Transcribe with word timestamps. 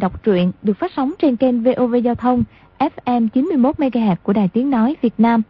đọc 0.00 0.22
truyện 0.22 0.52
được 0.62 0.78
phát 0.78 0.92
sóng 0.96 1.12
trên 1.18 1.36
kênh 1.36 1.62
VOV 1.62 1.94
Giao 2.04 2.14
thông 2.14 2.44
FM 2.78 3.28
91MHz 3.34 4.16
của 4.22 4.32
Đài 4.32 4.48
Tiếng 4.48 4.70
Nói 4.70 4.96
Việt 5.02 5.14
Nam. 5.18 5.42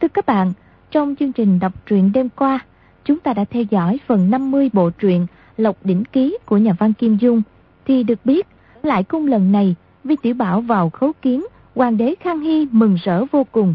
Thưa 0.00 0.08
các 0.08 0.26
bạn, 0.26 0.52
trong 0.90 1.14
chương 1.16 1.32
trình 1.32 1.58
đọc 1.58 1.72
truyện 1.86 2.12
đêm 2.12 2.28
qua, 2.28 2.58
chúng 3.04 3.18
ta 3.18 3.32
đã 3.32 3.44
theo 3.44 3.62
dõi 3.70 3.98
phần 4.06 4.30
50 4.30 4.70
bộ 4.72 4.90
truyện 4.90 5.26
Lộc 5.56 5.76
Đỉnh 5.84 6.04
Ký 6.04 6.38
của 6.46 6.56
nhà 6.56 6.72
văn 6.78 6.92
Kim 6.92 7.16
Dung. 7.16 7.42
Thì 7.86 8.02
được 8.02 8.18
biết, 8.24 8.46
lại 8.82 9.04
cung 9.04 9.26
lần 9.26 9.52
này, 9.52 9.74
Vi 10.04 10.16
Tiểu 10.22 10.34
Bảo 10.34 10.60
vào 10.60 10.90
khấu 10.90 11.12
kiến, 11.22 11.44
Hoàng 11.74 11.96
đế 11.96 12.14
Khang 12.20 12.40
Hy 12.40 12.66
mừng 12.70 12.96
rỡ 13.04 13.24
vô 13.32 13.46
cùng. 13.52 13.74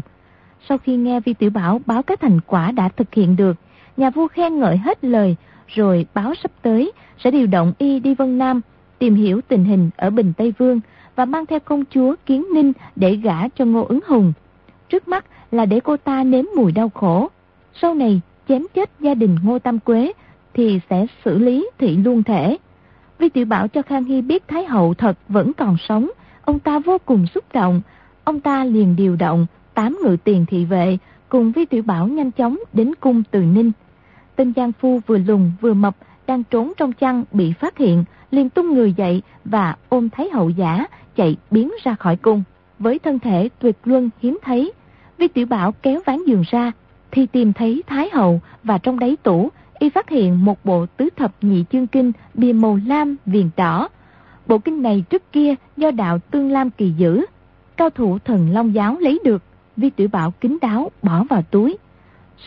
Sau 0.68 0.78
khi 0.78 0.96
nghe 0.96 1.20
Vi 1.20 1.34
Tiểu 1.34 1.50
Bảo 1.50 1.80
báo 1.86 2.02
các 2.02 2.20
thành 2.20 2.40
quả 2.46 2.72
đã 2.72 2.88
thực 2.88 3.14
hiện 3.14 3.36
được, 3.36 3.56
nhà 3.96 4.10
vua 4.10 4.28
khen 4.28 4.58
ngợi 4.58 4.76
hết 4.76 5.04
lời, 5.04 5.36
rồi 5.66 6.06
báo 6.14 6.34
sắp 6.42 6.50
tới 6.62 6.92
sẽ 7.24 7.30
điều 7.30 7.46
động 7.46 7.72
y 7.78 8.00
đi 8.00 8.14
Vân 8.14 8.38
Nam, 8.38 8.60
tìm 8.98 9.14
hiểu 9.14 9.40
tình 9.48 9.64
hình 9.64 9.90
ở 9.96 10.10
Bình 10.10 10.32
Tây 10.36 10.54
Vương 10.58 10.80
và 11.16 11.24
mang 11.24 11.46
theo 11.46 11.60
công 11.60 11.84
chúa 11.94 12.14
Kiến 12.26 12.46
Ninh 12.54 12.72
để 12.96 13.16
gả 13.16 13.48
cho 13.48 13.64
Ngô 13.64 13.84
Ứng 13.84 14.00
Hùng. 14.06 14.32
Trước 14.88 15.08
mắt 15.08 15.24
là 15.52 15.66
để 15.66 15.80
cô 15.80 15.96
ta 15.96 16.24
nếm 16.24 16.44
mùi 16.56 16.72
đau 16.72 16.88
khổ. 16.88 17.28
Sau 17.74 17.94
này, 17.94 18.20
chém 18.48 18.62
chết 18.74 18.90
gia 19.00 19.14
đình 19.14 19.36
Ngô 19.42 19.58
Tam 19.58 19.78
Quế 19.78 20.12
thì 20.54 20.80
sẽ 20.90 21.06
xử 21.24 21.38
lý 21.38 21.70
thị 21.78 21.96
luân 21.96 22.22
thể. 22.22 22.56
Vi 23.18 23.28
Tiểu 23.28 23.46
Bảo 23.46 23.68
cho 23.68 23.82
Khang 23.82 24.04
Hy 24.04 24.22
biết 24.22 24.48
Thái 24.48 24.64
Hậu 24.64 24.94
thật 24.94 25.18
vẫn 25.28 25.52
còn 25.52 25.76
sống, 25.88 26.10
ông 26.44 26.58
ta 26.58 26.78
vô 26.78 26.98
cùng 27.04 27.26
xúc 27.26 27.44
động. 27.52 27.80
Ông 28.24 28.40
ta 28.40 28.64
liền 28.64 28.96
điều 28.96 29.16
động 29.16 29.46
tám 29.74 29.98
ngự 30.02 30.16
tiền 30.24 30.46
thị 30.48 30.64
vệ 30.64 30.98
cùng 31.28 31.52
Vi 31.52 31.64
Tiểu 31.64 31.82
Bảo 31.82 32.08
nhanh 32.08 32.30
chóng 32.30 32.58
đến 32.72 32.94
cung 33.00 33.22
Từ 33.30 33.42
Ninh. 33.42 33.72
Tên 34.36 34.52
Giang 34.56 34.72
Phu 34.72 35.00
vừa 35.06 35.18
lùng 35.18 35.52
vừa 35.60 35.74
mập 35.74 35.96
đang 36.26 36.44
trốn 36.44 36.72
trong 36.76 36.92
chăn 36.92 37.24
bị 37.32 37.52
phát 37.52 37.78
hiện, 37.78 38.04
liền 38.36 38.50
tung 38.50 38.74
người 38.74 38.92
dậy 38.92 39.22
và 39.44 39.76
ôm 39.88 40.10
Thái 40.10 40.30
Hậu 40.30 40.50
giả 40.50 40.86
chạy 41.16 41.36
biến 41.50 41.72
ra 41.82 41.94
khỏi 41.94 42.16
cung. 42.16 42.42
Với 42.78 42.98
thân 42.98 43.18
thể 43.18 43.48
tuyệt 43.58 43.76
luân 43.84 44.10
hiếm 44.22 44.38
thấy, 44.42 44.72
Vi 45.18 45.28
Tiểu 45.28 45.46
Bảo 45.46 45.72
kéo 45.72 46.00
ván 46.06 46.24
giường 46.24 46.42
ra, 46.50 46.72
thì 47.10 47.26
tìm 47.26 47.52
thấy 47.52 47.82
Thái 47.86 48.10
Hậu 48.12 48.40
và 48.64 48.78
trong 48.78 48.98
đáy 48.98 49.16
tủ, 49.22 49.50
y 49.78 49.90
phát 49.90 50.08
hiện 50.08 50.44
một 50.44 50.64
bộ 50.64 50.86
tứ 50.86 51.08
thập 51.16 51.32
nhị 51.40 51.64
chương 51.72 51.86
kinh 51.86 52.12
bìa 52.34 52.52
màu 52.52 52.78
lam 52.86 53.16
viền 53.26 53.50
đỏ. 53.56 53.88
Bộ 54.46 54.58
kinh 54.58 54.82
này 54.82 55.04
trước 55.10 55.32
kia 55.32 55.54
do 55.76 55.90
đạo 55.90 56.18
Tương 56.18 56.50
Lam 56.50 56.70
kỳ 56.70 56.90
giữ, 56.90 57.24
cao 57.76 57.90
thủ 57.90 58.18
thần 58.18 58.50
Long 58.52 58.74
Giáo 58.74 58.96
lấy 59.00 59.18
được, 59.24 59.42
Vi 59.76 59.90
Tiểu 59.90 60.08
Bảo 60.08 60.30
kính 60.30 60.58
đáo 60.62 60.90
bỏ 61.02 61.24
vào 61.30 61.42
túi. 61.42 61.76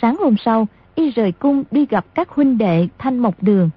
Sáng 0.02 0.18
hôm 0.18 0.36
sau, 0.46 0.68
y 0.96 1.10
rời 1.10 1.32
cung 1.32 1.64
đi 1.72 1.86
gặp 1.86 2.06
các 2.14 2.30
huynh 2.30 2.58
đệ 2.58 2.88
thanh 2.98 3.20
mộc 3.20 3.44
đường. 3.44 3.70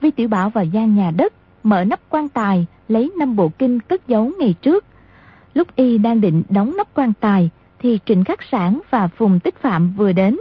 Vi 0.00 0.10
Tiểu 0.10 0.28
Bảo 0.28 0.50
vào 0.50 0.64
gian 0.64 0.96
nhà 0.96 1.10
đất, 1.10 1.32
mở 1.64 1.84
nắp 1.84 2.00
quan 2.08 2.28
tài, 2.28 2.66
lấy 2.88 3.12
năm 3.18 3.36
bộ 3.36 3.48
kinh 3.48 3.80
cất 3.80 4.08
giấu 4.08 4.30
ngày 4.38 4.54
trước. 4.62 4.84
Lúc 5.54 5.68
y 5.76 5.98
đang 5.98 6.20
định 6.20 6.42
đóng 6.48 6.76
nắp 6.76 6.94
quan 6.94 7.12
tài, 7.20 7.50
thì 7.78 7.98
Trịnh 8.06 8.24
Khắc 8.24 8.38
Sản 8.50 8.80
và 8.90 9.08
Phùng 9.08 9.40
Tích 9.40 9.56
Phạm 9.62 9.92
vừa 9.96 10.12
đến. 10.12 10.36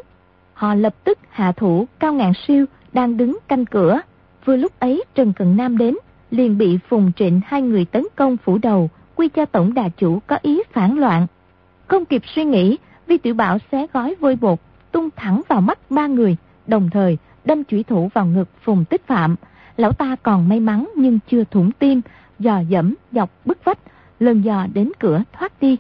Họ 0.54 0.76
lập 0.76 0.96
tức 1.04 1.20
hạ 1.30 1.52
thủ 1.52 1.88
Cao 2.00 2.14
Ngạn 2.14 2.32
Siêu 2.48 2.66
đang 2.94 3.18
đứng 3.18 3.38
canh 3.48 3.66
cửa. 3.66 4.02
Vừa 4.46 4.56
lúc 4.56 4.80
ấy 4.80 5.04
Trần 5.16 5.34
Cận 5.34 5.58
Nam 5.58 5.78
đến, 5.78 5.96
liền 6.32 6.58
bị 6.58 6.78
Phùng 6.90 7.12
Trịnh 7.16 7.42
hai 7.46 7.62
người 7.62 7.86
tấn 7.86 8.04
công 8.16 8.38
phủ 8.38 8.58
đầu, 8.58 8.90
quy 9.16 9.30
cho 9.30 9.46
tổng 9.46 9.74
đà 9.74 9.90
chủ 9.90 10.20
có 10.28 10.38
ý 10.42 10.62
phản 10.72 10.98
loạn. 10.98 11.28
Không 11.88 12.06
kịp 12.06 12.22
suy 12.36 12.46
nghĩ, 12.46 12.78
Vi 13.08 13.18
Tiểu 13.18 13.34
Bảo 13.34 13.58
xé 13.72 13.88
gói 13.94 14.16
vôi 14.20 14.38
bột, 14.42 14.60
tung 14.92 15.10
thẳng 15.16 15.42
vào 15.48 15.62
mắt 15.62 15.80
ba 15.90 16.08
người, 16.08 16.38
đồng 16.68 16.90
thời 16.90 17.18
đâm 17.46 17.64
chủy 17.64 17.84
thủ 17.84 18.10
vào 18.14 18.26
ngực 18.26 18.50
Phùng 18.64 18.86
Tích 18.86 19.08
Phạm. 19.08 19.36
Lão 19.78 19.94
ta 19.94 20.16
còn 20.24 20.50
may 20.50 20.60
mắn 20.60 20.90
nhưng 20.96 21.20
chưa 21.28 21.44
thủng 21.44 21.72
tim, 21.72 22.02
dò 22.40 22.60
dẫm 22.70 22.96
dọc 23.12 23.30
bức 23.46 23.58
vách, 23.64 23.80
lần 24.20 24.42
dò 24.42 24.68
đến 24.74 24.92
cửa 25.00 25.24
thoát 25.34 25.62
đi. 25.62 25.78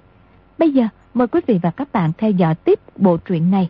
Bây 0.57 0.71
giờ 0.71 0.87
mời 1.13 1.27
quý 1.27 1.39
vị 1.47 1.59
và 1.63 1.71
các 1.71 1.93
bạn 1.93 2.11
theo 2.17 2.31
dõi 2.31 2.55
tiếp 2.55 2.79
bộ 2.95 3.17
truyện 3.17 3.51
này. 3.51 3.69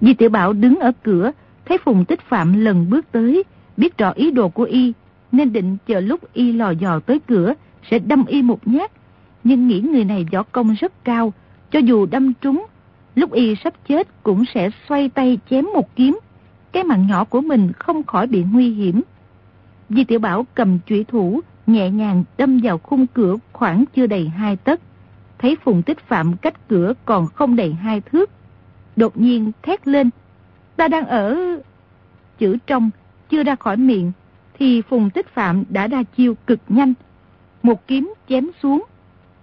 Di 0.00 0.14
Tiểu 0.14 0.30
Bảo 0.30 0.52
đứng 0.52 0.76
ở 0.80 0.92
cửa, 1.02 1.32
thấy 1.64 1.78
Phùng 1.78 2.04
Tích 2.04 2.20
Phạm 2.20 2.64
lần 2.64 2.90
bước 2.90 3.12
tới, 3.12 3.42
biết 3.76 3.98
rõ 3.98 4.10
ý 4.10 4.30
đồ 4.30 4.48
của 4.48 4.64
y, 4.64 4.92
nên 5.36 5.52
định 5.52 5.76
chờ 5.86 6.00
lúc 6.00 6.20
y 6.32 6.52
lò 6.52 6.70
dò 6.70 7.00
tới 7.00 7.20
cửa, 7.26 7.54
sẽ 7.90 7.98
đâm 7.98 8.24
y 8.26 8.42
một 8.42 8.68
nhát. 8.68 8.92
Nhưng 9.44 9.68
nghĩ 9.68 9.80
người 9.80 10.04
này 10.04 10.26
võ 10.32 10.42
công 10.42 10.74
rất 10.74 11.04
cao, 11.04 11.32
cho 11.70 11.78
dù 11.78 12.06
đâm 12.06 12.32
trúng, 12.34 12.66
lúc 13.14 13.32
y 13.32 13.54
sắp 13.64 13.74
chết 13.88 14.08
cũng 14.22 14.44
sẽ 14.54 14.70
xoay 14.88 15.08
tay 15.08 15.38
chém 15.50 15.64
một 15.74 15.96
kiếm. 15.96 16.18
Cái 16.72 16.84
mạng 16.84 17.06
nhỏ 17.06 17.24
của 17.24 17.40
mình 17.40 17.72
không 17.72 18.04
khỏi 18.04 18.26
bị 18.26 18.44
nguy 18.52 18.70
hiểm. 18.70 19.02
Di 19.88 20.04
Tiểu 20.04 20.18
Bảo 20.18 20.46
cầm 20.54 20.78
chủy 20.86 21.04
thủ, 21.04 21.40
nhẹ 21.66 21.90
nhàng 21.90 22.24
đâm 22.38 22.60
vào 22.62 22.78
khung 22.78 23.06
cửa 23.06 23.36
khoảng 23.52 23.84
chưa 23.94 24.06
đầy 24.06 24.28
hai 24.28 24.56
tấc. 24.56 24.80
Thấy 25.38 25.56
Phùng 25.64 25.82
Tích 25.82 25.98
Phạm 25.98 26.36
cách 26.36 26.68
cửa 26.68 26.92
còn 27.04 27.26
không 27.26 27.56
đầy 27.56 27.72
hai 27.72 28.00
thước, 28.00 28.30
đột 28.96 29.16
nhiên 29.16 29.52
thét 29.62 29.88
lên. 29.88 30.10
Ta 30.76 30.88
đang 30.88 31.06
ở... 31.06 31.36
Chữ 32.38 32.56
trong 32.66 32.90
chưa 33.30 33.42
ra 33.42 33.56
khỏi 33.56 33.76
miệng, 33.76 34.12
thì 34.58 34.82
Phùng 34.82 35.10
Tích 35.10 35.28
Phạm 35.28 35.64
đã 35.68 35.86
ra 35.86 36.02
chiêu 36.16 36.34
cực 36.46 36.60
nhanh. 36.68 36.94
Một 37.62 37.86
kiếm 37.86 38.14
chém 38.28 38.50
xuống, 38.62 38.84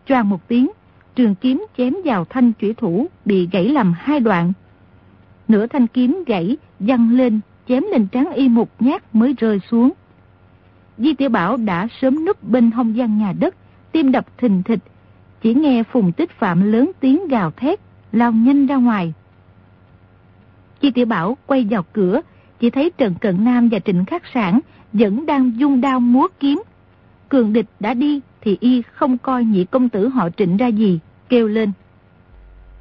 choàng 0.06 0.30
một 0.30 0.48
tiếng, 0.48 0.72
trường 1.16 1.36
kiếm 1.36 1.66
chém 1.78 1.94
vào 2.06 2.26
thanh 2.26 2.54
chủy 2.54 2.74
thủ 2.74 3.08
bị 3.26 3.50
gãy 3.52 3.70
làm 3.70 3.94
hai 3.98 4.20
đoạn. 4.20 4.54
Nửa 5.48 5.68
thanh 5.68 5.88
kiếm 5.88 6.24
gãy, 6.28 6.58
văng 6.80 7.12
lên, 7.12 7.40
chém 7.68 7.84
lên 7.92 8.08
trán 8.08 8.32
y 8.34 8.50
một 8.50 8.70
nhát 8.80 9.16
mới 9.16 9.34
rơi 9.38 9.60
xuống. 9.72 9.92
Di 10.98 11.14
Tiểu 11.14 11.30
Bảo 11.30 11.58
đã 11.58 11.88
sớm 12.02 12.26
núp 12.26 12.44
bên 12.44 12.72
hông 12.72 12.96
gian 12.96 13.18
nhà 13.18 13.34
đất, 13.40 13.56
tim 13.92 14.12
đập 14.12 14.26
thình 14.38 14.64
thịch. 14.64 14.80
Chỉ 15.42 15.54
nghe 15.54 15.84
Phùng 15.84 16.12
Tích 16.12 16.32
Phạm 16.32 16.72
lớn 16.72 16.92
tiếng 17.00 17.28
gào 17.28 17.52
thét, 17.52 17.80
lao 18.12 18.32
nhanh 18.32 18.68
ra 18.68 18.76
ngoài. 18.76 19.14
Di 20.82 20.92
Tiểu 20.92 21.06
Bảo 21.06 21.38
quay 21.46 21.68
vào 21.70 21.84
cửa, 21.94 22.22
chỉ 22.60 22.70
thấy 22.70 22.92
Trần 22.98 23.16
Cận 23.22 23.44
Nam 23.44 23.70
và 23.72 23.80
Trịnh 23.80 24.06
Khắc 24.06 24.24
Sản 24.34 24.60
vẫn 24.94 25.25
đang 25.25 25.59
dung 25.59 25.81
đao 25.81 26.00
múa 26.00 26.28
kiếm. 26.40 26.62
Cường 27.29 27.53
địch 27.53 27.66
đã 27.79 27.94
đi 27.94 28.22
thì 28.41 28.57
y 28.59 28.81
không 28.81 29.18
coi 29.18 29.44
nhị 29.44 29.66
công 29.66 29.90
tử 29.90 30.07
họ 30.07 30.29
Trịnh 30.29 30.57
ra 30.57 30.68
gì, 30.68 31.00
kêu 31.29 31.47
lên. 31.47 31.72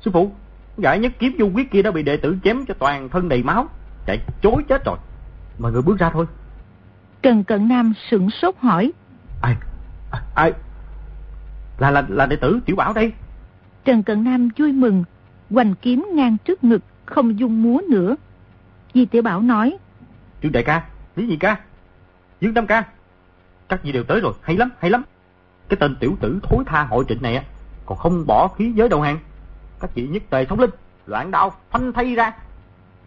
Sư 0.01 0.11
phụ, 0.15 0.33
giải 0.79 0.99
nhất 0.99 1.13
kiếm 1.19 1.37
du 1.39 1.51
quyết 1.55 1.71
kia 1.71 1.83
đã 1.83 1.91
bị 1.91 2.03
đệ 2.03 2.17
tử 2.17 2.37
chém 2.45 2.67
cho 2.69 2.75
toàn 2.75 3.09
thân 3.09 3.29
đầy 3.29 3.43
máu, 3.43 3.69
chạy 4.07 4.19
chối 4.43 4.63
chết 4.69 4.85
rồi. 4.85 4.97
Mọi 5.59 5.73
người 5.73 5.83
bước 5.83 5.99
ra 5.99 6.11
thôi. 6.11 6.27
Trần 7.23 7.45
Cận 7.45 7.69
Nam 7.69 7.93
sửng 8.11 8.31
sốt 8.31 8.55
hỏi. 8.59 8.93
Ai? 9.43 9.57
Ai? 10.35 10.53
Là 11.79 11.91
là 11.91 12.05
là 12.09 12.27
đệ 12.27 12.37
tử 12.37 12.61
Tiểu 12.67 12.77
Bảo 12.77 12.93
đây. 12.93 13.13
Trần 13.85 14.03
Cận 14.03 14.25
Nam 14.25 14.49
vui 14.59 14.73
mừng, 14.73 15.05
hoành 15.51 15.75
kiếm 15.83 16.07
ngang 16.13 16.37
trước 16.45 16.65
ngực, 16.65 16.83
không 17.07 17.39
dung 17.39 17.63
múa 17.63 17.81
nữa. 17.91 18.17
Di 18.95 19.07
Tiểu 19.07 19.23
Bảo 19.23 19.41
nói. 19.41 19.79
Trương 20.43 20.53
đại 20.53 20.63
ca, 20.63 20.85
Lý 21.17 21.27
nhị 21.27 21.37
ca, 21.37 21.57
Dương 22.41 22.55
Tam 22.55 22.67
ca, 22.67 22.85
các 23.69 23.83
vị 23.83 23.93
đều 23.93 24.05
tới 24.05 24.21
rồi, 24.21 24.33
hay 24.43 24.57
lắm, 24.57 24.71
hay 24.79 24.91
lắm. 24.91 25.03
Cái 25.69 25.77
tên 25.81 25.97
tiểu 26.01 26.17
tử 26.21 26.41
thối 26.43 26.65
tha 26.67 26.83
hội 26.83 27.05
trịnh 27.09 27.23
này 27.23 27.45
còn 27.87 27.99
không 27.99 28.27
bỏ 28.27 28.49
khí 28.49 28.73
giới 28.77 28.89
đầu 28.89 29.01
hàng. 29.01 29.19
Các 29.81 29.95
vị 29.95 30.09
nhất 30.09 30.23
tề 30.31 30.47
sống 30.49 30.61
linh, 30.61 30.71
loạn 31.07 31.31
đạo 31.31 31.53
phanh 31.71 31.93
thay 31.93 32.15
ra. 32.15 32.33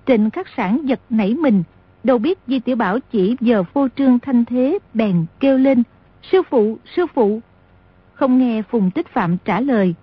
Trịnh 0.06 0.30
khắc 0.30 0.48
sản 0.58 0.82
giật 0.84 1.00
nảy 1.10 1.34
mình, 1.34 1.64
đâu 2.04 2.18
biết 2.18 2.40
Di 2.48 2.60
Tiểu 2.60 2.76
Bảo 2.76 3.00
chỉ 3.12 3.36
giờ 3.40 3.64
phô 3.64 3.88
trương 3.96 4.20
thanh 4.20 4.46
thế 4.46 4.80
bèn 4.94 5.26
kêu 5.40 5.58
lên, 5.58 5.84
sư 6.32 6.42
phụ, 6.50 6.78
sư 6.96 7.06
phụ. 7.14 7.42
Không 8.14 8.38
nghe 8.38 8.62
Phùng 8.62 8.92
Tích 8.92 9.08
Phạm 9.08 9.38
trả 9.38 9.60
lời, 9.60 9.96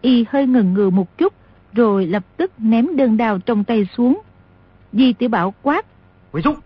y 0.00 0.24
hơi 0.28 0.46
ngần 0.46 0.74
ngừ 0.74 0.90
một 0.90 1.18
chút, 1.18 1.32
rồi 1.72 2.06
lập 2.06 2.24
tức 2.36 2.52
ném 2.58 2.96
đơn 2.96 3.16
đao 3.16 3.38
trong 3.38 3.64
tay 3.64 3.88
xuống. 3.96 4.20
Di 4.92 5.12
Tiểu 5.12 5.28
Bảo 5.28 5.54
quát. 5.62 5.86
Quỳ 6.32 6.42
xuống. 6.42 6.56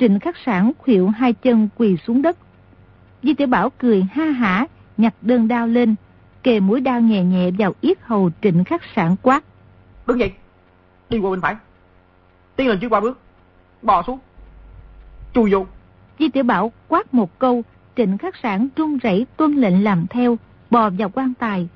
Trịnh 0.00 0.20
khắc 0.20 0.36
sản 0.44 0.72
khuỵu 0.78 1.08
hai 1.08 1.32
chân 1.32 1.68
quỳ 1.76 1.96
xuống 2.06 2.22
đất. 2.22 2.36
Di 3.22 3.34
Tiểu 3.34 3.46
Bảo 3.46 3.70
cười 3.70 4.02
ha 4.12 4.24
hả, 4.24 4.66
nhặt 4.96 5.14
đơn 5.22 5.48
đao 5.48 5.66
lên, 5.66 5.94
kề 6.42 6.60
mũi 6.60 6.80
đao 6.80 7.00
nhẹ 7.00 7.24
nhẹ 7.24 7.50
vào 7.58 7.74
yết 7.80 7.98
hầu 8.02 8.30
trịnh 8.42 8.64
khắc 8.64 8.82
sản 8.96 9.16
quát. 9.22 9.44
Đứng 10.06 10.20
dậy, 10.20 10.32
đi 11.10 11.18
qua 11.18 11.30
bên 11.30 11.40
phải. 11.40 11.56
Tiến 12.56 12.68
lên 12.68 12.78
trước 12.80 12.88
ba 12.88 13.00
bước, 13.00 13.20
bò 13.82 14.02
xuống, 14.02 14.18
chui 15.34 15.52
vô. 15.52 15.66
Di 16.18 16.28
Tiểu 16.28 16.44
Bảo 16.44 16.72
quát 16.88 17.14
một 17.14 17.38
câu, 17.38 17.62
trịnh 17.96 18.18
khắc 18.18 18.34
sản 18.42 18.68
run 18.76 18.98
rẩy 18.98 19.26
tuân 19.36 19.54
lệnh 19.54 19.84
làm 19.84 20.06
theo, 20.10 20.38
bò 20.70 20.90
vào 20.90 21.10
quan 21.10 21.34
tài. 21.34 21.68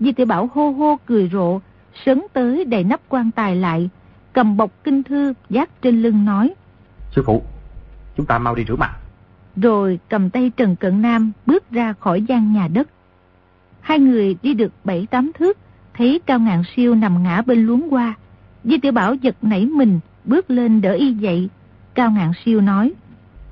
Di 0.00 0.12
Tiểu 0.12 0.26
Bảo 0.26 0.50
hô 0.54 0.70
hô 0.70 0.98
cười 1.06 1.30
rộ, 1.32 1.60
sấn 2.04 2.22
tới 2.32 2.64
đầy 2.64 2.84
nắp 2.84 3.00
quan 3.08 3.30
tài 3.30 3.56
lại, 3.56 3.90
cầm 4.32 4.56
bọc 4.56 4.84
kinh 4.84 5.02
thư 5.02 5.32
giác 5.50 5.82
trên 5.82 6.02
lưng 6.02 6.24
nói. 6.24 6.54
Sư 7.10 7.22
phụ, 7.26 7.42
chúng 8.16 8.26
ta 8.26 8.38
mau 8.38 8.54
đi 8.54 8.64
rửa 8.68 8.76
mặt. 8.76 8.96
rồi 9.56 9.98
cầm 10.08 10.30
tay 10.30 10.50
Trần 10.56 10.76
Cận 10.76 11.02
Nam 11.02 11.32
bước 11.46 11.70
ra 11.70 11.94
khỏi 12.00 12.22
gian 12.22 12.52
nhà 12.52 12.68
đất. 12.68 12.88
Hai 13.80 13.98
người 13.98 14.36
đi 14.42 14.54
được 14.54 14.72
bảy 14.84 15.06
tám 15.10 15.30
thước, 15.38 15.58
thấy 15.94 16.20
Cao 16.26 16.38
Ngạn 16.38 16.62
Siêu 16.76 16.94
nằm 16.94 17.22
ngã 17.22 17.42
bên 17.42 17.66
luống 17.66 17.88
qua. 17.90 18.14
Di 18.64 18.78
Tiểu 18.78 18.92
Bảo 18.92 19.14
giật 19.14 19.36
nảy 19.42 19.66
mình, 19.66 20.00
bước 20.24 20.50
lên 20.50 20.80
đỡ 20.80 20.92
y 20.92 21.12
dậy. 21.12 21.48
Cao 21.94 22.10
Ngạn 22.10 22.32
Siêu 22.44 22.60
nói. 22.60 22.92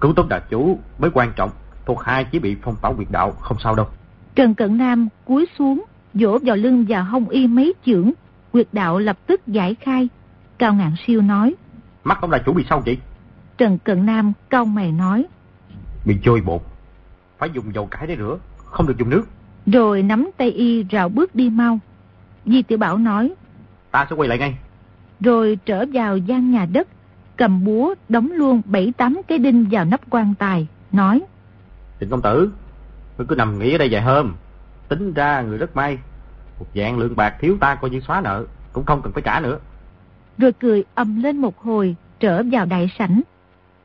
Cứu 0.00 0.12
tốt 0.16 0.26
đại 0.28 0.40
chủ 0.50 0.78
mới 0.98 1.10
quan 1.14 1.32
trọng, 1.36 1.50
thuộc 1.86 2.02
hai 2.02 2.24
chỉ 2.24 2.38
bị 2.38 2.56
phong 2.62 2.76
tỏa 2.82 2.92
quyệt 2.92 3.08
đạo, 3.10 3.30
không 3.40 3.56
sao 3.62 3.74
đâu. 3.74 3.86
Trần 4.34 4.54
Cận 4.54 4.78
Nam 4.78 5.08
cúi 5.24 5.46
xuống, 5.58 5.84
vỗ 6.14 6.38
vào 6.42 6.56
lưng 6.56 6.84
và 6.88 7.02
hông 7.02 7.28
y 7.28 7.46
mấy 7.46 7.74
chưởng, 7.86 8.10
quyệt 8.52 8.66
đạo 8.72 8.98
lập 8.98 9.18
tức 9.26 9.46
giải 9.46 9.74
khai. 9.74 10.08
Cao 10.58 10.74
Ngạn 10.74 10.92
Siêu 11.06 11.22
nói. 11.22 11.54
Mắt 12.04 12.18
ông 12.20 12.30
đại 12.30 12.42
chủ 12.46 12.52
bị 12.52 12.64
sao 12.68 12.82
vậy? 12.86 12.98
Trần 13.62 13.78
Cận 13.78 14.06
Nam 14.06 14.32
cau 14.50 14.64
mày 14.64 14.92
nói. 14.92 15.24
Bị 16.04 16.16
trôi 16.22 16.40
bột, 16.40 16.60
phải 17.38 17.50
dùng 17.52 17.74
dầu 17.74 17.86
cải 17.86 18.06
để 18.06 18.16
rửa, 18.16 18.38
không 18.56 18.86
được 18.86 18.98
dùng 18.98 19.10
nước. 19.10 19.22
Rồi 19.66 20.02
nắm 20.02 20.30
tay 20.36 20.50
y 20.50 20.84
rào 20.84 21.08
bước 21.08 21.34
đi 21.34 21.50
mau. 21.50 21.78
Di 22.46 22.62
Tiểu 22.62 22.78
Bảo 22.78 22.98
nói. 22.98 23.34
Ta 23.90 24.06
sẽ 24.10 24.16
quay 24.16 24.28
lại 24.28 24.38
ngay. 24.38 24.54
Rồi 25.20 25.58
trở 25.66 25.84
vào 25.92 26.16
gian 26.16 26.50
nhà 26.50 26.66
đất, 26.72 26.88
cầm 27.36 27.64
búa 27.64 27.94
đóng 28.08 28.32
luôn 28.32 28.62
bảy 28.64 28.92
tám 28.96 29.20
cái 29.28 29.38
đinh 29.38 29.66
vào 29.70 29.84
nắp 29.84 30.00
quan 30.10 30.34
tài, 30.38 30.66
nói. 30.92 31.22
Trịnh 32.00 32.10
công 32.10 32.22
tử, 32.22 32.52
ngươi 33.18 33.26
cứ 33.26 33.34
nằm 33.34 33.58
nghỉ 33.58 33.74
ở 33.74 33.78
đây 33.78 33.88
vài 33.90 34.02
hôm. 34.02 34.34
Tính 34.88 35.14
ra 35.14 35.42
người 35.42 35.58
rất 35.58 35.76
may. 35.76 35.98
Một 36.58 36.66
dạng 36.74 36.98
lượng 36.98 37.16
bạc 37.16 37.34
thiếu 37.40 37.56
ta 37.60 37.74
coi 37.74 37.90
như 37.90 38.00
xóa 38.00 38.20
nợ, 38.20 38.44
cũng 38.72 38.84
không 38.84 39.02
cần 39.02 39.12
phải 39.12 39.22
trả 39.22 39.40
nữa. 39.40 39.58
Rồi 40.38 40.52
cười 40.52 40.84
ầm 40.94 41.22
lên 41.22 41.36
một 41.36 41.58
hồi, 41.58 41.96
trở 42.20 42.42
vào 42.52 42.66
đại 42.66 42.90
sảnh. 42.98 43.22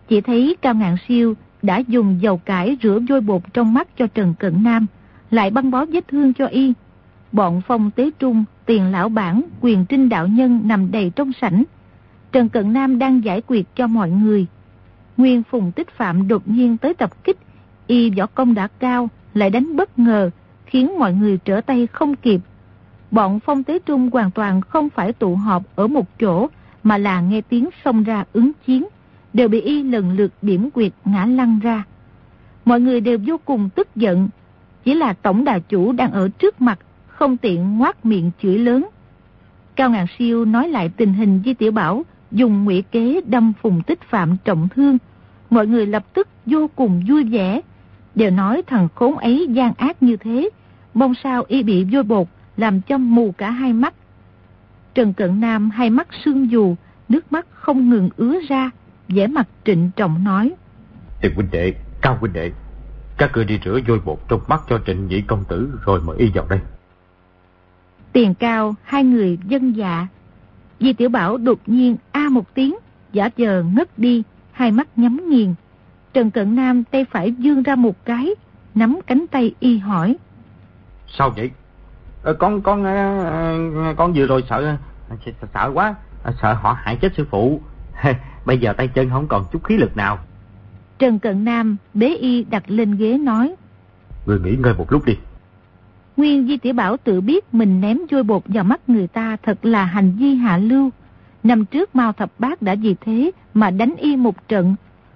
Chỉ 0.08 0.22
thấy 0.22 0.56
Cao 0.62 0.74
Ngạn 0.74 0.96
Siêu 1.08 1.34
đã 1.62 1.78
dùng 1.78 2.18
dầu 2.22 2.38
cải 2.38 2.78
rửa 2.84 3.00
vôi 3.10 3.22
bột 3.22 3.42
trong 3.54 3.74
mắt 3.74 3.88
cho 3.98 4.08
Trần 4.08 4.34
Cận 4.40 4.64
Nam, 4.64 4.86
lại 5.32 5.50
băng 5.50 5.72
bó 5.72 5.86
vết 5.86 6.08
thương 6.08 6.34
cho 6.34 6.46
y. 6.46 6.74
Bọn 7.32 7.62
phong 7.68 7.92
tế 7.92 8.10
trung, 8.20 8.44
tiền 8.66 8.92
lão 8.92 9.10
bản, 9.10 9.42
quyền 9.62 9.86
trinh 9.86 10.10
đạo 10.10 10.28
nhân 10.28 10.62
nằm 10.64 10.92
đầy 10.92 11.12
trong 11.16 11.32
sảnh. 11.42 11.64
Trần 12.32 12.50
Cận 12.50 12.74
Nam 12.74 13.00
đang 13.00 13.24
giải 13.24 13.42
quyết 13.48 13.76
cho 13.76 13.88
mọi 13.88 14.10
người. 14.10 14.46
Nguyên 15.18 15.44
Phùng 15.44 15.72
Tích 15.72 15.90
Phạm 15.90 16.28
đột 16.28 16.48
nhiên 16.48 16.78
tới 16.78 16.94
tập 16.94 17.24
kích, 17.24 17.38
y 17.88 18.10
võ 18.10 18.26
công 18.26 18.54
đã 18.54 18.68
cao, 18.68 19.10
lại 19.34 19.50
đánh 19.50 19.76
bất 19.76 20.00
ngờ, 20.00 20.30
khiến 20.66 21.00
mọi 21.00 21.14
người 21.14 21.38
trở 21.46 21.62
tay 21.62 21.88
không 21.88 22.16
kịp. 22.16 22.42
Bọn 23.12 23.40
phong 23.40 23.64
tế 23.64 23.80
trung 23.86 24.10
hoàn 24.14 24.32
toàn 24.32 24.62
không 24.62 24.90
phải 24.90 25.14
tụ 25.14 25.36
họp 25.36 25.64
ở 25.76 25.88
một 25.88 26.20
chỗ, 26.20 26.48
mà 26.84 26.98
là 26.98 27.22
nghe 27.22 27.42
tiếng 27.42 27.70
xông 27.86 28.04
ra 28.04 28.26
ứng 28.34 28.52
chiến, 28.66 28.86
đều 29.34 29.48
bị 29.48 29.62
y 29.62 29.84
lần 29.84 30.12
lượt 30.12 30.34
điểm 30.42 30.72
quyệt 30.72 30.92
ngã 31.06 31.26
lăn 31.26 31.60
ra. 31.60 31.84
Mọi 32.66 32.82
người 32.82 33.02
đều 33.02 33.18
vô 33.26 33.38
cùng 33.46 33.70
tức 33.76 33.96
giận, 33.96 34.30
chỉ 34.84 34.94
là 34.94 35.14
tổng 35.14 35.44
đà 35.44 35.60
chủ 35.60 35.92
đang 35.92 36.12
ở 36.12 36.30
trước 36.40 36.62
mặt, 36.62 36.80
không 37.08 37.38
tiện 37.38 37.78
ngoát 37.78 38.06
miệng 38.06 38.32
chửi 38.42 38.58
lớn. 38.58 38.88
Cao 39.76 39.90
ngàn 39.90 40.06
Siêu 40.18 40.46
nói 40.46 40.70
lại 40.70 40.90
tình 40.98 41.14
hình 41.14 41.42
Di 41.46 41.54
Tiểu 41.54 41.72
Bảo 41.72 42.06
dùng 42.32 42.66
ngụy 42.66 42.84
kế 42.92 43.22
đâm 43.26 43.54
phùng 43.62 43.82
tích 43.88 44.02
phạm 44.02 44.38
trọng 44.46 44.68
thương. 44.76 44.98
Mọi 45.50 45.68
người 45.68 45.86
lập 45.86 46.14
tức 46.14 46.28
vô 46.46 46.70
cùng 46.76 47.04
vui 47.08 47.24
vẻ, 47.24 47.62
đều 48.16 48.32
nói 48.32 48.62
thằng 48.68 48.88
khốn 48.96 49.18
ấy 49.18 49.48
gian 49.50 49.74
ác 49.78 50.04
như 50.04 50.18
thế, 50.18 50.50
mong 50.94 51.14
sao 51.24 51.44
y 51.48 51.64
bị 51.64 51.84
vôi 51.84 52.04
bột 52.04 52.28
làm 52.58 52.82
cho 52.82 52.98
mù 52.98 53.34
cả 53.38 53.52
hai 53.52 53.74
mắt. 53.74 53.94
Trần 54.94 55.14
Cận 55.14 55.40
Nam 55.40 55.70
hai 55.70 55.90
mắt 55.90 56.08
sưng 56.26 56.52
dù, 56.52 56.76
nước 57.10 57.32
mắt 57.32 57.48
không 57.52 57.90
ngừng 57.90 58.10
ứa 58.18 58.40
ra, 58.50 58.72
vẻ 59.10 59.28
mặt 59.28 59.48
trịnh 59.66 59.92
trọng 59.96 60.24
nói. 60.24 60.54
Tiền 61.22 61.36
huynh 61.36 61.48
đệ, 61.52 61.74
cao 62.02 62.18
huynh 62.20 62.34
đệ, 62.34 62.52
các 63.18 63.32
người 63.34 63.46
đi 63.46 63.60
rửa 63.66 63.80
vôi 63.88 64.00
bột 64.06 64.20
trong 64.28 64.42
mắt 64.48 64.62
cho 64.70 64.80
trịnh 64.86 65.08
nhị 65.08 65.22
công 65.22 65.44
tử 65.46 65.80
rồi 65.86 66.02
mời 66.02 66.18
y 66.18 66.30
vào 66.34 66.46
đây. 66.50 66.60
Tiền 68.14 68.34
cao, 68.34 68.76
hai 68.84 69.04
người 69.04 69.38
dân 69.48 69.76
dạ. 69.76 70.08
Di 70.80 70.94
Tiểu 70.94 71.10
Bảo 71.10 71.38
đột 71.38 71.60
nhiên 71.66 71.98
a 72.12 72.30
một 72.30 72.54
tiếng, 72.54 72.76
giả 73.14 73.30
giờ 73.38 73.64
ngất 73.74 74.00
đi, 74.00 74.24
hai 74.52 74.72
mắt 74.72 74.88
nhắm 74.96 75.30
nghiền. 75.30 75.54
Trần 76.14 76.32
Cận 76.32 76.56
Nam 76.56 76.84
tay 76.84 77.06
phải 77.12 77.32
dương 77.32 77.64
ra 77.64 77.76
một 77.76 78.06
cái, 78.06 78.30
nắm 78.76 79.00
cánh 79.08 79.26
tay 79.32 79.56
y 79.60 79.78
hỏi. 79.78 80.16
Sao 81.08 81.30
vậy? 81.30 81.52
Ờ, 82.24 82.34
con 82.34 82.62
con 82.62 82.84
ờ, 82.84 83.94
con 83.98 84.14
vừa 84.14 84.28
rồi 84.28 84.44
sợ, 84.50 84.78
sợ 85.54 85.72
quá, 85.74 85.96
sợ 86.42 86.54
họ 86.54 86.78
hại 86.82 86.98
chết 87.02 87.14
sư 87.18 87.28
phụ. 87.32 87.62
Bây 88.48 88.58
giờ 88.58 88.74
tay 88.74 88.88
chân 88.88 89.10
không 89.10 89.28
còn 89.28 89.46
chút 89.52 89.64
khí 89.64 89.78
lực 89.78 89.98
nào. 89.98 90.20
Trần 91.00 91.20
Cận 91.20 91.46
Nam 91.46 91.78
bế 91.94 92.16
y 92.16 92.44
đặt 92.44 92.64
lên 92.68 92.96
ghế 92.96 93.18
nói. 93.18 93.56
Người 94.26 94.40
nghỉ 94.40 94.56
ngơi 94.60 94.74
một 94.78 94.92
lúc 94.92 95.06
đi. 95.06 95.14
Nguyên 96.18 96.48
Di 96.48 96.58
Tiểu 96.58 96.74
Bảo 96.74 96.98
tự 96.98 97.22
biết 97.22 97.54
mình 97.54 97.82
ném 97.82 97.98
vôi 98.12 98.24
bột 98.24 98.44
vào 98.46 98.64
mắt 98.64 98.90
người 98.90 99.08
ta 99.08 99.38
thật 99.44 99.66
là 99.66 99.86
hành 99.86 100.12
vi 100.20 100.36
hạ 100.36 100.58
lưu. 100.58 100.90
Năm 101.44 101.66
trước 101.66 101.96
Mao 101.96 102.14
Thập 102.14 102.32
Bác 102.40 102.62
đã 102.62 102.76
vì 102.76 102.96
thế 103.02 103.32
mà 103.54 103.72
đánh 103.72 103.96
y 103.98 104.16
một 104.16 104.48
trận. 104.48 104.76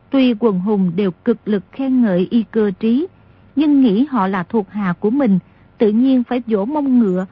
Tuy 0.10 0.34
quần 0.40 0.60
hùng 0.60 0.92
đều 0.96 1.12
cực 1.12 1.38
lực 1.46 1.64
khen 1.72 2.02
ngợi 2.02 2.28
y 2.32 2.44
cơ 2.52 2.72
trí, 2.80 3.08
nhưng 3.56 3.82
nghĩ 3.82 4.06
họ 4.06 4.28
là 4.28 4.44
thuộc 4.44 4.70
hạ 4.70 4.94
của 5.00 5.10
mình, 5.10 5.40
tự 5.78 5.90
nhiên 5.90 6.24
phải 6.24 6.42
vỗ 6.48 6.66
mông 6.66 7.00
ngựa. 7.00 7.26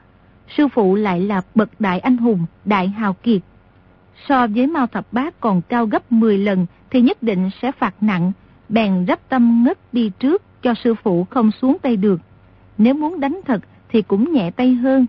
Sư 0.58 0.68
phụ 0.68 0.96
lại 0.96 1.22
là 1.22 1.42
bậc 1.56 1.70
đại 1.82 2.00
anh 2.00 2.18
hùng, 2.18 2.46
đại 2.66 2.88
hào 2.88 3.14
kiệt. 3.14 3.42
So 4.28 4.48
với 4.48 4.68
Mao 4.68 4.88
Thập 4.88 5.14
Bác 5.14 5.40
còn 5.40 5.62
cao 5.62 5.86
gấp 5.86 6.12
10 6.12 6.38
lần 6.38 6.66
thì 6.92 7.02
nhất 7.02 7.24
định 7.24 7.50
sẽ 7.62 7.72
phạt 7.72 7.94
nặng, 8.02 8.32
bèn 8.70 9.06
rắp 9.08 9.20
tâm 9.30 9.64
ngất 9.64 9.94
đi 9.94 10.12
trước 10.20 10.44
cho 10.62 10.74
sư 10.84 10.96
phụ 11.04 11.28
không 11.30 11.52
xuống 11.52 11.78
tay 11.82 11.98
được. 11.98 12.22
Nếu 12.78 12.94
muốn 12.94 13.20
đánh 13.20 13.42
thật 13.46 13.62
thì 13.90 14.02
cũng 14.02 14.34
nhẹ 14.34 14.52
tay 14.52 14.74
hơn. 14.74 15.06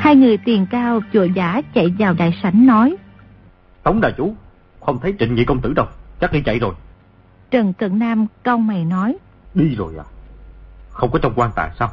Hai 0.00 0.16
người 0.16 0.36
tiền 0.36 0.66
cao 0.70 1.00
chùa 1.12 1.24
giả 1.24 1.62
chạy 1.74 1.94
vào 1.98 2.14
đại 2.14 2.38
sảnh 2.42 2.66
nói. 2.66 2.96
Tống 3.82 4.00
đại 4.00 4.12
chủ, 4.16 4.34
không 4.80 4.98
thấy 5.02 5.14
trịnh 5.18 5.34
nhị 5.34 5.44
công 5.44 5.60
tử 5.60 5.72
đâu, 5.72 5.86
chắc 6.20 6.32
đi 6.32 6.42
chạy 6.44 6.58
rồi. 6.58 6.74
Trần 7.54 7.72
Cận 7.72 7.98
Nam 7.98 8.26
cau 8.42 8.58
mày 8.58 8.84
nói. 8.84 9.16
Đi 9.54 9.74
rồi 9.74 9.94
à? 9.98 10.04
Không 10.90 11.10
có 11.12 11.18
trong 11.18 11.32
quan 11.36 11.50
tài 11.56 11.70
sao? 11.78 11.88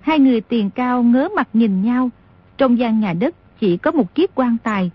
Hai 0.00 0.18
người 0.18 0.40
tiền 0.40 0.70
cao 0.70 1.02
ngớ 1.02 1.28
mặt 1.36 1.48
nhìn 1.52 1.82
nhau. 1.82 2.10
Trong 2.58 2.78
gian 2.78 3.00
nhà 3.00 3.12
đất 3.12 3.34
chỉ 3.60 3.76
có 3.76 3.90
một 3.90 4.14
chiếc 4.14 4.30
quan 4.34 4.56
tài. 4.62 4.90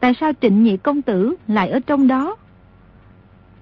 Tại 0.00 0.14
sao 0.20 0.32
trịnh 0.40 0.64
nhị 0.64 0.76
công 0.76 1.02
tử 1.02 1.34
lại 1.48 1.70
ở 1.70 1.80
trong 1.86 2.08
đó? 2.08 2.36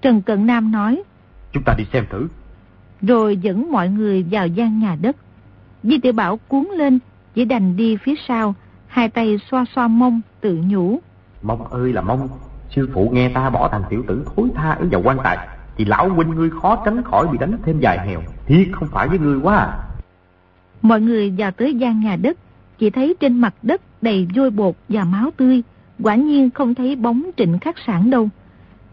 Trần 0.01 0.21
Cận 0.21 0.45
Nam 0.45 0.71
nói. 0.71 1.03
Chúng 1.51 1.63
ta 1.63 1.73
đi 1.77 1.85
xem 1.93 2.05
thử. 2.09 2.27
Rồi 3.01 3.37
dẫn 3.37 3.71
mọi 3.71 3.89
người 3.89 4.25
vào 4.31 4.47
gian 4.47 4.79
nhà 4.79 4.97
đất. 5.01 5.15
Di 5.83 5.99
tiểu 5.99 6.13
Bảo 6.13 6.37
cuốn 6.47 6.67
lên, 6.75 6.99
chỉ 7.33 7.45
đành 7.45 7.75
đi 7.75 7.97
phía 8.03 8.15
sau, 8.27 8.55
hai 8.87 9.09
tay 9.09 9.39
xoa 9.51 9.65
xoa 9.75 9.87
mông, 9.87 10.21
tự 10.41 10.59
nhủ. 10.67 10.99
Mông 11.41 11.67
ơi 11.67 11.93
là 11.93 12.01
mông, 12.01 12.29
sư 12.69 12.89
phụ 12.93 13.09
nghe 13.13 13.31
ta 13.33 13.49
bỏ 13.49 13.69
thằng 13.71 13.83
tiểu 13.89 14.03
tử 14.07 14.25
thối 14.35 14.49
tha 14.55 14.71
ở 14.71 14.85
vào 14.91 15.01
quan 15.03 15.17
tài, 15.23 15.47
thì 15.77 15.85
lão 15.85 16.09
huynh 16.09 16.29
ngươi 16.29 16.49
khó 16.49 16.81
tránh 16.85 17.03
khỏi 17.03 17.27
bị 17.27 17.37
đánh 17.37 17.57
thêm 17.63 17.79
vài 17.81 18.07
hèo, 18.07 18.21
thiệt 18.45 18.67
không 18.71 18.87
phải 18.91 19.07
với 19.07 19.19
ngươi 19.19 19.39
quá 19.43 19.55
à. 19.55 19.77
Mọi 20.81 21.01
người 21.01 21.33
vào 21.37 21.51
tới 21.51 21.75
gian 21.75 21.99
nhà 21.99 22.15
đất, 22.15 22.37
chỉ 22.77 22.89
thấy 22.89 23.15
trên 23.19 23.41
mặt 23.41 23.53
đất 23.61 23.81
đầy 24.01 24.27
vôi 24.35 24.49
bột 24.49 24.75
và 24.89 25.03
máu 25.03 25.29
tươi, 25.37 25.63
quả 26.03 26.15
nhiên 26.15 26.49
không 26.49 26.75
thấy 26.75 26.95
bóng 26.95 27.23
trịnh 27.37 27.59
khắc 27.59 27.75
sản 27.87 28.09
đâu. 28.09 28.29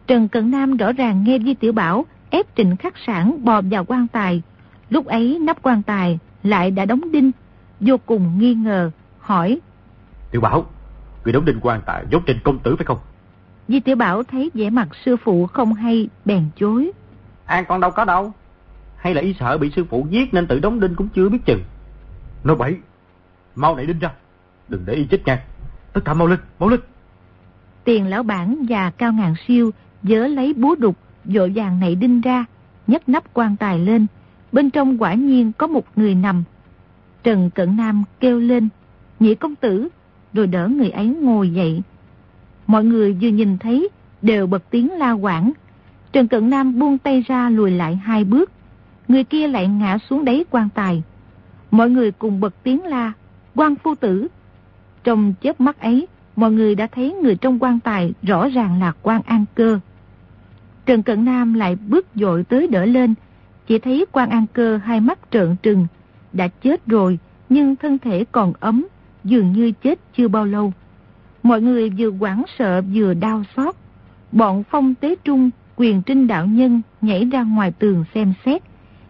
Trần 0.07 0.29
Cận 0.29 0.51
Nam 0.51 0.77
rõ 0.77 0.93
ràng 0.93 1.25
nghe 1.25 1.39
Di 1.39 1.55
Tiểu 1.55 1.73
Bảo 1.73 2.05
ép 2.31 2.47
trịnh 2.57 2.77
khắc 2.77 2.95
sản 3.07 3.45
bò 3.45 3.61
vào 3.71 3.85
quan 3.85 4.07
tài. 4.09 4.43
Lúc 4.91 5.07
ấy 5.07 5.39
nắp 5.41 5.63
quan 5.63 5.83
tài 5.83 6.19
lại 6.43 6.71
đã 6.71 6.85
đóng 6.85 7.13
đinh, 7.13 7.31
vô 7.81 7.97
cùng 8.07 8.39
nghi 8.39 8.55
ngờ, 8.55 8.91
hỏi. 9.21 9.61
Tiểu 10.31 10.41
Bảo, 10.41 10.67
người 11.25 11.33
đóng 11.33 11.45
đinh 11.45 11.61
quan 11.61 11.81
tài 11.87 12.05
dốt 12.11 12.23
trịnh 12.27 12.39
công 12.45 12.59
tử 12.59 12.77
phải 12.77 12.85
không? 12.85 12.99
Di 13.73 13.81
Tiểu 13.81 13.97
Bảo 13.97 14.23
thấy 14.23 14.51
vẻ 14.55 14.71
mặt 14.71 14.89
sư 15.05 15.17
phụ 15.17 15.47
không 15.47 15.75
hay, 15.75 16.09
bèn 16.25 16.45
chối. 16.57 16.93
An 17.45 17.65
con 17.69 17.81
đâu 17.81 17.91
có 17.91 18.05
đâu. 18.05 18.33
Hay 18.97 19.15
là 19.15 19.21
y 19.21 19.35
sợ 19.41 19.59
bị 19.59 19.71
sư 19.77 19.85
phụ 19.91 20.07
giết 20.11 20.35
nên 20.35 20.47
tự 20.47 20.61
đóng 20.61 20.81
đinh 20.81 20.95
cũng 20.95 21.09
chưa 21.09 21.29
biết 21.29 21.39
chừng. 21.47 21.61
Nói 22.45 22.57
bậy, 22.57 22.77
mau 23.55 23.77
nảy 23.77 23.87
đinh 23.87 23.99
ra. 23.99 24.11
Đừng 24.69 24.83
để 24.87 24.95
y 24.95 25.05
chết 25.05 25.27
nha. 25.27 25.45
Tất 25.93 26.01
cả 26.05 26.15
mau 26.15 26.29
lên, 26.29 26.39
mau 26.59 26.69
lên. 26.69 26.81
Tiền 27.85 28.07
lão 28.07 28.23
bản 28.23 28.67
và 28.69 28.91
cao 28.91 29.13
ngàn 29.13 29.35
siêu 29.47 29.71
dớ 30.03 30.27
lấy 30.27 30.55
búa 30.55 30.75
đục, 30.75 30.97
dội 31.25 31.53
vàng 31.55 31.81
nảy 31.81 31.95
đinh 31.95 32.21
ra, 32.21 32.45
nhấc 32.87 33.09
nắp 33.09 33.25
quan 33.35 33.57
tài 33.57 33.79
lên. 33.79 34.07
Bên 34.53 34.71
trong 34.71 35.03
quả 35.03 35.15
nhiên 35.15 35.53
có 35.53 35.67
một 35.67 35.85
người 35.97 36.15
nằm. 36.15 36.45
Trần 37.23 37.51
Cận 37.51 37.77
Nam 37.77 38.05
kêu 38.21 38.41
lên, 38.41 38.69
nhị 39.21 39.35
công 39.35 39.55
tử, 39.55 39.89
rồi 40.33 40.47
đỡ 40.47 40.69
người 40.69 40.91
ấy 40.91 41.07
ngồi 41.07 41.51
dậy. 41.51 41.83
Mọi 42.67 42.85
người 42.85 43.17
vừa 43.21 43.29
nhìn 43.29 43.59
thấy 43.59 43.89
đều 44.23 44.47
bật 44.47 44.63
tiếng 44.71 44.93
la 44.93 45.13
quảng. 45.13 45.53
Trần 46.13 46.29
Cận 46.29 46.51
Nam 46.51 46.79
buông 46.79 46.99
tay 46.99 47.25
ra 47.27 47.51
lùi 47.51 47.71
lại 47.71 47.97
hai 47.97 48.25
bước. 48.25 48.51
Người 49.09 49.25
kia 49.25 49.49
lại 49.49 49.69
ngã 49.69 49.99
xuống 50.11 50.25
đáy 50.25 50.45
quan 50.51 50.69
tài. 50.75 51.03
Mọi 51.71 51.91
người 51.91 52.11
cùng 52.11 52.41
bật 52.41 52.55
tiếng 52.63 52.85
la. 52.85 53.13
quan 53.55 53.75
phu 53.77 53.95
tử. 53.95 54.29
Trong 55.05 55.35
chớp 55.43 55.61
mắt 55.61 55.81
ấy, 55.81 56.07
mọi 56.37 56.53
người 56.53 56.75
đã 56.75 56.87
thấy 56.87 57.13
người 57.13 57.35
trong 57.35 57.59
quan 57.59 57.81
tài 57.81 58.13
rõ 58.23 58.49
ràng 58.49 58.81
là 58.81 58.93
quan 59.03 59.23
an 59.23 59.45
cơ. 59.55 59.79
Trần 60.87 61.03
Cận 61.03 61.25
Nam 61.25 61.55
lại 61.55 61.77
bước 61.77 62.07
dội 62.15 62.45
tới 62.45 62.67
đỡ 62.67 62.85
lên, 62.85 63.15
chỉ 63.67 63.79
thấy 63.79 64.07
quan 64.13 64.31
an 64.31 64.47
cơ 64.53 64.77
hai 64.85 65.01
mắt 65.01 65.19
trợn 65.31 65.57
trừng, 65.63 65.87
đã 66.33 66.49
chết 66.49 66.87
rồi 66.87 67.19
nhưng 67.49 67.77
thân 67.77 67.99
thể 67.99 68.25
còn 68.33 68.53
ấm, 68.61 68.87
dường 69.25 69.53
như 69.53 69.73
chết 69.73 69.99
chưa 70.17 70.29
bao 70.29 70.45
lâu. 70.45 70.73
Mọi 71.43 71.61
người 71.63 71.91
vừa 71.91 72.09
quảng 72.09 72.43
sợ 72.59 72.83
vừa 72.95 73.15
đau 73.15 73.43
xót. 73.57 73.75
Bọn 74.33 74.63
phong 74.71 74.95
tế 74.95 75.15
trung, 75.25 75.51
quyền 75.77 76.03
trinh 76.03 76.27
đạo 76.27 76.47
nhân 76.47 76.83
nhảy 77.01 77.25
ra 77.25 77.43
ngoài 77.43 77.73
tường 77.79 78.05
xem 78.15 78.35
xét, 78.45 78.63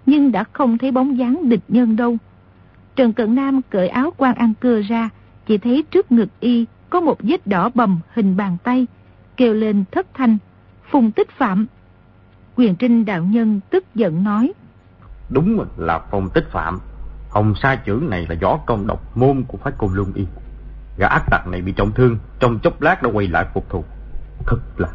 nhưng 0.06 0.32
đã 0.32 0.44
không 0.52 0.78
thấy 0.78 0.90
bóng 0.90 1.18
dáng 1.18 1.48
địch 1.48 1.62
nhân 1.68 1.96
đâu. 1.96 2.16
Trần 2.96 3.12
Cận 3.12 3.34
Nam 3.34 3.60
cởi 3.70 3.88
áo 3.88 4.12
quan 4.16 4.34
ăn 4.34 4.52
cơ 4.60 4.82
ra, 4.88 5.10
chỉ 5.46 5.58
thấy 5.58 5.84
trước 5.90 6.12
ngực 6.12 6.28
y 6.40 6.66
có 6.90 7.00
một 7.00 7.16
vết 7.22 7.46
đỏ 7.46 7.70
bầm 7.74 8.00
hình 8.14 8.36
bàn 8.36 8.56
tay, 8.64 8.86
kêu 9.36 9.54
lên 9.54 9.84
thất 9.90 10.06
thanh, 10.14 10.38
phùng 10.90 11.12
tích 11.12 11.30
phạm. 11.30 11.66
Quyền 12.56 12.76
trinh 12.76 13.04
đạo 13.04 13.24
nhân 13.24 13.60
tức 13.70 13.94
giận 13.94 14.24
nói. 14.24 14.52
Đúng 15.30 15.64
là 15.76 16.00
phong 16.10 16.28
tích 16.34 16.48
phạm, 16.50 16.78
hồng 17.30 17.54
sa 17.62 17.76
chữ 17.76 18.00
này 18.08 18.26
là 18.28 18.34
gió 18.40 18.58
công 18.66 18.86
độc 18.86 19.16
môn 19.16 19.44
của 19.48 19.58
phái 19.58 19.72
côn 19.78 19.94
lung 19.94 20.12
y. 20.14 20.26
Gã 20.96 21.06
ác 21.06 21.24
tặc 21.30 21.46
này 21.46 21.62
bị 21.62 21.72
trọng 21.72 21.92
thương, 21.92 22.18
trong 22.40 22.58
chốc 22.58 22.82
lát 22.82 23.02
đã 23.02 23.10
quay 23.12 23.28
lại 23.28 23.46
phục 23.54 23.70
thù. 23.70 23.84
Thật 24.46 24.58
là, 24.76 24.88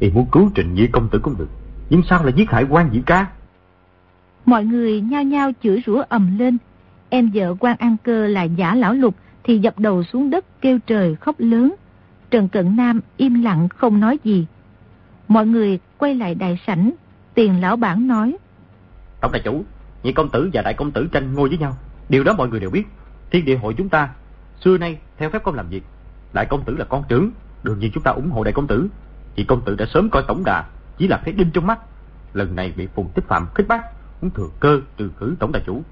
y 0.00 0.10
muốn 0.10 0.26
cứu 0.32 0.50
trình 0.54 0.74
di 0.76 0.86
công 0.86 1.08
tử 1.08 1.18
cũng 1.18 1.36
được, 1.38 1.48
nhưng 1.90 2.02
sao 2.10 2.24
lại 2.24 2.32
giết 2.36 2.50
hại 2.50 2.64
quan 2.70 2.88
dĩ 2.92 3.02
ca? 3.06 3.26
Mọi 4.46 4.64
người 4.64 5.00
nhao 5.00 5.22
nhao 5.22 5.50
chửi 5.62 5.82
rủa 5.86 6.02
ầm 6.08 6.38
lên. 6.38 6.58
Em 7.08 7.30
vợ 7.34 7.54
quan 7.60 7.76
An 7.78 7.96
Cơ 8.02 8.26
là 8.26 8.42
giả 8.42 8.74
lão 8.74 8.94
lục 8.94 9.14
thì 9.44 9.58
dập 9.58 9.78
đầu 9.78 10.02
xuống 10.02 10.30
đất 10.30 10.44
kêu 10.60 10.78
trời 10.86 11.14
khóc 11.14 11.36
lớn. 11.38 11.74
Trần 12.30 12.48
Cận 12.48 12.76
Nam 12.76 13.00
im 13.16 13.42
lặng 13.42 13.68
không 13.68 14.00
nói 14.00 14.18
gì. 14.24 14.46
Mọi 15.28 15.46
người 15.46 15.78
quay 15.98 16.14
lại 16.14 16.34
đại 16.34 16.58
sảnh, 16.66 16.92
tiền 17.34 17.60
lão 17.60 17.76
bản 17.76 18.08
nói. 18.08 18.36
Tổng 19.20 19.32
đại 19.32 19.42
chủ, 19.44 19.64
nhị 20.02 20.12
công 20.12 20.28
tử 20.28 20.50
và 20.52 20.62
đại 20.62 20.74
công 20.74 20.90
tử 20.90 21.08
tranh 21.12 21.34
ngôi 21.34 21.48
với 21.48 21.58
nhau. 21.58 21.76
Điều 22.08 22.24
đó 22.24 22.34
mọi 22.38 22.48
người 22.48 22.60
đều 22.60 22.70
biết. 22.70 22.84
Thiên 23.30 23.44
địa 23.44 23.56
hội 23.56 23.74
chúng 23.78 23.88
ta, 23.88 24.08
xưa 24.60 24.78
nay 24.78 24.98
theo 25.18 25.30
phép 25.30 25.42
công 25.42 25.54
làm 25.54 25.68
việc. 25.68 25.82
Đại 26.32 26.46
công 26.46 26.64
tử 26.64 26.76
là 26.76 26.84
con 26.84 27.04
trưởng, 27.08 27.30
đương 27.62 27.78
nhiên 27.78 27.90
chúng 27.94 28.02
ta 28.02 28.10
ủng 28.10 28.30
hộ 28.30 28.44
đại 28.44 28.52
công 28.52 28.66
tử. 28.66 28.88
Nhị 29.36 29.44
công 29.44 29.60
tử 29.64 29.74
đã 29.74 29.86
sớm 29.94 30.10
coi 30.10 30.22
tổng 30.28 30.44
đà, 30.44 30.64
chỉ 30.98 31.08
là 31.08 31.20
thấy 31.24 31.32
đinh 31.32 31.50
trong 31.50 31.66
mắt. 31.66 31.78
Lần 32.32 32.56
này 32.56 32.72
bị 32.76 32.86
phùng 32.86 33.08
tích 33.14 33.24
phạm 33.28 33.46
khích 33.54 33.68
bác, 33.68 33.82
muốn 34.22 34.30
thừa 34.30 34.48
cơ 34.60 34.80
trừ 34.96 35.10
khử 35.18 35.34
tổng 35.38 35.52
đại 35.52 35.62
chủ. 35.66 35.82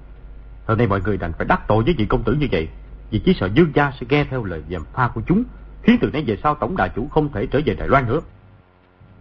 Hôm 0.65 0.77
nay 0.77 0.87
mọi 0.87 1.01
người 1.01 1.17
đành 1.17 1.33
phải 1.33 1.47
đắc 1.47 1.67
tội 1.67 1.83
với 1.83 1.95
vị 1.97 2.05
công 2.05 2.23
tử 2.23 2.33
như 2.33 2.47
vậy, 2.51 2.69
vì 3.11 3.19
chỉ 3.19 3.35
sợ 3.39 3.49
dương 3.53 3.71
gia 3.73 3.91
sẽ 3.99 4.05
nghe 4.09 4.25
theo 4.29 4.43
lời 4.43 4.63
dèm 4.69 4.81
pha 4.93 5.07
của 5.07 5.21
chúng, 5.25 5.43
khiến 5.81 5.97
từ 6.01 6.09
nay 6.13 6.23
về 6.27 6.37
sau 6.43 6.55
tổng 6.55 6.77
đại 6.77 6.89
chủ 6.95 7.07
không 7.07 7.31
thể 7.33 7.45
trở 7.45 7.59
về 7.65 7.73
Đài 7.73 7.87
Loan 7.87 8.07
nữa. 8.07 8.19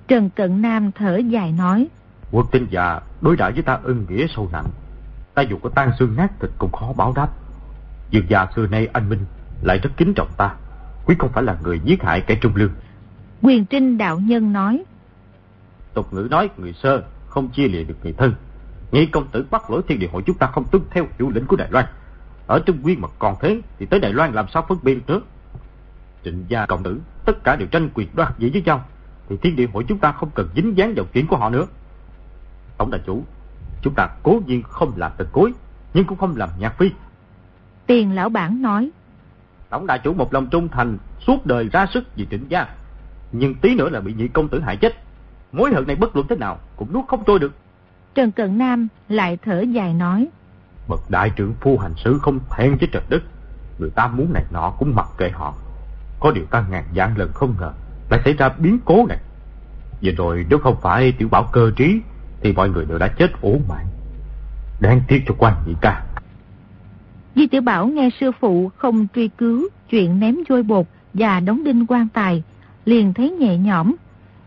Trần 0.08 0.30
Cận 0.30 0.62
Nam 0.62 0.92
thở 0.92 1.16
dài 1.16 1.52
nói. 1.52 1.88
Quốc 2.30 2.46
tinh 2.52 2.66
già 2.70 3.00
đối 3.20 3.36
đãi 3.36 3.52
với 3.52 3.62
ta 3.62 3.78
ân 3.82 4.06
nghĩa 4.08 4.26
sâu 4.36 4.48
nặng. 4.52 4.66
Ta 5.34 5.42
dù 5.42 5.58
có 5.62 5.70
tan 5.74 5.90
xương 5.98 6.16
nát 6.16 6.40
thịt 6.40 6.50
cũng 6.58 6.72
khó 6.72 6.92
báo 6.96 7.12
đáp. 7.16 7.28
Dương 8.12 8.24
gia 8.28 8.46
xưa 8.56 8.66
nay 8.66 8.88
anh 8.92 9.08
Minh 9.08 9.24
lại 9.62 9.78
rất 9.78 9.90
kính 9.96 10.14
trọng 10.14 10.28
ta. 10.36 10.54
Quý 11.06 11.14
không 11.18 11.32
phải 11.32 11.42
là 11.42 11.56
người 11.62 11.80
giết 11.84 12.02
hại 12.02 12.20
kẻ 12.20 12.34
trung 12.40 12.56
lương. 12.56 12.72
Quyền 13.42 13.64
trinh 13.64 13.98
đạo 13.98 14.18
nhân 14.18 14.52
nói. 14.52 14.84
Tục 15.94 16.14
ngữ 16.14 16.28
nói 16.30 16.50
người 16.56 16.72
sơ 16.72 17.02
không 17.28 17.48
chia 17.48 17.68
lìa 17.68 17.84
được 17.84 17.94
người 18.02 18.12
thân. 18.12 18.34
Nghĩ 18.92 19.06
công 19.06 19.28
tử 19.28 19.46
bắt 19.50 19.70
lỗi 19.70 19.82
thiên 19.88 19.98
địa 19.98 20.08
hội 20.12 20.22
chúng 20.26 20.38
ta 20.38 20.46
không 20.46 20.64
tuân 20.64 20.82
theo 20.90 21.06
hiệu 21.18 21.30
lệnh 21.34 21.46
của 21.46 21.56
Đài 21.56 21.68
Loan. 21.70 21.86
Ở 22.46 22.58
Trung 22.66 22.82
Nguyên 22.82 23.00
mà 23.00 23.08
còn 23.18 23.34
thế 23.40 23.60
thì 23.78 23.86
tới 23.86 24.00
Đài 24.00 24.12
Loan 24.12 24.32
làm 24.32 24.46
sao 24.48 24.64
phân 24.68 24.78
biệt 24.82 24.98
nữa. 25.06 25.20
Trịnh 26.24 26.44
gia 26.48 26.66
công 26.66 26.82
tử 26.82 27.00
tất 27.24 27.44
cả 27.44 27.56
đều 27.56 27.68
tranh 27.68 27.88
quyền 27.94 28.08
đoạt 28.14 28.34
vị 28.38 28.50
với 28.52 28.62
nhau 28.62 28.84
thì 29.28 29.36
thiên 29.36 29.56
địa 29.56 29.66
hội 29.72 29.84
chúng 29.88 29.98
ta 29.98 30.12
không 30.12 30.30
cần 30.34 30.48
dính 30.56 30.76
dáng 30.76 30.94
vào 30.96 31.06
chuyện 31.12 31.26
của 31.26 31.36
họ 31.36 31.50
nữa. 31.50 31.66
Tổng 32.78 32.90
đại 32.90 33.00
chủ, 33.06 33.24
chúng 33.82 33.94
ta 33.94 34.08
cố 34.22 34.40
nhiên 34.46 34.62
không 34.62 34.92
làm 34.96 35.12
tật 35.16 35.28
cối, 35.32 35.52
nhưng 35.94 36.04
cũng 36.04 36.18
không 36.18 36.36
làm 36.36 36.48
nhạc 36.58 36.78
phi. 36.78 36.90
Tiền 37.86 38.14
lão 38.14 38.28
bản 38.28 38.62
nói. 38.62 38.90
Tổng 39.70 39.86
đại 39.86 39.98
chủ 40.04 40.14
một 40.14 40.34
lòng 40.34 40.46
trung 40.46 40.68
thành, 40.68 40.98
suốt 41.26 41.46
đời 41.46 41.68
ra 41.72 41.86
sức 41.94 42.04
vì 42.16 42.26
trịnh 42.30 42.46
gia. 42.48 42.66
Nhưng 43.32 43.54
tí 43.54 43.74
nữa 43.74 43.88
là 43.88 44.00
bị 44.00 44.14
nhị 44.14 44.28
công 44.28 44.48
tử 44.48 44.60
hại 44.60 44.76
chết. 44.76 44.92
Mối 45.52 45.70
hận 45.74 45.86
này 45.86 45.96
bất 45.96 46.16
luận 46.16 46.26
thế 46.28 46.36
nào 46.36 46.58
cũng 46.76 46.92
nuốt 46.92 47.04
không 47.08 47.24
trôi 47.26 47.38
được. 47.38 47.52
Trần 48.14 48.32
Cận 48.32 48.58
Nam 48.58 48.88
lại 49.08 49.38
thở 49.44 49.60
dài 49.60 49.94
nói. 49.94 50.28
Bậc 50.88 51.10
đại 51.10 51.30
trưởng 51.36 51.54
phu 51.60 51.78
hành 51.78 51.94
xử 51.96 52.18
không 52.18 52.38
thẹn 52.50 52.76
với 52.76 52.88
trời 52.92 53.02
đất. 53.08 53.22
Người 53.78 53.90
ta 53.90 54.06
muốn 54.06 54.32
này 54.32 54.44
nọ 54.50 54.72
cũng 54.78 54.94
mặc 54.94 55.06
kệ 55.18 55.30
họ. 55.30 55.54
Có 56.20 56.30
điều 56.30 56.44
ta 56.44 56.64
ngàn 56.70 56.84
dạng 56.96 57.18
lần 57.18 57.32
không 57.32 57.54
ngờ 57.60 57.72
lại 58.10 58.20
xảy 58.24 58.32
ra 58.32 58.48
biến 58.48 58.78
cố 58.84 59.06
này. 59.08 59.18
Vừa 60.02 60.12
rồi 60.12 60.46
nếu 60.48 60.58
không 60.58 60.76
phải 60.80 61.12
tiểu 61.12 61.28
bảo 61.28 61.48
cơ 61.52 61.70
trí 61.76 62.00
thì 62.40 62.52
mọi 62.52 62.68
người 62.68 62.84
đều 62.84 62.98
đã 62.98 63.08
chết 63.08 63.30
ổ 63.42 63.56
mạng. 63.68 63.86
Đáng 64.80 65.00
tiếc 65.08 65.22
cho 65.26 65.34
quan 65.38 65.54
nhị 65.66 65.74
ca. 65.80 66.04
Di 67.34 67.46
tiểu 67.46 67.62
bảo 67.62 67.86
nghe 67.86 68.10
sư 68.20 68.30
phụ 68.40 68.70
không 68.76 69.06
truy 69.14 69.28
cứu 69.28 69.68
chuyện 69.88 70.20
ném 70.20 70.36
vôi 70.48 70.62
bột 70.62 70.86
và 71.14 71.40
đóng 71.40 71.64
đinh 71.64 71.86
quan 71.86 72.08
tài, 72.08 72.42
liền 72.84 73.14
thấy 73.14 73.30
nhẹ 73.30 73.56
nhõm. 73.56 73.94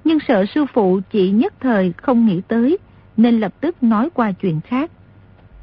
Nhưng 0.03 0.17
sợ 0.27 0.45
sư 0.55 0.65
phụ 0.73 0.99
chỉ 1.11 1.31
nhất 1.31 1.53
thời 1.59 1.93
không 1.97 2.25
nghĩ 2.25 2.41
tới, 2.47 2.77
nên 3.17 3.39
lập 3.39 3.53
tức 3.61 3.83
nói 3.83 4.09
qua 4.13 4.31
chuyện 4.31 4.61
khác. 4.61 4.91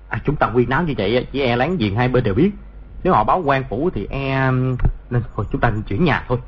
À, 0.08 0.18
chúng 0.24 0.36
ta 0.36 0.50
quyên 0.54 0.68
náo 0.68 0.82
như 0.82 0.94
vậy, 0.98 1.26
chỉ 1.32 1.40
e 1.40 1.56
láng 1.56 1.76
giềng 1.76 1.96
hai 1.96 2.08
bên 2.08 2.24
đều 2.24 2.34
biết. 2.34 2.50
Nếu 3.04 3.12
họ 3.12 3.24
báo 3.24 3.42
quan 3.44 3.64
phủ 3.70 3.90
thì 3.94 4.06
e... 4.10 4.50
Nên 5.10 5.22
thôi 5.36 5.46
chúng 5.52 5.60
ta 5.60 5.70
nên 5.70 5.82
chuyển 5.82 6.04
nhà 6.04 6.24
thôi. 6.28 6.38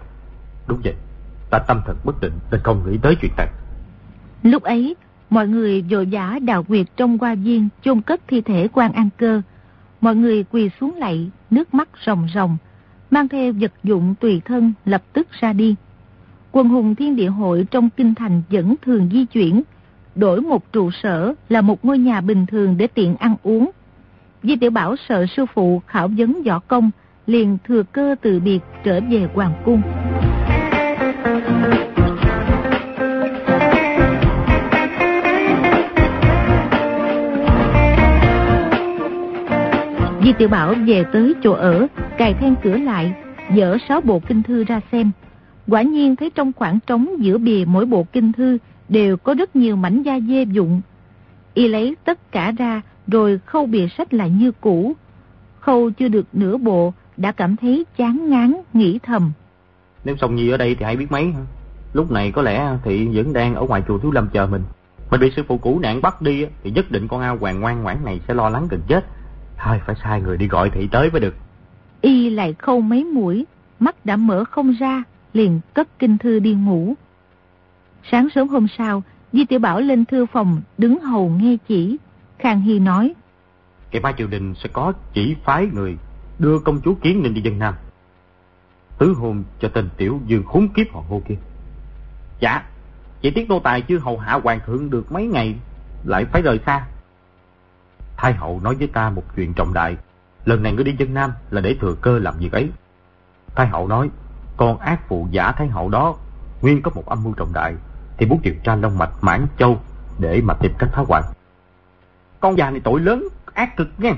Đúng 0.67 0.81
vậy, 0.85 0.95
ta 1.51 1.59
tâm 1.59 1.81
thần 1.87 1.97
bất 2.05 2.21
định 2.21 2.33
nên 2.51 2.61
không 2.65 2.91
nghĩ 2.91 2.99
tới 3.03 3.17
chuyện 3.21 3.33
này. 3.37 3.49
Lúc 4.43 4.63
ấy, 4.63 4.97
mọi 5.31 5.49
người 5.49 5.83
vội 5.91 6.09
vã 6.11 6.39
đào 6.43 6.63
quyệt 6.63 6.87
trong 6.97 7.19
qua 7.19 7.35
viên 7.35 7.69
chôn 7.83 8.01
cất 8.01 8.21
thi 8.29 8.41
thể 8.41 8.69
quan 8.73 8.93
an 8.93 9.09
cơ. 9.17 9.43
Mọi 10.05 10.17
người 10.17 10.45
quỳ 10.51 10.71
xuống 10.81 10.95
lạy, 10.97 11.31
nước 11.51 11.75
mắt 11.75 11.89
ròng 12.07 12.27
ròng, 12.35 12.57
mang 13.11 13.29
theo 13.29 13.53
vật 13.61 13.73
dụng 13.85 14.15
tùy 14.21 14.43
thân 14.45 14.73
lập 14.85 15.03
tức 15.13 15.29
ra 15.41 15.53
đi. 15.53 15.75
Quần 16.53 16.69
hùng 16.69 16.95
thiên 16.95 17.17
địa 17.17 17.29
hội 17.29 17.67
trong 17.71 17.91
kinh 17.91 18.15
thành 18.15 18.43
vẫn 18.51 18.75
thường 18.83 19.09
di 19.13 19.25
chuyển, 19.25 19.63
đổi 20.15 20.41
một 20.41 20.73
trụ 20.73 20.91
sở 20.91 21.35
là 21.49 21.61
một 21.61 21.85
ngôi 21.85 21.99
nhà 21.99 22.21
bình 22.21 22.47
thường 22.47 22.77
để 22.77 22.87
tiện 22.87 23.17
ăn 23.17 23.37
uống. 23.43 23.71
Di 24.43 24.57
tiểu 24.57 24.71
Bảo 24.71 24.97
sợ 25.09 25.27
sư 25.37 25.47
phụ 25.55 25.83
khảo 25.87 26.09
vấn 26.09 26.43
võ 26.43 26.59
công, 26.59 26.91
liền 27.27 27.59
thừa 27.69 27.83
cơ 27.83 28.15
từ 28.23 28.41
biệt 28.41 28.61
trở 28.85 29.01
về 29.11 29.29
Hoàng 29.35 29.63
Cung. 29.65 29.83
Di 40.25 40.33
Tiểu 40.33 40.49
Bảo 40.49 40.75
về 40.87 41.05
tới 41.13 41.35
chỗ 41.43 41.53
ở, 41.53 41.87
cài 42.19 42.35
then 42.35 42.55
cửa 42.63 42.77
lại, 42.77 43.15
dỡ 43.57 43.77
sáu 43.89 44.01
bộ 44.01 44.21
kinh 44.29 44.43
thư 44.43 44.65
ra 44.65 44.81
xem. 44.93 45.11
Quả 45.69 45.83
nhiên 45.83 46.17
thấy 46.17 46.31
trong 46.31 46.53
khoảng 46.57 46.79
trống 46.87 47.09
giữa 47.19 47.39
bìa 47.39 47.65
mỗi 47.67 47.87
bộ 47.87 48.07
kinh 48.13 48.33
thư 48.33 48.59
đều 48.89 49.17
có 49.17 49.35
rất 49.35 49.57
nhiều 49.57 49.77
mảnh 49.77 50.03
da 50.03 50.21
dê 50.21 50.43
dụng. 50.43 50.81
Y 51.55 51.69
lấy 51.69 51.97
tất 52.05 52.33
cả 52.33 52.53
ra 52.59 52.83
rồi 53.07 53.41
khâu 53.47 53.67
bìa 53.67 53.87
sách 53.99 54.15
lại 54.15 54.31
như 54.31 54.53
cũ. 54.61 54.93
Khâu 55.61 55.91
chưa 55.91 56.09
được 56.09 56.27
nửa 56.33 56.57
bộ 56.57 56.93
đã 57.17 57.33
cảm 57.33 57.57
thấy 57.57 57.85
chán 57.97 58.31
ngán, 58.31 58.55
nghĩ 58.73 58.99
thầm. 59.03 59.33
Nếu 60.05 60.17
Song 60.17 60.35
Nhi 60.37 60.49
ở 60.49 60.57
đây 60.57 60.75
thì 60.75 60.85
ai 60.85 60.97
biết 60.97 61.13
mấy 61.13 61.25
hả? 61.25 61.41
Lúc 61.93 62.11
này 62.11 62.33
có 62.33 62.43
lẽ 62.43 62.79
thị 62.85 63.09
vẫn 63.15 63.33
đang 63.33 63.55
ở 63.55 63.63
ngoài 63.63 63.83
chùa 63.89 63.99
Thiếu 63.99 64.11
Lâm 64.11 64.29
chờ 64.33 64.47
mình. 64.47 64.63
Mình 65.11 65.21
bị 65.21 65.33
sư 65.37 65.43
phụ 65.49 65.59
cũ 65.59 65.79
nạn 65.79 66.03
bắt 66.03 66.23
đi 66.23 66.47
thì 66.63 66.71
nhất 66.71 66.91
định 66.91 67.09
con 67.09 67.21
ao 67.21 67.37
hoàng 67.37 67.61
ngoan 67.61 67.83
ngoãn 67.83 67.97
này 68.05 68.21
sẽ 68.29 68.35
lo 68.35 68.49
lắng 68.49 68.67
gần 68.71 68.81
chết. 68.89 69.05
Thôi 69.59 69.81
phải 69.87 69.97
sai 70.05 70.21
người 70.21 70.37
đi 70.37 70.49
gọi 70.49 70.71
thị 70.71 70.89
tới 70.93 71.11
mới 71.11 71.21
được. 71.21 71.35
Y 72.01 72.31
lại 72.31 72.55
khâu 72.59 72.81
mấy 72.81 73.05
mũi, 73.05 73.47
mắt 73.81 74.07
đã 74.07 74.17
mở 74.17 74.45
không 74.45 74.73
ra, 74.73 75.03
liền 75.33 75.61
cất 75.75 75.99
kinh 75.99 76.19
thư 76.19 76.39
đi 76.39 76.55
ngủ. 76.55 76.95
Sáng 78.11 78.29
sớm 78.35 78.49
hôm 78.49 78.67
sau, 78.79 79.03
Di 79.33 79.45
Tiểu 79.45 79.59
Bảo 79.59 79.81
lên 79.81 80.05
thư 80.05 80.27
phòng, 80.27 80.63
đứng 80.79 81.01
hầu 81.01 81.29
nghe 81.29 81.57
chỉ. 81.69 81.97
Khang 82.39 82.61
Hy 82.61 82.79
nói. 82.79 83.15
Ngày 83.93 84.01
mai 84.01 84.15
triều 84.19 84.27
đình 84.27 84.55
sẽ 84.55 84.69
có 84.73 84.93
chỉ 85.13 85.37
phái 85.45 85.67
người 85.73 85.97
đưa 86.39 86.59
công 86.59 86.81
chúa 86.85 86.95
Kiến 86.95 87.23
Ninh 87.23 87.35
đi 87.35 87.41
dân 87.41 87.59
Nam. 87.59 87.75
Tứ 88.99 89.15
hôn 89.17 89.45
cho 89.61 89.69
tên 89.69 89.89
tiểu 89.97 90.21
dương 90.27 90.45
khốn 90.45 90.69
kiếp 90.69 90.93
họ 90.93 91.03
ngô 91.09 91.23
kia. 91.29 91.35
Dạ, 92.41 92.63
chỉ 93.21 93.31
tiếc 93.31 93.49
nô 93.49 93.61
tài 93.61 93.81
chưa 93.81 93.99
hầu 93.99 94.19
hạ 94.19 94.41
hoàng 94.43 94.61
thượng 94.67 94.91
được 94.91 95.13
mấy 95.13 95.27
ngày, 95.27 95.55
lại 96.05 96.25
phải 96.25 96.43
rời 96.43 96.59
xa. 96.67 96.87
Thái 98.25 98.33
hậu 98.33 98.61
nói 98.61 98.75
với 98.75 98.89
ta 98.89 99.11
một 99.11 99.23
chuyện 99.37 99.53
trọng 99.55 99.75
đại, 99.75 99.97
lần 100.45 100.63
này 100.63 100.73
ngươi 100.73 100.85
đi 100.85 100.95
dân 100.99 101.15
Nam 101.15 101.33
là 101.51 101.61
để 101.61 101.77
thừa 101.81 101.95
cơ 102.01 102.19
làm 102.19 102.35
việc 102.39 102.53
ấy. 102.53 102.69
Thái 103.55 103.67
hậu 103.67 103.89
nói, 103.89 104.11
con 104.57 104.79
ác 104.79 105.09
phụ 105.09 105.29
giả 105.31 105.53
Thái 105.53 105.69
hậu 105.69 105.89
đó 105.89 106.15
nguyên 106.63 106.83
có 106.83 106.91
một 106.95 107.07
âm 107.07 107.25
mưu 107.25 107.35
trọng 107.35 107.53
đại, 107.53 107.75
thì 108.17 108.27
muốn 108.27 108.41
điều 108.43 108.55
tra 108.65 108.77
long 108.77 108.99
mạch 108.99 109.11
mãn 109.21 109.47
châu 109.59 109.81
để 110.19 110.41
mà 110.45 110.55
tìm 110.55 110.73
cách 110.79 110.89
phá 110.93 111.03
hoại. 111.09 111.23
Con 112.41 112.59
già 112.59 112.71
này 112.71 112.81
tội 112.85 113.01
lớn, 113.01 113.29
ác 113.55 113.77
cực 113.77 113.89
nha. 113.99 114.15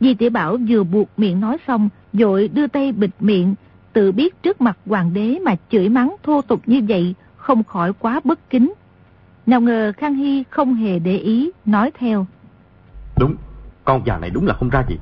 Di 0.00 0.14
tiểu 0.14 0.30
Bảo 0.30 0.56
vừa 0.68 0.84
buộc 0.84 1.08
miệng 1.16 1.40
nói 1.40 1.56
xong, 1.66 1.88
dội 2.12 2.48
đưa 2.48 2.66
tay 2.66 2.92
bịt 2.92 3.10
miệng, 3.20 3.54
tự 3.92 4.12
biết 4.12 4.42
trước 4.42 4.60
mặt 4.60 4.78
hoàng 4.86 5.14
đế 5.14 5.38
mà 5.44 5.56
chửi 5.70 5.88
mắng 5.88 6.16
thô 6.22 6.42
tục 6.42 6.60
như 6.66 6.80
vậy, 6.88 7.14
không 7.36 7.64
khỏi 7.64 7.92
quá 7.92 8.20
bất 8.24 8.50
kính. 8.50 8.74
Nào 9.46 9.60
ngờ 9.60 9.92
Khang 9.96 10.14
Hy 10.14 10.44
không 10.50 10.74
hề 10.74 10.98
để 10.98 11.16
ý, 11.16 11.50
nói 11.64 11.90
theo. 11.98 12.26
Đúng, 13.18 13.34
con 13.84 14.06
già 14.06 14.18
này 14.18 14.30
đúng 14.30 14.46
là 14.46 14.54
không 14.54 14.68
ra 14.68 14.84
gì. 14.88 14.98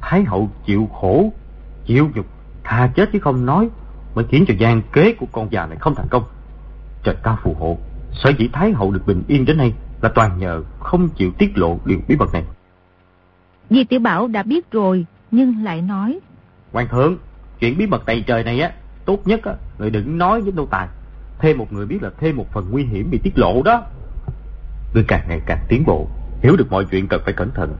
Thái 0.00 0.24
hậu 0.24 0.50
chịu 0.66 0.88
khổ, 1.00 1.32
chịu 1.86 2.10
nhục, 2.14 2.26
tha 2.64 2.90
chết 2.96 3.08
chứ 3.12 3.18
không 3.18 3.46
nói, 3.46 3.68
mới 4.14 4.24
khiến 4.28 4.44
cho 4.48 4.54
gian 4.58 4.82
kế 4.92 5.14
của 5.14 5.26
con 5.32 5.52
già 5.52 5.66
này 5.66 5.78
không 5.80 5.94
thành 5.94 6.08
công. 6.10 6.24
Trời 7.02 7.16
cao 7.22 7.38
phù 7.42 7.54
hộ, 7.54 7.78
sở 8.12 8.30
dĩ 8.38 8.48
Thái 8.52 8.72
hậu 8.72 8.90
được 8.90 9.06
bình 9.06 9.22
yên 9.28 9.44
đến 9.44 9.56
nay 9.56 9.72
là 10.02 10.08
toàn 10.14 10.38
nhờ 10.38 10.62
không 10.78 11.08
chịu 11.08 11.32
tiết 11.38 11.58
lộ 11.58 11.78
điều 11.84 11.98
bí 12.08 12.16
mật 12.16 12.32
này. 12.32 12.44
Di 13.70 13.84
Tiểu 13.84 14.00
Bảo 14.00 14.28
đã 14.28 14.42
biết 14.42 14.70
rồi, 14.70 15.06
nhưng 15.30 15.64
lại 15.64 15.82
nói. 15.82 16.18
Hoàng 16.72 16.88
thượng, 16.88 17.16
chuyện 17.60 17.78
bí 17.78 17.86
mật 17.86 18.06
tày 18.06 18.24
trời 18.26 18.44
này 18.44 18.60
á, 18.60 18.72
tốt 19.04 19.18
nhất 19.24 19.44
á, 19.44 19.54
người 19.78 19.90
đừng 19.90 20.18
nói 20.18 20.40
với 20.40 20.52
nô 20.52 20.66
tài. 20.66 20.88
Thêm 21.38 21.58
một 21.58 21.72
người 21.72 21.86
biết 21.86 22.02
là 22.02 22.10
thêm 22.20 22.36
một 22.36 22.46
phần 22.52 22.66
nguy 22.70 22.84
hiểm 22.84 23.10
bị 23.10 23.18
tiết 23.18 23.38
lộ 23.38 23.62
đó. 23.62 23.82
Ngươi 24.94 25.04
càng 25.08 25.24
ngày 25.28 25.40
càng 25.46 25.58
tiến 25.68 25.84
bộ, 25.86 26.08
hiểu 26.42 26.56
được 26.56 26.70
mọi 26.70 26.84
chuyện 26.84 27.08
cần 27.08 27.20
phải 27.24 27.34
cẩn 27.34 27.50
thận. 27.50 27.76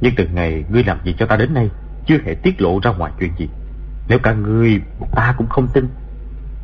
Nhưng 0.00 0.14
từ 0.16 0.28
ngày 0.28 0.64
ngươi 0.68 0.84
làm 0.84 0.98
gì 1.04 1.14
cho 1.18 1.26
ta 1.26 1.36
đến 1.36 1.54
nay, 1.54 1.70
chưa 2.06 2.18
hề 2.24 2.34
tiết 2.34 2.60
lộ 2.60 2.80
ra 2.82 2.90
ngoài 2.90 3.12
chuyện 3.18 3.30
gì. 3.38 3.48
Nếu 4.08 4.18
cả 4.18 4.32
ngươi, 4.32 4.80
ta 5.12 5.34
cũng 5.38 5.46
không 5.46 5.68
tin, 5.74 5.88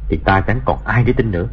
thì 0.08 0.18
ta 0.24 0.40
chẳng 0.46 0.60
còn 0.64 0.78
ai 0.84 1.04
để 1.04 1.12
tin 1.12 1.30
nữa. 1.30 1.48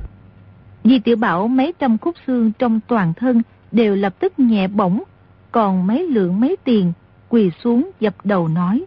Di 0.84 1.00
Tiểu 1.00 1.16
Bảo 1.16 1.48
mấy 1.48 1.74
trăm 1.80 1.98
khúc 1.98 2.16
xương 2.28 2.52
trong 2.60 2.80
toàn 2.88 3.14
thân 3.14 3.42
đều 3.72 3.96
lập 3.96 4.14
tức 4.20 4.40
nhẹ 4.40 4.68
bổng, 4.68 5.04
còn 5.52 5.88
mấy 5.88 6.08
lượng 6.08 6.40
mấy 6.40 6.58
tiền 6.64 6.94
quỳ 7.30 7.52
xuống 7.64 7.92
dập 8.00 8.16
đầu 8.24 8.48
nói. 8.48 8.86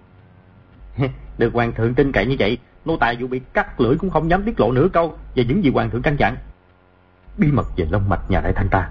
Được 1.39 1.53
hoàng 1.53 1.73
thượng 1.73 1.95
tin 1.95 2.13
cậy 2.13 2.27
như 2.27 2.37
vậy, 2.39 2.59
nô 2.85 2.97
tài 2.97 3.17
dù 3.17 3.27
bị 3.27 3.41
cắt 3.53 3.81
lưỡi 3.81 3.97
cũng 3.97 4.11
không 4.11 4.31
dám 4.31 4.43
tiết 4.43 4.61
lộ 4.61 4.73
nửa 4.73 4.89
câu 4.93 5.19
về 5.35 5.45
những 5.45 5.65
gì 5.65 5.71
hoàng 5.71 5.91
thượng 5.91 6.03
căn 6.03 6.17
dặn. 6.19 6.37
Bí 7.39 7.53
mật 7.53 7.67
về 7.77 7.87
long 7.91 8.09
mạch 8.09 8.31
nhà 8.31 8.41
đại 8.41 8.53
thanh 8.53 8.69
ta, 8.69 8.91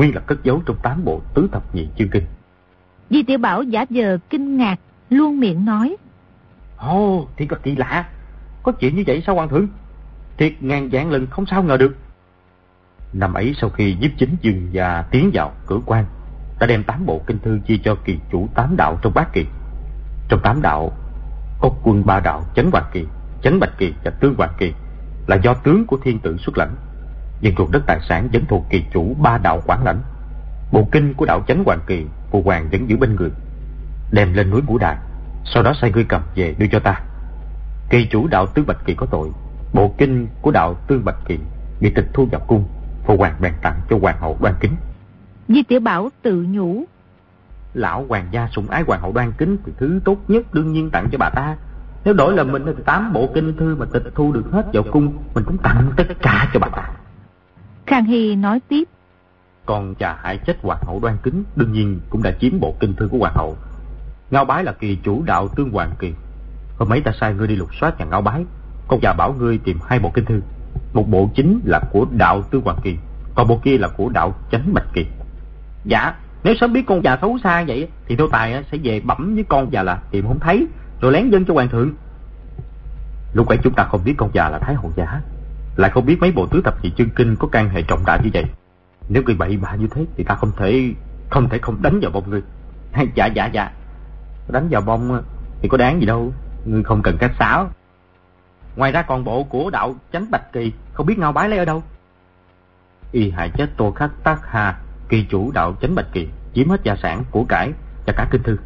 nguyên 0.00 0.14
là 0.14 0.20
cất 0.20 0.44
giấu 0.44 0.62
trong 0.66 0.76
tám 0.82 1.04
bộ 1.04 1.20
tứ 1.34 1.48
thập 1.52 1.74
nhị 1.74 1.88
chương 1.98 2.08
kinh. 2.08 2.24
Di 3.10 3.22
tiểu 3.22 3.38
Bảo 3.38 3.62
giả 3.62 3.86
giờ 3.90 4.18
kinh 4.30 4.56
ngạc, 4.56 4.76
luôn 5.10 5.40
miệng 5.40 5.64
nói. 5.64 5.96
Ồ, 6.76 7.18
oh, 7.18 7.28
thì 7.36 7.46
có 7.46 7.56
kỳ 7.62 7.76
lạ. 7.76 8.08
Có 8.62 8.72
chuyện 8.72 8.96
như 8.96 9.04
vậy 9.06 9.22
sao 9.26 9.34
hoàng 9.34 9.48
thượng? 9.48 9.66
Thiệt 10.38 10.52
ngàn 10.60 10.90
dạng 10.92 11.10
lần 11.10 11.26
không 11.26 11.46
sao 11.46 11.62
ngờ 11.62 11.76
được. 11.76 11.96
Năm 13.12 13.34
ấy 13.34 13.54
sau 13.60 13.70
khi 13.70 13.96
giúp 14.00 14.10
chính 14.18 14.36
dương 14.42 14.68
và 14.72 15.02
tiến 15.10 15.30
vào 15.34 15.52
cửa 15.66 15.78
quan, 15.86 16.04
đã 16.60 16.66
đem 16.66 16.84
tám 16.84 17.06
bộ 17.06 17.20
kinh 17.26 17.38
thư 17.38 17.58
chia 17.66 17.76
cho 17.84 17.96
kỳ 18.04 18.18
chủ 18.32 18.48
tám 18.54 18.76
đạo 18.76 18.98
trong 19.02 19.14
bát 19.14 19.32
kỳ. 19.32 19.46
Trong 20.28 20.40
tám 20.42 20.62
đạo, 20.62 20.92
có 21.60 21.70
quân 21.82 22.06
ba 22.06 22.20
đạo 22.20 22.42
chấn 22.54 22.70
hoàng 22.72 22.90
kỳ, 22.92 23.06
chấn 23.42 23.60
bạch 23.60 23.78
kỳ 23.78 23.94
và 24.04 24.10
tương 24.10 24.34
hoàng 24.34 24.54
kỳ 24.58 24.72
là 25.26 25.36
do 25.36 25.54
tướng 25.54 25.86
của 25.86 25.96
thiên 26.02 26.18
tử 26.18 26.36
xuất 26.36 26.58
lãnh. 26.58 26.76
Nhưng 27.40 27.54
ruộng 27.58 27.72
đất 27.72 27.82
tài 27.86 28.00
sản 28.08 28.28
vẫn 28.32 28.44
thuộc 28.48 28.66
kỳ 28.70 28.84
chủ 28.92 29.16
ba 29.22 29.38
đạo 29.38 29.62
quản 29.66 29.84
lãnh. 29.84 30.00
Bộ 30.72 30.88
kinh 30.92 31.14
của 31.14 31.26
đạo 31.26 31.44
chấn 31.48 31.62
hoàng 31.66 31.80
kỳ, 31.86 32.06
phụ 32.30 32.42
hoàng 32.42 32.68
vẫn 32.72 32.88
giữ 32.88 32.96
bên 32.96 33.16
người. 33.16 33.30
Đem 34.12 34.32
lên 34.32 34.50
núi 34.50 34.62
Ngũ 34.66 34.78
Đài, 34.78 34.96
sau 35.44 35.62
đó 35.62 35.72
sai 35.80 35.92
ngươi 35.92 36.04
cầm 36.04 36.22
về 36.34 36.54
đưa 36.58 36.66
cho 36.72 36.78
ta. 36.78 37.00
Kỳ 37.90 38.06
chủ 38.10 38.26
đạo 38.26 38.46
tương 38.46 38.66
bạch 38.66 38.84
kỳ 38.84 38.94
có 38.94 39.06
tội, 39.10 39.30
bộ 39.74 39.94
kinh 39.98 40.26
của 40.42 40.50
đạo 40.50 40.74
tương 40.86 41.04
bạch 41.04 41.16
kỳ 41.26 41.38
bị 41.80 41.90
tịch 41.90 42.06
thu 42.12 42.28
vào 42.32 42.40
cung, 42.46 42.64
phụ 43.04 43.16
hoàng 43.16 43.34
bèn 43.40 43.52
tặng 43.62 43.80
cho 43.90 43.98
hoàng 44.02 44.16
hậu 44.20 44.38
đoan 44.40 44.54
kính. 44.60 44.76
Di 45.48 45.62
Tiểu 45.62 45.80
Bảo 45.80 46.08
tự 46.22 46.46
nhủ. 46.48 46.84
Lão 47.74 48.04
hoàng 48.08 48.28
gia 48.30 48.48
sủng 48.48 48.70
ái 48.70 48.82
hoàng 48.86 49.00
hậu 49.00 49.12
đoan 49.12 49.32
kính 49.38 49.56
thì 49.66 49.72
thứ 49.78 50.00
tốt 50.04 50.16
nhất 50.28 50.54
đương 50.54 50.72
nhiên 50.72 50.90
tặng 50.90 51.08
cho 51.12 51.18
bà 51.18 51.30
ta. 51.30 51.56
Nếu 52.04 52.14
đổi 52.14 52.36
là 52.36 52.44
mình 52.44 52.62
thì 52.66 52.82
tám 52.86 53.12
bộ 53.12 53.28
kinh 53.34 53.56
thư 53.56 53.76
mà 53.76 53.86
tịch 53.92 54.02
thu 54.14 54.32
được 54.32 54.44
hết 54.52 54.66
vào 54.72 54.82
cung, 54.92 55.18
mình 55.34 55.44
cũng 55.44 55.58
tặng 55.58 55.90
tất 55.96 56.04
cả 56.22 56.50
cho 56.54 56.60
bà 56.60 56.68
ta. 56.68 56.88
Khang 57.86 58.04
Hy 58.04 58.36
nói 58.36 58.60
tiếp. 58.68 58.84
Còn 59.66 59.94
cha 59.94 60.18
hại 60.22 60.38
chết 60.46 60.56
hoàng 60.62 60.80
hậu 60.86 61.00
đoan 61.00 61.16
kính 61.22 61.44
đương 61.56 61.72
nhiên 61.72 62.00
cũng 62.10 62.22
đã 62.22 62.32
chiếm 62.40 62.60
bộ 62.60 62.74
kinh 62.80 62.94
thư 62.94 63.08
của 63.08 63.18
hoàng 63.18 63.34
hậu. 63.34 63.56
Ngao 64.30 64.44
bái 64.44 64.64
là 64.64 64.72
kỳ 64.72 64.98
chủ 65.02 65.22
đạo 65.22 65.48
tương 65.48 65.70
hoàng 65.70 65.90
kỳ. 65.98 66.12
Hôm 66.78 66.88
mấy 66.88 67.00
ta 67.00 67.12
sai 67.20 67.34
ngươi 67.34 67.46
đi 67.46 67.56
lục 67.56 67.74
soát 67.80 67.98
nhà 67.98 68.04
ngao 68.04 68.22
bái. 68.22 68.44
Con 68.88 69.00
già 69.02 69.12
bảo 69.12 69.32
ngươi 69.32 69.58
tìm 69.58 69.78
hai 69.86 69.98
bộ 69.98 70.10
kinh 70.14 70.24
thư. 70.24 70.40
Một 70.92 71.10
bộ 71.10 71.30
chính 71.34 71.60
là 71.64 71.80
của 71.92 72.06
đạo 72.10 72.42
tương 72.42 72.62
hoàng 72.62 72.78
kỳ, 72.82 72.96
còn 73.34 73.48
bộ 73.48 73.60
kia 73.64 73.78
là 73.78 73.88
của 73.88 74.08
đạo 74.08 74.34
chánh 74.50 74.74
bạch 74.74 74.86
kỳ. 74.92 75.06
Dạ, 75.84 76.14
nếu 76.44 76.54
sớm 76.60 76.72
biết 76.72 76.82
con 76.86 77.04
già 77.04 77.18
xấu 77.20 77.38
xa 77.44 77.64
vậy 77.68 77.88
thì 78.06 78.16
nô 78.16 78.28
tài 78.28 78.64
sẽ 78.72 78.78
về 78.82 79.00
bẩm 79.00 79.34
với 79.34 79.44
con 79.48 79.72
già 79.72 79.82
là 79.82 79.98
tìm 80.10 80.26
không 80.26 80.40
thấy, 80.40 80.66
rồi 81.00 81.12
lén 81.12 81.30
dân 81.30 81.44
cho 81.44 81.54
hoàng 81.54 81.68
thượng. 81.68 81.92
Lúc 83.34 83.48
ấy 83.48 83.58
chúng 83.62 83.74
ta 83.74 83.84
không 83.84 84.04
biết 84.04 84.14
con 84.16 84.30
già 84.32 84.48
là 84.48 84.58
Thái 84.58 84.74
Hậu 84.74 84.92
giả, 84.96 85.20
lại 85.80 85.90
không 85.90 86.06
biết 86.06 86.16
mấy 86.20 86.32
bộ 86.32 86.46
tứ 86.46 86.60
thập 86.64 86.84
nhị 86.84 86.90
chương 86.96 87.10
kinh 87.10 87.36
có 87.36 87.48
can 87.48 87.68
hệ 87.68 87.82
trọng 87.82 88.06
đại 88.06 88.20
như 88.24 88.30
vậy. 88.34 88.44
Nếu 89.08 89.22
ngươi 89.22 89.34
bậy 89.34 89.56
bạ 89.56 89.74
như 89.74 89.86
thế 89.90 90.06
thì 90.16 90.24
ta 90.24 90.34
không 90.34 90.52
thể 90.56 90.94
không 91.30 91.48
thể 91.48 91.58
không 91.58 91.82
đánh 91.82 92.00
vào 92.00 92.10
bông 92.10 92.30
ngươi. 92.30 92.42
dạ 93.14 93.26
dạ 93.26 93.46
dạ. 93.46 93.70
Đánh 94.48 94.68
vào 94.70 94.80
bông 94.80 95.22
thì 95.62 95.68
có 95.68 95.76
đáng 95.76 96.00
gì 96.00 96.06
đâu, 96.06 96.32
ngươi 96.64 96.82
không 96.82 97.02
cần 97.02 97.16
cách 97.18 97.32
xáo. 97.38 97.70
Ngoài 98.76 98.92
ra 98.92 99.02
còn 99.02 99.24
bộ 99.24 99.42
của 99.42 99.70
đạo 99.70 99.94
chánh 100.12 100.30
bạch 100.30 100.52
kỳ 100.52 100.72
không 100.92 101.06
biết 101.06 101.18
ngao 101.18 101.32
bái 101.32 101.48
lấy 101.48 101.58
ở 101.58 101.64
đâu. 101.64 101.82
Y 103.12 103.30
hại 103.30 103.50
chết 103.56 103.70
tô 103.76 103.90
khắc 103.90 104.10
tác 104.24 104.40
hà 104.46 104.80
kỳ 105.08 105.26
chủ 105.30 105.50
đạo 105.54 105.76
chánh 105.80 105.94
bạch 105.94 106.06
kỳ 106.12 106.28
chiếm 106.54 106.68
hết 106.68 106.80
gia 106.84 106.96
sản 106.96 107.24
của 107.30 107.44
cải 107.44 107.72
và 108.06 108.12
cả 108.16 108.28
kinh 108.30 108.42
thư 108.42 108.56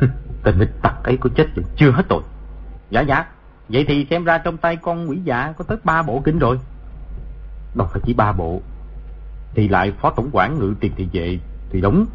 tên 0.42 0.58
nghịch 0.58 0.82
tặc 0.82 0.94
ấy 1.04 1.16
có 1.16 1.30
chết 1.34 1.46
vẫn 1.56 1.64
chưa 1.76 1.90
hết 1.90 2.02
tội 2.08 2.22
dạ 2.90 3.00
dạ 3.00 3.24
vậy 3.68 3.84
thì 3.88 4.06
xem 4.10 4.24
ra 4.24 4.38
trong 4.38 4.56
tay 4.56 4.76
con 4.76 5.10
quỷ 5.10 5.18
dạ 5.24 5.52
có 5.58 5.64
tới 5.68 5.78
ba 5.84 6.02
bộ 6.02 6.22
kinh 6.24 6.38
rồi. 6.38 6.58
Đâu 7.74 7.88
phải 7.92 8.02
chỉ 8.04 8.14
ba 8.14 8.32
bộ. 8.32 8.60
Thì 9.54 9.68
lại 9.68 9.92
phó 10.00 10.10
tổng 10.10 10.28
quản 10.32 10.58
ngự 10.58 10.74
tiền 10.80 10.92
thị 10.96 11.08
vệ 11.12 11.38
thì 11.70 11.80
đúng, 11.80 12.06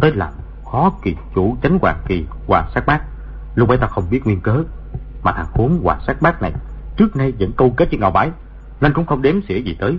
tới 0.00 0.12
làm 0.14 0.32
khó 0.64 0.92
kỳ 1.02 1.16
chủ 1.34 1.56
tránh 1.62 1.78
hoàng 1.82 2.02
kỳ 2.06 2.26
hoàng 2.46 2.70
sát 2.74 2.86
bát. 2.86 3.02
Lúc 3.54 3.68
ấy 3.68 3.78
ta 3.78 3.86
không 3.86 4.10
biết 4.10 4.24
nguyên 4.24 4.40
cớ, 4.40 4.62
mà 5.22 5.32
thằng 5.32 5.46
khốn 5.54 5.80
hoàng 5.82 6.00
sát 6.06 6.22
bát 6.22 6.42
này, 6.42 6.52
trước 6.96 7.16
nay 7.16 7.32
vẫn 7.38 7.52
câu 7.56 7.70
kết 7.70 7.90
với 7.90 7.98
ngào 7.98 8.10
bái, 8.10 8.30
nên 8.80 8.92
cũng 8.92 9.06
không 9.06 9.22
đếm 9.22 9.34
xỉa 9.48 9.58
gì 9.58 9.76
tới. 9.80 9.98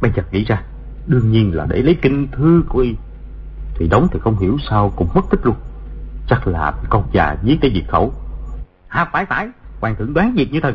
Bây 0.00 0.12
giờ 0.16 0.22
nghĩ 0.30 0.44
ra, 0.44 0.62
đương 1.06 1.30
nhiên 1.30 1.54
là 1.54 1.66
để 1.68 1.82
lấy 1.82 1.96
kinh 2.02 2.28
thư 2.32 2.64
của 2.68 2.78
y. 2.78 2.94
Thì 3.74 3.88
đóng 3.88 4.08
thì 4.12 4.20
không 4.20 4.38
hiểu 4.38 4.56
sao 4.70 4.92
cũng 4.96 5.08
mất 5.14 5.24
tích 5.30 5.40
luôn. 5.42 5.56
Chắc 6.28 6.46
là 6.46 6.72
con 6.90 7.04
già 7.12 7.36
giết 7.42 7.58
tới 7.60 7.70
diệt 7.74 7.84
khẩu. 7.88 8.12
À 8.88 9.08
phải 9.12 9.26
phải 9.26 9.48
hoàng 9.84 9.96
thượng 9.96 10.14
đoán 10.14 10.34
việc 10.36 10.52
như 10.52 10.60
thần 10.60 10.74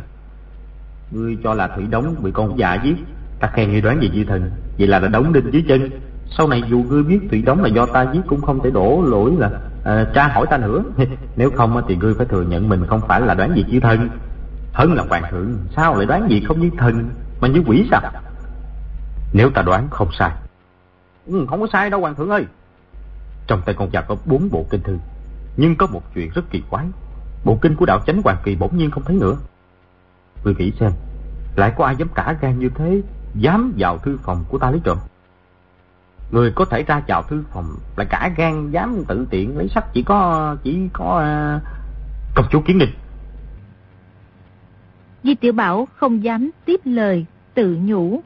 ngươi 1.12 1.38
cho 1.44 1.54
là 1.54 1.68
thủy 1.68 1.88
đóng 1.90 2.16
bị 2.20 2.32
con 2.32 2.60
già 2.60 2.76
giết 2.84 2.96
ta 3.40 3.48
khen 3.48 3.72
ngươi 3.72 3.82
đoán 3.82 4.02
gì 4.02 4.10
như 4.14 4.26
thần 4.26 4.52
vậy 4.78 4.88
là 4.88 5.00
đã 5.00 5.08
đóng 5.08 5.34
đinh 5.34 5.54
dưới 5.54 5.64
chân 5.68 5.90
sau 6.38 6.48
này 6.48 6.64
dù 6.70 6.84
ngươi 6.90 7.04
biết 7.04 7.20
thủy 7.30 7.42
đóng 7.42 7.64
là 7.64 7.70
do 7.70 7.86
ta 7.86 8.06
giết 8.14 8.22
cũng 8.28 8.42
không 8.42 8.64
thể 8.64 8.72
đổ 8.72 9.04
lỗi 9.06 9.32
là 9.38 9.52
à, 9.84 10.06
tra 10.14 10.28
hỏi 10.28 10.46
ta 10.50 10.58
nữa 10.58 10.84
nếu 11.36 11.50
không 11.52 11.82
thì 11.88 11.96
ngươi 11.96 12.14
phải 12.14 12.26
thừa 12.26 12.42
nhận 12.42 12.70
mình 12.70 12.86
không 12.88 13.02
phải 13.08 13.22
là 13.22 13.34
đoán 13.34 13.56
gì 13.56 13.66
như 13.68 13.80
thần 13.80 14.10
hơn 14.74 14.94
là 14.94 15.04
hoàng 15.10 15.24
thượng 15.32 15.58
sao 15.76 15.96
lại 15.96 16.06
đoán 16.06 16.30
gì 16.30 16.42
không 16.48 16.62
như 16.62 16.70
thần 16.78 17.10
mà 17.42 17.48
như 17.48 17.64
quỷ 17.66 17.88
sao 17.92 18.02
nếu 19.34 19.50
ta 19.50 19.62
đoán 19.62 19.88
không 19.90 20.08
sai. 20.20 20.32
Ừ, 21.26 21.46
không 21.50 21.62
có 21.62 21.68
sai 21.74 21.90
đâu 21.90 22.00
hoàng 22.00 22.16
thượng 22.16 22.30
ơi. 22.30 22.46
Trong 23.48 23.62
tay 23.66 23.76
con 23.76 23.90
già 23.92 24.02
có 24.02 24.16
bốn 24.26 24.50
bộ 24.52 24.66
kinh 24.70 24.82
thư. 24.82 24.98
Nhưng 25.58 25.76
có 25.76 25.88
một 25.88 26.02
chuyện 26.16 26.30
rất 26.36 26.42
kỳ 26.52 26.64
quái. 26.70 26.86
Bộ 27.46 27.58
kinh 27.62 27.76
của 27.76 27.86
đạo 27.86 28.00
chánh 28.08 28.22
hoàng 28.24 28.38
kỳ 28.44 28.56
bỗng 28.56 28.78
nhiên 28.78 28.92
không 28.92 29.04
thấy 29.04 29.16
nữa. 29.16 29.38
Ngươi 30.44 30.56
nghĩ 30.58 30.72
xem, 30.80 30.92
lại 31.56 31.74
có 31.78 31.86
ai 31.86 31.96
dám 31.96 32.08
cả 32.16 32.38
gan 32.42 32.60
như 32.60 32.70
thế, 32.76 33.02
dám 33.36 33.74
vào 33.78 33.98
thư 33.98 34.18
phòng 34.24 34.44
của 34.50 34.58
ta 34.58 34.72
lấy 34.72 34.82
trộm. 34.84 34.98
Người 36.32 36.52
có 36.56 36.66
thể 36.66 36.84
ra 36.84 37.02
vào 37.08 37.24
thư 37.24 37.44
phòng 37.52 37.66
lại 37.98 38.08
cả 38.10 38.32
gan 38.38 38.72
dám 38.72 39.04
tự 39.08 39.28
tiện 39.30 39.58
lấy 39.58 39.68
sách 39.68 39.86
chỉ 39.94 40.04
có 40.04 40.56
chỉ 40.64 40.80
có 40.94 41.24
uh, 41.58 41.62
công 42.36 42.46
chúa 42.52 42.62
kiến 42.62 42.78
ninh. 42.78 42.90
Di 45.24 45.36
Tiểu 45.36 45.54
Bảo 45.54 45.88
không 45.96 46.24
dám 46.24 46.50
tiếp 46.66 46.80
lời, 46.84 47.26
tự 47.54 47.78
nhủ. 47.82 48.22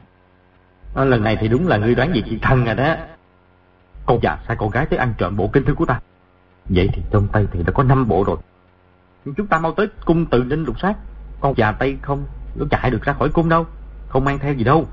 À, 0.94 1.04
lần 1.04 1.22
này 1.22 1.36
thì 1.40 1.48
đúng 1.48 1.68
là 1.68 1.76
ngươi 1.76 1.94
đoán 1.94 2.14
gì 2.14 2.22
chị 2.26 2.38
thân 2.42 2.64
rồi 2.64 2.74
đó. 2.74 2.96
Con 4.06 4.18
già 4.22 4.38
sai 4.48 4.56
con 4.56 4.70
gái 4.70 4.86
tới 4.86 4.98
ăn 4.98 5.14
trộm 5.18 5.36
bộ 5.36 5.50
kinh 5.52 5.64
thư 5.64 5.74
của 5.74 5.86
ta. 5.86 6.00
Vậy 6.68 6.88
thì 6.92 7.02
trong 7.10 7.28
tay 7.32 7.46
thì 7.52 7.62
đã 7.62 7.72
có 7.72 7.82
năm 7.82 8.08
bộ 8.08 8.24
rồi. 8.24 8.36
Chúng 9.36 9.46
ta 9.46 9.58
mau 9.58 9.72
tới 9.72 9.88
cung 10.04 10.26
tự 10.26 10.44
ninh 10.44 10.64
lục 10.64 10.80
soát. 10.80 10.96
Con 11.40 11.54
già 11.56 11.72
tay 11.72 11.96
không, 12.02 12.24
nó 12.54 12.66
chạy 12.70 12.90
được 12.90 13.02
ra 13.02 13.12
khỏi 13.12 13.28
cung 13.28 13.48
đâu. 13.48 13.66
Không 14.08 14.24
mang 14.24 14.38
theo 14.38 14.54
gì 14.54 14.64
đâu. 14.64 14.88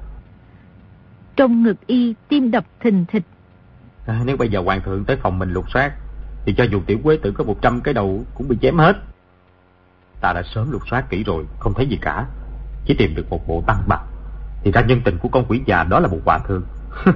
Trong 1.35 1.63
ngực 1.63 1.87
y 1.87 2.15
tim 2.27 2.51
đập 2.51 2.65
thình 2.79 3.05
thịch. 3.07 3.23
À, 4.05 4.21
nếu 4.25 4.37
bây 4.37 4.49
giờ 4.49 4.61
hoàng 4.61 4.81
thượng 4.81 5.05
tới 5.05 5.17
phòng 5.17 5.39
mình 5.39 5.53
lục 5.53 5.71
soát, 5.71 5.91
thì 6.45 6.53
cho 6.53 6.63
dù 6.63 6.81
tiểu 6.85 6.99
quế 7.03 7.17
tử 7.17 7.31
có 7.31 7.43
100 7.43 7.81
cái 7.81 7.93
đầu 7.93 8.25
cũng 8.33 8.47
bị 8.47 8.57
chém 8.61 8.77
hết. 8.77 8.97
Ta 10.21 10.33
đã 10.33 10.43
sớm 10.55 10.71
lục 10.71 10.81
soát 10.89 11.09
kỹ 11.09 11.23
rồi, 11.23 11.45
không 11.59 11.73
thấy 11.73 11.87
gì 11.87 11.97
cả. 12.01 12.25
Chỉ 12.85 12.93
tìm 12.93 13.15
được 13.15 13.29
một 13.29 13.47
bộ 13.47 13.63
tăng 13.67 13.83
bạc 13.87 14.01
thì 14.63 14.71
ra 14.71 14.81
nhân 14.81 15.01
tình 15.05 15.17
của 15.17 15.29
con 15.29 15.45
quỷ 15.47 15.61
già 15.65 15.83
đó 15.83 15.99
là 15.99 16.07
một 16.07 16.19
quả 16.25 16.39
thương 16.47 16.63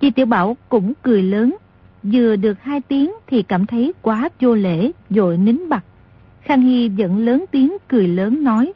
Chi 0.00 0.10
Tiểu 0.10 0.26
Bảo 0.26 0.56
cũng 0.68 0.92
cười 1.02 1.22
lớn 1.22 1.56
vừa 2.02 2.36
được 2.36 2.62
hai 2.62 2.80
tiếng 2.80 3.12
thì 3.26 3.42
cảm 3.42 3.66
thấy 3.66 3.92
quá 4.02 4.28
vô 4.40 4.54
lễ, 4.54 4.90
dội 5.10 5.36
nín 5.36 5.68
bặt. 5.68 5.84
Khang 6.42 6.62
Hy 6.62 6.88
vẫn 6.88 7.18
lớn 7.18 7.44
tiếng 7.50 7.76
cười 7.88 8.08
lớn 8.08 8.44
nói. 8.44 8.72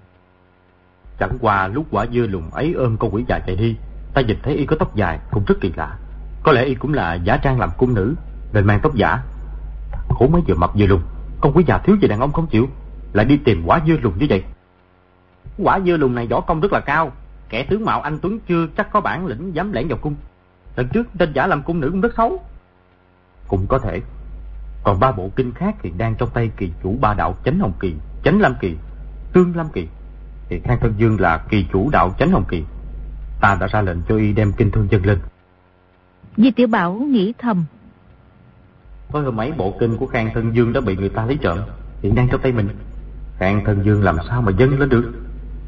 Chẳng 1.19 1.39
qua 1.41 1.69
lúc 1.69 1.87
quả 1.91 2.07
dưa 2.13 2.27
lùng 2.27 2.51
ấy 2.51 2.73
ôm 2.73 2.97
con 2.97 3.15
quỷ 3.15 3.25
già 3.29 3.39
chạy 3.39 3.57
đi, 3.57 3.77
ta 4.15 4.21
nhìn 4.21 4.37
thấy 4.43 4.55
y 4.55 4.67
có 4.67 4.77
tóc 4.77 4.97
dài 4.97 5.19
cũng 5.31 5.45
rất 5.47 5.55
kỳ 5.61 5.73
lạ. 5.77 5.99
Có 6.43 6.53
lẽ 6.53 6.65
y 6.65 6.75
cũng 6.75 6.95
là 6.95 7.15
giả 7.15 7.37
trang 7.37 7.61
làm 7.61 7.71
cung 7.79 7.95
nữ, 7.95 8.15
nên 8.53 8.67
mang 8.67 8.81
tóc 8.83 8.95
giả. 8.95 9.19
Khổ 10.09 10.29
mới 10.29 10.43
vừa 10.49 10.55
mập 10.55 10.71
vừa 10.79 10.87
lùng, 10.87 11.03
con 11.41 11.53
quỷ 11.53 11.65
già 11.67 11.79
thiếu 11.79 11.97
gì 12.03 12.09
đàn 12.09 12.21
ông 12.21 12.33
không 12.33 12.47
chịu, 12.47 12.69
lại 13.13 13.27
đi 13.27 13.37
tìm 13.37 13.63
quả 13.67 13.81
dưa 13.87 13.97
lùng 14.03 14.19
như 14.19 14.27
vậy. 14.29 14.45
Quả 15.59 15.81
dưa 15.87 15.97
lùng 15.97 16.15
này 16.15 16.27
võ 16.27 16.41
công 16.41 16.61
rất 16.61 16.73
là 16.73 16.81
cao, 16.81 17.13
kẻ 17.49 17.63
tướng 17.63 17.85
mạo 17.85 18.01
anh 18.01 18.19
Tuấn 18.23 18.39
chưa 18.49 18.67
chắc 18.77 18.93
có 18.93 19.01
bản 19.01 19.27
lĩnh 19.27 19.55
dám 19.55 19.73
lẻn 19.73 19.89
vào 19.89 19.99
cung. 19.99 20.15
Lần 20.77 20.89
trước 20.89 21.07
tên 21.19 21.33
giả 21.33 21.47
làm 21.47 21.63
cung 21.63 21.81
nữ 21.81 21.91
cũng 21.91 22.01
rất 22.01 22.15
xấu. 22.17 22.43
Cũng 23.49 23.67
có 23.67 23.79
thể. 23.79 24.01
Còn 24.85 25.01
ba 25.01 25.13
bộ 25.13 25.31
kinh 25.37 25.53
khác 25.53 25.75
thì 25.83 25.93
đang 25.99 26.15
trong 26.15 26.31
tay 26.35 26.51
kỳ 26.57 26.71
chủ 26.83 26.97
ba 27.01 27.15
đạo 27.15 27.37
Chánh 27.45 27.59
Hồng 27.59 27.73
Kỳ, 27.81 27.95
Chánh 28.25 28.41
Lam 28.41 28.55
Kỳ, 28.61 28.77
Tương 29.33 29.57
Lam 29.57 29.69
Kỳ. 29.69 29.89
Thì 30.49 30.61
Khang 30.65 30.79
Thân 30.81 30.95
Dương 30.97 31.21
là 31.21 31.39
kỳ 31.49 31.67
chủ 31.73 31.91
đạo 31.91 32.15
Chánh 32.19 32.31
Hồng 32.31 32.45
Kỳ. 32.49 32.65
Ta 33.41 33.57
đã 33.61 33.67
ra 33.67 33.81
lệnh 33.83 33.99
cho 34.09 34.17
y 34.17 34.33
đem 34.33 34.53
kinh 34.53 34.71
thương 34.71 34.89
dân 34.91 35.07
lên. 35.07 35.19
Di 36.37 36.51
Tiểu 36.51 36.67
Bảo 36.67 36.93
nghĩ 36.93 37.35
thầm. 37.39 37.65
Có 39.13 39.21
hơn 39.21 39.37
mấy 39.37 39.53
bộ 39.53 39.77
kinh 39.81 39.97
của 39.97 40.07
Khang 40.07 40.31
Thân 40.35 40.55
Dương 40.55 40.73
đã 40.73 40.81
bị 40.81 40.97
người 40.97 41.09
ta 41.09 41.27
lấy 41.27 41.39
trộm, 41.43 41.59
hiện 42.03 42.15
đang 42.15 42.29
trong 42.29 42.41
tay 42.41 42.53
mình. 42.53 42.69
Khang 43.39 43.65
Thân 43.65 43.85
Dương 43.85 44.03
làm 44.03 44.17
sao 44.29 44.43
mà 44.43 44.53
dâng 44.59 44.79
lên 44.79 44.89
được? 44.89 45.13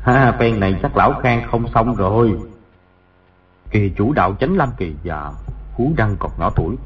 Ha, 0.01 0.37
phen 0.39 0.61
này 0.61 0.79
chắc 0.83 0.97
lão 0.97 1.21
Khang 1.23 1.49
không 1.51 1.69
xong 1.75 1.95
rồi. 1.95 2.39
Kỳ 3.71 3.93
chủ 3.97 4.13
đạo 4.13 4.37
chánh 4.41 4.57
Lam 4.57 4.69
Kỳ 4.77 4.95
và 5.05 5.33
Phú 5.77 5.93
Đăng 5.97 6.17
còn 6.19 6.31
nhỏ 6.39 6.51
tuổi. 6.57 6.77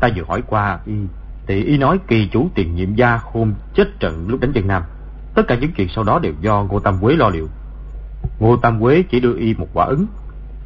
Ta 0.00 0.08
vừa 0.16 0.22
hỏi 0.28 0.42
qua 0.46 0.78
y, 0.86 0.94
thì 1.46 1.64
y 1.64 1.78
nói 1.78 1.98
kỳ 2.08 2.28
chủ 2.32 2.48
tiền 2.54 2.74
nhiệm 2.74 2.94
gia 2.94 3.18
khôn 3.18 3.54
chết 3.74 4.00
trận 4.00 4.28
lúc 4.28 4.40
đánh 4.40 4.52
chân 4.52 4.68
Nam. 4.68 4.82
Tất 5.34 5.42
cả 5.48 5.54
những 5.54 5.72
chuyện 5.72 5.88
sau 5.88 6.04
đó 6.04 6.18
đều 6.18 6.32
do 6.40 6.62
Ngô 6.62 6.80
Tam 6.80 7.00
Quế 7.00 7.16
lo 7.16 7.28
liệu. 7.28 7.48
Ngô 8.38 8.56
Tam 8.56 8.80
Quế 8.80 9.02
chỉ 9.02 9.20
đưa 9.20 9.36
y 9.36 9.54
một 9.54 9.68
quả 9.74 9.86
ứng, 9.86 10.06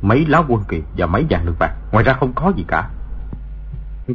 mấy 0.03 0.27
lá 0.27 0.43
quân 0.49 0.63
kỳ 0.69 0.83
và 0.97 1.07
mấy 1.07 1.27
vàng 1.31 1.47
lương 1.47 1.59
bạc. 1.59 1.75
Ngoài 1.93 2.05
ra 2.05 2.13
không 2.13 2.33
có 2.33 2.53
gì 2.57 2.65
cả. 2.69 2.91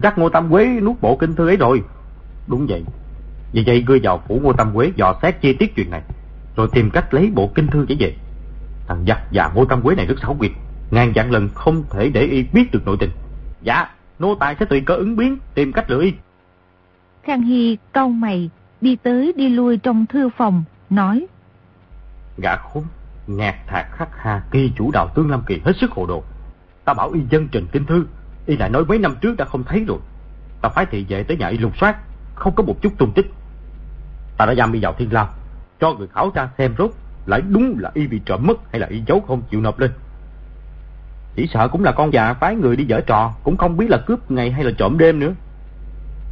Chắc 0.04 0.18
Ngô 0.18 0.30
Tam 0.30 0.50
Quế 0.50 0.80
nuốt 0.82 1.02
bộ 1.02 1.18
kinh 1.18 1.36
thư 1.36 1.48
ấy 1.48 1.58
rồi. 1.58 1.84
Đúng 2.48 2.66
vậy. 2.70 2.84
Vì 3.54 3.64
vậy 3.68 3.84
ngươi 3.88 4.00
vào 4.04 4.22
phủ 4.28 4.40
Ngô 4.44 4.54
Tam 4.54 4.74
Quế 4.74 4.92
dò 4.96 5.16
xét 5.22 5.42
chi 5.42 5.54
tiết 5.54 5.76
chuyện 5.76 5.90
này, 5.90 6.02
rồi 6.56 6.68
tìm 6.72 6.90
cách 6.92 7.14
lấy 7.14 7.32
bộ 7.36 7.52
kinh 7.56 7.68
thư 7.68 7.86
trở 7.90 7.96
về. 8.00 8.16
Thằng 8.88 9.04
giặc 9.08 9.22
và 9.32 9.52
Ngô 9.56 9.66
Tam 9.66 9.82
Quế 9.82 9.96
này 9.96 10.06
rất 10.06 10.16
xảo 10.22 10.34
quyệt, 10.34 10.52
ngàn 10.92 11.12
vạn 11.16 11.32
lần 11.32 11.50
không 11.50 11.84
thể 11.90 12.10
để 12.10 12.22
y 12.22 12.44
biết 12.54 12.72
được 12.72 12.86
nội 12.86 12.98
tình. 13.00 13.12
Dạ, 13.62 13.90
nô 14.20 14.36
tài 14.36 14.56
sẽ 14.60 14.66
tùy 14.66 14.82
cơ 14.82 14.96
ứng 14.96 15.16
biến, 15.16 15.38
tìm 15.54 15.74
cách 15.74 15.86
y. 16.02 16.14
Khang 17.24 17.42
Hy 17.42 17.78
cau 17.94 18.10
mày, 18.10 18.50
đi 18.82 18.96
tới 18.96 19.34
đi 19.36 19.50
lui 19.50 19.78
trong 19.78 20.06
thư 20.06 20.30
phòng, 20.38 20.64
nói. 20.90 21.28
Gã 22.38 22.56
khốn, 22.56 22.84
ngạt 23.28 23.56
thạc 23.68 23.92
khắc 23.92 24.10
hà 24.18 24.44
kỳ 24.52 24.72
chủ 24.78 24.92
đạo 24.92 25.08
tương 25.16 25.30
Lam 25.30 25.42
Kỳ 25.48 25.62
hết 25.66 25.74
sức 25.82 25.92
hồ 25.92 26.06
đồ. 26.06 26.24
Ta 26.86 26.94
bảo 26.94 27.12
y 27.12 27.20
dân 27.30 27.48
trình 27.48 27.68
kinh 27.72 27.86
thư, 27.86 28.06
y 28.46 28.58
lại 28.58 28.70
nói 28.70 28.86
mấy 28.86 28.98
năm 28.98 29.16
trước 29.22 29.38
đã 29.38 29.46
không 29.46 29.64
thấy 29.64 29.86
rồi. 29.88 30.00
Ta 30.62 30.70
phái 30.70 30.86
thị 30.86 31.06
vệ 31.10 31.24
tới 31.24 31.38
nhà 31.38 31.48
y 31.48 31.58
lục 31.58 31.78
soát, 31.78 31.98
không 32.36 32.56
có 32.56 32.64
một 32.64 32.82
chút 32.82 32.94
tung 32.98 33.12
tích. 33.16 33.26
Ta 34.38 34.46
đã 34.46 34.56
giam 34.56 34.72
y 34.72 34.80
vào 34.80 34.94
thiên 34.94 35.14
lao, 35.14 35.30
cho 35.80 35.94
người 35.94 36.08
khảo 36.08 36.32
tra 36.36 36.50
xem 36.58 36.76
rốt 36.78 36.92
lại 37.26 37.42
đúng 37.42 37.76
là 37.80 37.92
y 37.94 38.08
bị 38.08 38.22
trộm 38.26 38.42
mất 38.44 38.72
hay 38.72 38.80
là 38.80 38.88
y 38.88 39.04
giấu 39.08 39.20
không 39.28 39.42
chịu 39.52 39.62
nộp 39.62 39.80
lên. 39.80 39.92
Chỉ 41.36 41.48
sợ 41.54 41.68
cũng 41.68 41.84
là 41.84 41.92
con 41.92 42.14
già 42.14 42.34
phái 42.34 42.56
người 42.56 42.76
đi 42.76 42.86
dở 42.86 43.02
trò, 43.02 43.34
cũng 43.44 43.58
không 43.58 43.78
biết 43.78 43.90
là 43.90 43.98
cướp 43.98 44.32
ngày 44.32 44.52
hay 44.52 44.64
là 44.64 44.72
trộm 44.78 44.98
đêm 44.98 45.20
nữa. 45.20 45.34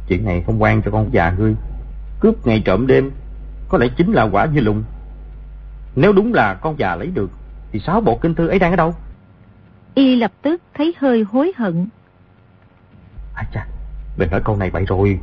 Chuyện 0.08 0.24
này 0.24 0.42
không 0.46 0.62
quan 0.62 0.82
cho 0.82 0.90
con 0.90 1.12
già 1.12 1.34
ngươi. 1.38 1.54
Cướp 2.20 2.46
ngày 2.46 2.62
trộm 2.64 2.86
đêm, 2.86 3.10
có 3.68 3.78
lẽ 3.78 3.88
chính 3.96 4.12
là 4.12 4.22
quả 4.22 4.46
như 4.46 4.60
lùng. 4.60 4.84
Nếu 5.96 6.12
đúng 6.12 6.34
là 6.34 6.54
con 6.54 6.78
già 6.78 6.96
lấy 6.96 7.06
được, 7.06 7.30
thì 7.72 7.80
sáu 7.80 8.00
bộ 8.00 8.18
kinh 8.22 8.34
thư 8.34 8.48
ấy 8.48 8.58
đang 8.58 8.72
ở 8.72 8.76
đâu? 8.76 8.94
Y 9.94 10.16
lập 10.16 10.32
tức 10.42 10.62
thấy 10.74 10.94
hơi 10.98 11.24
hối 11.32 11.52
hận. 11.56 11.88
À 13.34 13.44
cha, 13.52 13.66
mình 14.16 14.30
nói 14.30 14.40
câu 14.44 14.56
này 14.56 14.70
vậy 14.70 14.84
rồi, 14.84 15.18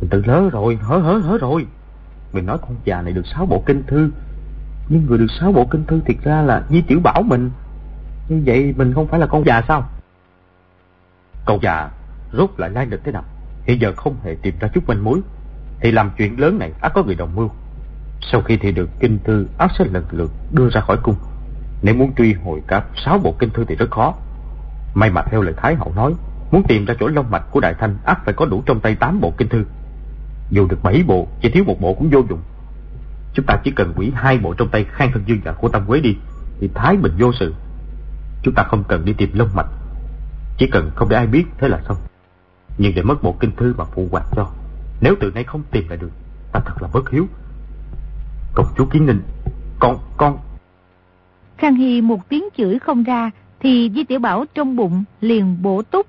mình 0.00 0.10
tự 0.10 0.22
lỡ 0.26 0.48
rồi, 0.52 0.78
hớ 0.82 0.98
hớ 0.98 1.18
hớ 1.18 1.38
rồi. 1.38 1.66
Mình 2.32 2.46
nói 2.46 2.58
con 2.58 2.76
già 2.84 3.02
này 3.02 3.12
được 3.12 3.26
sáu 3.34 3.46
bộ 3.46 3.62
kinh 3.66 3.82
thư, 3.86 4.10
nhưng 4.88 5.06
người 5.06 5.18
được 5.18 5.30
sáu 5.40 5.52
bộ 5.52 5.66
kinh 5.70 5.84
thư 5.84 6.00
thiệt 6.06 6.16
ra 6.24 6.42
là 6.42 6.62
Di 6.68 6.82
Tiểu 6.82 7.00
Bảo 7.00 7.22
mình. 7.22 7.50
Như 8.28 8.42
vậy 8.46 8.74
mình 8.76 8.94
không 8.94 9.06
phải 9.06 9.20
là 9.20 9.26
con 9.26 9.46
già 9.46 9.62
sao? 9.68 9.88
Cậu 11.46 11.58
già 11.62 11.90
rốt 12.32 12.50
lại 12.56 12.70
lai 12.70 12.86
lịch 12.86 13.00
thế 13.04 13.12
nào? 13.12 13.24
Hiện 13.64 13.80
giờ 13.80 13.92
không 13.96 14.16
hề 14.24 14.36
tìm 14.42 14.54
ra 14.60 14.68
chút 14.68 14.88
manh 14.88 15.04
mối. 15.04 15.20
Thì 15.80 15.90
làm 15.90 16.10
chuyện 16.18 16.40
lớn 16.40 16.58
này 16.58 16.72
ác 16.80 16.92
có 16.94 17.02
người 17.02 17.14
đồng 17.14 17.34
mưu. 17.36 17.50
Sau 18.20 18.42
khi 18.42 18.56
thì 18.56 18.72
được 18.72 18.90
kinh 19.00 19.18
thư 19.24 19.46
ác 19.58 19.70
sẽ 19.78 19.84
lần 19.92 20.04
lượt 20.10 20.30
đưa 20.52 20.70
ra 20.70 20.80
khỏi 20.80 20.96
cung. 21.02 21.16
Nếu 21.82 21.94
muốn 21.94 22.14
truy 22.14 22.34
hồi 22.44 22.62
cả 22.66 22.84
sáu 23.04 23.18
bộ 23.18 23.34
kinh 23.38 23.50
thư 23.50 23.64
thì 23.64 23.74
rất 23.74 23.90
khó. 23.90 24.14
May 24.94 25.10
mà 25.10 25.22
theo 25.22 25.42
lời 25.42 25.54
Thái 25.56 25.74
Hậu 25.74 25.92
nói, 25.96 26.14
muốn 26.50 26.62
tìm 26.68 26.84
ra 26.84 26.94
chỗ 27.00 27.08
long 27.08 27.30
mạch 27.30 27.44
của 27.50 27.60
Đại 27.60 27.74
Thanh 27.74 27.96
ác 28.04 28.20
phải 28.24 28.34
có 28.34 28.46
đủ 28.46 28.62
trong 28.66 28.80
tay 28.80 28.94
tám 28.94 29.20
bộ 29.20 29.32
kinh 29.36 29.48
thư. 29.48 29.64
Dù 30.50 30.66
được 30.66 30.82
bảy 30.82 31.02
bộ, 31.06 31.28
chỉ 31.40 31.50
thiếu 31.50 31.64
một 31.64 31.80
bộ 31.80 31.94
cũng 31.94 32.10
vô 32.10 32.22
dụng. 32.28 32.40
Chúng 33.34 33.46
ta 33.46 33.60
chỉ 33.64 33.70
cần 33.70 33.92
quỷ 33.96 34.12
hai 34.14 34.38
bộ 34.38 34.54
trong 34.54 34.68
tay 34.68 34.84
Khang 34.92 35.12
Thân 35.12 35.22
Dương 35.26 35.40
và 35.44 35.52
Cô 35.52 35.68
Tam 35.68 35.86
Quế 35.86 36.00
đi, 36.00 36.16
thì 36.60 36.70
Thái 36.74 36.96
Bình 36.96 37.12
vô 37.18 37.32
sự. 37.32 37.54
Chúng 38.42 38.54
ta 38.54 38.62
không 38.62 38.84
cần 38.88 39.04
đi 39.04 39.12
tìm 39.12 39.30
lông 39.32 39.48
mạch. 39.54 39.68
Chỉ 40.58 40.66
cần 40.66 40.90
không 40.94 41.08
để 41.08 41.16
ai 41.16 41.26
biết 41.26 41.44
thế 41.58 41.68
là 41.68 41.80
xong. 41.88 41.96
Nhưng 42.78 42.92
để 42.94 43.02
mất 43.02 43.22
bộ 43.22 43.36
kinh 43.40 43.56
thư 43.56 43.74
mà 43.78 43.84
phụ 43.84 44.08
hoàng 44.10 44.26
cho 44.36 44.50
Nếu 45.00 45.14
từ 45.20 45.30
nay 45.30 45.44
không 45.44 45.62
tìm 45.70 45.88
lại 45.88 45.98
được 45.98 46.10
Ta 46.52 46.60
thật 46.64 46.82
là 46.82 46.88
bất 46.92 47.10
hiếu. 47.10 47.26
Công 48.54 48.66
chúa 48.76 48.86
Kiến 48.86 49.06
Ninh 49.06 49.22
Con, 49.78 49.98
con. 50.16 50.38
Khang 51.58 51.74
Hy 51.74 52.00
một 52.00 52.28
tiếng 52.28 52.44
chửi 52.56 52.78
không 52.78 53.02
ra 53.02 53.30
Thì 53.60 53.90
Di 53.94 54.04
Tiểu 54.04 54.18
Bảo 54.18 54.44
trong 54.54 54.76
bụng 54.76 55.04
liền 55.20 55.62
bổ 55.62 55.82
túc. 55.82 56.06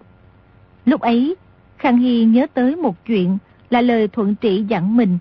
Lúc 0.85 1.01
ấy 1.01 1.35
Khang 1.77 1.97
Hy 1.97 2.25
nhớ 2.25 2.47
tới 2.53 2.75
một 2.75 2.95
chuyện 3.05 3.37
Là 3.69 3.81
lời 3.81 4.07
thuận 4.07 4.35
trị 4.35 4.65
dặn 4.67 4.97
mình. 4.97 5.17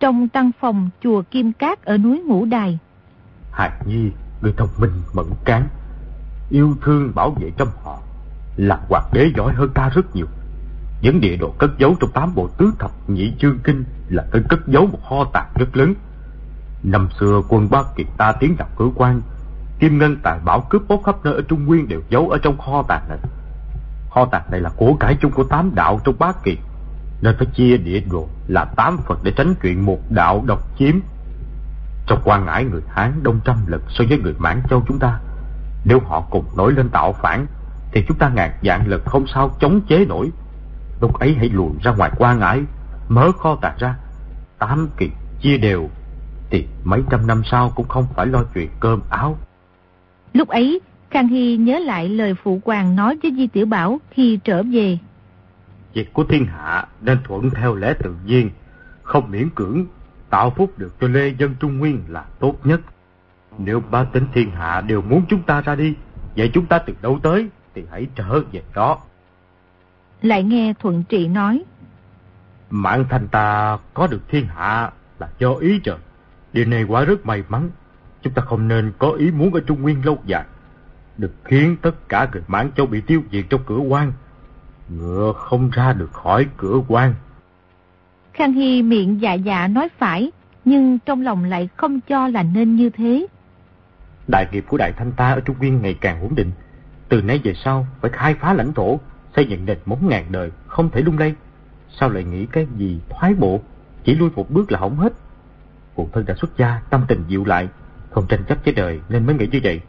Trong 0.00 0.28
tăng 0.28 0.50
phòng 0.60 0.90
chùa 1.02 1.22
Kim 1.22 1.52
Cát 1.52 1.84
ở 1.84 1.98
núi 1.98 2.22
Ngũ 2.26 2.44
Đài. 2.44 2.78
Hạt 3.52 3.78
Nhi 3.86 4.10
Người 4.42 4.52
thông 4.56 4.68
minh 4.78 4.92
mẫn 5.14 5.26
cán 5.44 5.68
yêu 6.50 6.76
thương 6.82 7.12
bảo 7.14 7.30
vệ 7.30 7.50
trong 7.56 7.68
họ 7.84 7.98
là 8.56 8.80
hoàng 8.88 9.10
đế 9.12 9.30
giỏi 9.36 9.54
hơn 9.54 9.70
ta 9.74 9.88
rất 9.88 10.16
nhiều. 10.16 10.26
Những 11.02 11.20
địa 11.20 11.36
đồ 11.36 11.54
cất 11.58 11.70
giấu 11.78 11.96
trong 12.00 12.10
tám 12.10 12.34
bộ 12.34 12.48
tứ 12.58 12.72
thập 12.78 12.90
nhị 13.08 13.32
chương 13.38 13.58
kinh 13.58 13.84
là 14.08 14.24
nơi 14.32 14.42
cất 14.48 14.60
giấu 14.66 14.86
một 14.86 14.98
kho 15.08 15.24
tàng 15.32 15.48
rất 15.54 15.76
lớn. 15.76 15.94
Năm 16.82 17.08
xưa, 17.20 17.42
quân 17.48 17.68
ba 17.70 17.82
kiệt 17.96 18.06
ta 18.16 18.32
tiến 18.32 18.56
vào 18.58 18.68
cửa 18.76 18.88
quan, 18.94 19.20
kim 19.78 19.98
ngân 19.98 20.16
tài 20.22 20.38
bảo 20.44 20.60
cướp 20.60 20.82
bóc 20.88 21.00
khắp 21.06 21.16
nơi 21.24 21.34
ở 21.34 21.42
trung 21.48 21.66
nguyên 21.66 21.88
đều 21.88 22.02
giấu 22.08 22.28
ở 22.28 22.38
trong 22.38 22.58
kho 22.58 22.82
tàng 22.88 23.08
này. 23.08 23.18
Kho 24.10 24.24
tàng 24.24 24.50
này 24.50 24.60
là 24.60 24.70
của 24.76 24.94
cải 25.00 25.16
chung 25.20 25.32
của 25.32 25.44
tám 25.44 25.74
đạo 25.74 26.00
trong 26.04 26.18
bát 26.18 26.36
kiệt, 26.44 26.58
nên 27.22 27.34
phải 27.38 27.46
chia 27.46 27.76
địa 27.76 28.00
đồ 28.10 28.28
là 28.48 28.64
tám 28.64 28.98
phần 29.06 29.18
để 29.22 29.30
tránh 29.36 29.54
chuyện 29.62 29.86
một 29.86 29.98
đạo 30.10 30.44
độc 30.46 30.78
chiếm. 30.78 30.94
Trong 32.06 32.20
quan 32.24 32.46
ngãi 32.46 32.64
người 32.64 32.82
hán 32.88 33.22
đông 33.22 33.40
trăm 33.44 33.56
lần 33.66 33.80
so 33.88 34.04
với 34.08 34.18
người 34.18 34.34
mãn 34.38 34.62
châu 34.70 34.82
chúng 34.88 34.98
ta 34.98 35.20
nếu 35.88 36.00
họ 36.00 36.20
cùng 36.30 36.44
nổi 36.56 36.72
lên 36.72 36.88
tạo 36.88 37.12
phản 37.12 37.46
Thì 37.92 38.04
chúng 38.08 38.18
ta 38.18 38.30
ngàn 38.34 38.50
dạng 38.62 38.86
lực 38.86 39.02
không 39.04 39.26
sao 39.26 39.50
chống 39.60 39.80
chế 39.88 40.04
nổi. 40.04 40.30
Lúc 41.00 41.18
ấy 41.18 41.34
hãy 41.38 41.48
lùi 41.48 41.70
ra 41.82 41.92
ngoài 41.92 42.10
qua 42.18 42.34
ngãi 42.34 42.62
Mở 43.08 43.32
kho 43.38 43.56
tàng 43.56 43.76
ra. 43.78 43.94
Tám 44.58 44.88
kỳ 44.96 45.10
chia 45.40 45.56
đều 45.56 45.88
Thì 46.50 46.66
mấy 46.84 47.02
trăm 47.10 47.26
năm 47.26 47.42
sau 47.44 47.72
cũng 47.76 47.88
không 47.88 48.06
phải 48.14 48.26
lo 48.26 48.42
chuyện 48.54 48.70
cơm 48.80 49.00
áo. 49.10 49.38
Lúc 50.32 50.48
ấy 50.48 50.80
Khang 51.10 51.28
Hy 51.28 51.56
nhớ 51.56 51.78
lại 51.78 52.08
lời 52.08 52.34
phụ 52.34 52.60
hoàng 52.64 52.96
nói 52.96 53.18
với 53.22 53.32
Di 53.36 53.46
Tiểu 53.46 53.66
Bảo 53.66 54.00
khi 54.10 54.38
trở 54.44 54.62
về. 54.72 54.98
Việc 55.94 56.12
của 56.12 56.24
thiên 56.24 56.46
hạ 56.46 56.86
nên 57.00 57.18
thuận 57.24 57.50
theo 57.50 57.74
lẽ 57.74 57.94
tự 57.98 58.14
nhiên 58.26 58.50
Không 59.02 59.30
miễn 59.30 59.50
cưỡng 59.50 59.86
Tạo 60.30 60.50
phúc 60.50 60.72
được 60.76 61.00
cho 61.00 61.08
lê 61.08 61.28
dân 61.38 61.54
Trung 61.60 61.78
Nguyên 61.78 62.02
là 62.08 62.24
tốt 62.40 62.54
nhất 62.64 62.80
nếu 63.58 63.82
ba 63.90 64.04
tính 64.04 64.26
thiên 64.32 64.50
hạ 64.50 64.80
đều 64.80 65.02
muốn 65.02 65.22
chúng 65.28 65.42
ta 65.42 65.60
ra 65.60 65.74
đi, 65.74 65.94
vậy 66.36 66.50
chúng 66.54 66.66
ta 66.66 66.78
từ 66.78 66.94
đâu 67.02 67.18
tới 67.22 67.48
thì 67.74 67.84
hãy 67.90 68.06
trở 68.14 68.40
về 68.52 68.62
đó. 68.74 68.98
Lại 70.22 70.42
nghe 70.42 70.74
Thuận 70.78 71.04
Trị 71.08 71.28
nói. 71.28 71.64
Mạng 72.70 73.04
thành 73.10 73.28
ta 73.28 73.78
có 73.94 74.06
được 74.06 74.28
thiên 74.28 74.46
hạ 74.46 74.90
là 75.18 75.28
do 75.38 75.52
ý 75.52 75.80
trời. 75.84 75.96
Điều 76.52 76.64
này 76.64 76.84
quá 76.84 77.04
rất 77.04 77.26
may 77.26 77.42
mắn. 77.48 77.70
Chúng 78.22 78.32
ta 78.32 78.42
không 78.42 78.68
nên 78.68 78.92
có 78.98 79.10
ý 79.10 79.30
muốn 79.30 79.54
ở 79.54 79.60
Trung 79.66 79.82
Nguyên 79.82 80.04
lâu 80.04 80.18
dài. 80.26 80.44
Được 81.18 81.32
khiến 81.44 81.76
tất 81.82 82.08
cả 82.08 82.28
người 82.32 82.42
mãn 82.48 82.70
châu 82.76 82.86
bị 82.86 83.00
tiêu 83.00 83.22
diệt 83.32 83.44
trong 83.50 83.60
cửa 83.66 83.78
quan. 83.78 84.12
Ngựa 84.88 85.32
không 85.36 85.70
ra 85.70 85.92
được 85.92 86.12
khỏi 86.12 86.46
cửa 86.56 86.80
quan. 86.88 87.14
Khang 88.32 88.52
Hy 88.52 88.82
miệng 88.82 89.20
dạ 89.20 89.34
dạ 89.34 89.68
nói 89.68 89.88
phải, 89.98 90.30
nhưng 90.64 90.98
trong 90.98 91.22
lòng 91.22 91.44
lại 91.44 91.68
không 91.76 92.00
cho 92.00 92.28
là 92.28 92.42
nên 92.42 92.76
như 92.76 92.90
thế. 92.90 93.26
Đại 94.28 94.48
nghiệp 94.52 94.64
của 94.68 94.76
Đại 94.76 94.92
Thanh 94.92 95.12
ta 95.12 95.32
ở 95.32 95.40
Trung 95.40 95.56
Nguyên 95.58 95.82
ngày 95.82 95.94
càng 96.00 96.20
ổn 96.20 96.34
định. 96.34 96.50
Từ 97.08 97.22
nay 97.22 97.40
về 97.44 97.54
sau 97.54 97.86
phải 98.00 98.10
khai 98.14 98.34
phá 98.34 98.52
lãnh 98.52 98.72
thổ, 98.72 99.00
xây 99.36 99.46
dựng 99.46 99.66
nền 99.66 99.78
móng 99.84 100.08
ngàn 100.08 100.24
đời, 100.30 100.50
không 100.66 100.90
thể 100.90 101.00
lung 101.00 101.18
lay. 101.18 101.34
sao 101.90 102.08
lại 102.08 102.24
nghĩ 102.24 102.46
cái 102.46 102.66
gì 102.76 103.00
thoái 103.08 103.34
bộ, 103.34 103.60
chỉ 104.04 104.14
lui 104.14 104.30
một 104.36 104.50
bước 104.50 104.72
là 104.72 104.78
hỏng 104.78 104.96
hết. 104.96 105.12
Phụ 105.94 106.08
thân 106.12 106.24
đã 106.26 106.34
xuất 106.34 106.56
gia, 106.56 106.80
tâm 106.90 107.04
tình 107.08 107.24
dịu 107.28 107.44
lại, 107.44 107.68
không 108.10 108.26
tranh 108.26 108.44
chấp 108.48 108.58
với 108.64 108.74
đời 108.74 109.00
nên 109.08 109.26
mới 109.26 109.36
nghĩ 109.36 109.48
như 109.52 109.60
vậy. 109.62 109.80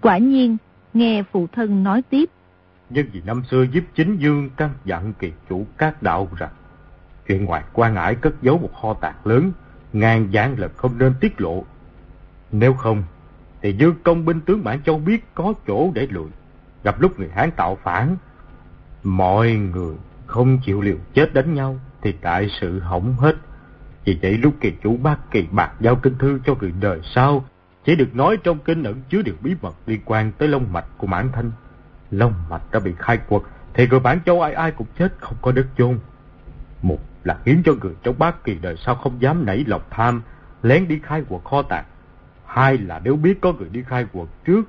Quả 0.00 0.18
nhiên, 0.18 0.56
nghe 0.94 1.22
phụ 1.32 1.46
thân 1.52 1.84
nói 1.84 2.02
tiếp. 2.10 2.30
Nhưng 2.90 3.06
vì 3.12 3.22
năm 3.24 3.42
xưa 3.50 3.62
giúp 3.62 3.84
chính 3.94 4.16
dương 4.16 4.50
căn 4.56 4.70
dặn 4.84 5.12
kỳ 5.18 5.32
chủ 5.48 5.66
các 5.78 6.02
đạo 6.02 6.28
rằng, 6.36 6.50
chuyện 7.26 7.44
ngoài 7.44 7.62
quan 7.72 7.96
ải 7.96 8.14
cất 8.14 8.42
giấu 8.42 8.58
một 8.58 8.70
kho 8.82 8.94
tạc 8.94 9.26
lớn, 9.26 9.52
ngàn 9.92 10.28
dạng 10.32 10.58
lần 10.58 10.70
không 10.76 10.98
nên 10.98 11.14
tiết 11.20 11.40
lộ. 11.40 11.64
Nếu 12.52 12.74
không, 12.74 13.02
thì 13.62 13.72
dương 13.72 13.94
công 14.04 14.24
binh 14.24 14.40
tướng 14.40 14.64
Mãn 14.64 14.82
Châu 14.82 14.98
biết 14.98 15.24
có 15.34 15.54
chỗ 15.66 15.90
để 15.94 16.06
lùi. 16.10 16.28
Gặp 16.84 17.00
lúc 17.00 17.18
người 17.18 17.28
Hán 17.34 17.50
tạo 17.50 17.78
phản, 17.82 18.16
mọi 19.02 19.52
người 19.52 19.96
không 20.26 20.58
chịu 20.64 20.80
liều 20.80 20.96
chết 21.14 21.34
đánh 21.34 21.54
nhau, 21.54 21.78
thì 22.02 22.14
đại 22.22 22.50
sự 22.60 22.80
hỏng 22.80 23.14
hết. 23.18 23.36
Vì 24.04 24.18
vậy 24.22 24.38
lúc 24.38 24.54
kỳ 24.60 24.72
chủ 24.82 24.96
bác 24.96 25.30
kỳ 25.30 25.46
bạc 25.50 25.72
giao 25.80 25.96
kinh 25.96 26.18
thư 26.18 26.40
cho 26.46 26.54
người 26.60 26.72
đời 26.80 27.00
sau, 27.14 27.44
chỉ 27.84 27.96
được 27.96 28.16
nói 28.16 28.36
trong 28.36 28.58
kinh 28.58 28.82
ẩn 28.82 29.02
chứa 29.08 29.22
điều 29.22 29.34
bí 29.40 29.54
mật 29.62 29.74
liên 29.86 30.00
quan 30.04 30.32
tới 30.32 30.48
long 30.48 30.72
mạch 30.72 30.86
của 30.98 31.06
mãn 31.06 31.30
thanh. 31.32 31.50
Long 32.10 32.34
mạch 32.50 32.62
đã 32.72 32.80
bị 32.80 32.94
khai 32.98 33.18
quật, 33.28 33.42
thì 33.74 33.88
người 33.88 34.00
bản 34.00 34.20
châu 34.26 34.42
ai 34.42 34.52
ai 34.52 34.70
cũng 34.70 34.86
chết 34.98 35.12
không 35.20 35.36
có 35.42 35.52
đất 35.52 35.66
chôn. 35.78 35.98
Một 36.82 36.98
là 37.24 37.38
khiến 37.44 37.62
cho 37.64 37.72
người 37.82 37.94
trong 38.02 38.18
bác 38.18 38.44
kỳ 38.44 38.54
đời 38.54 38.76
sau 38.76 38.94
không 38.94 39.22
dám 39.22 39.46
nảy 39.46 39.64
lòng 39.66 39.82
tham, 39.90 40.22
lén 40.62 40.88
đi 40.88 41.00
khai 41.02 41.22
quật 41.28 41.44
kho 41.44 41.62
tàng. 41.62 41.84
Hai 42.48 42.78
là 42.78 43.00
nếu 43.04 43.16
biết 43.16 43.40
có 43.40 43.52
người 43.52 43.68
đi 43.68 43.82
khai 43.82 44.06
quật 44.12 44.28
trước, 44.44 44.62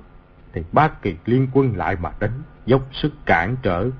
thì 0.52 0.62
bác 0.72 1.02
kỳ 1.02 1.14
liên 1.24 1.48
quân 1.52 1.76
lại 1.76 1.96
mà 2.00 2.12
đánh, 2.20 2.42
dốc 2.66 2.82
sức 2.92 3.12
cản 3.26 3.56
trở. 3.62 3.90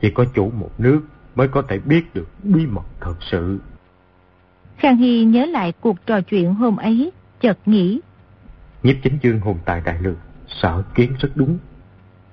Chỉ 0.00 0.10
có 0.10 0.24
chủ 0.34 0.50
một 0.50 0.70
nước 0.78 1.00
mới 1.34 1.48
có 1.48 1.62
thể 1.62 1.78
biết 1.78 2.14
được 2.14 2.28
bí 2.42 2.66
mật 2.66 2.84
thật 3.00 3.14
sự. 3.20 3.58
Khang 4.76 4.96
Hy 4.96 5.24
nhớ 5.24 5.46
lại 5.46 5.72
cuộc 5.80 6.06
trò 6.06 6.20
chuyện 6.20 6.54
hôm 6.54 6.76
ấy, 6.76 7.12
chợt 7.40 7.58
nghĩ. 7.66 8.00
Nhiếp 8.82 8.96
chính 9.02 9.18
dương 9.22 9.40
hồn 9.40 9.58
tài 9.64 9.80
đại 9.80 9.98
lược, 10.00 10.16
sợ 10.48 10.82
kiến 10.94 11.12
rất 11.20 11.28
đúng. 11.34 11.58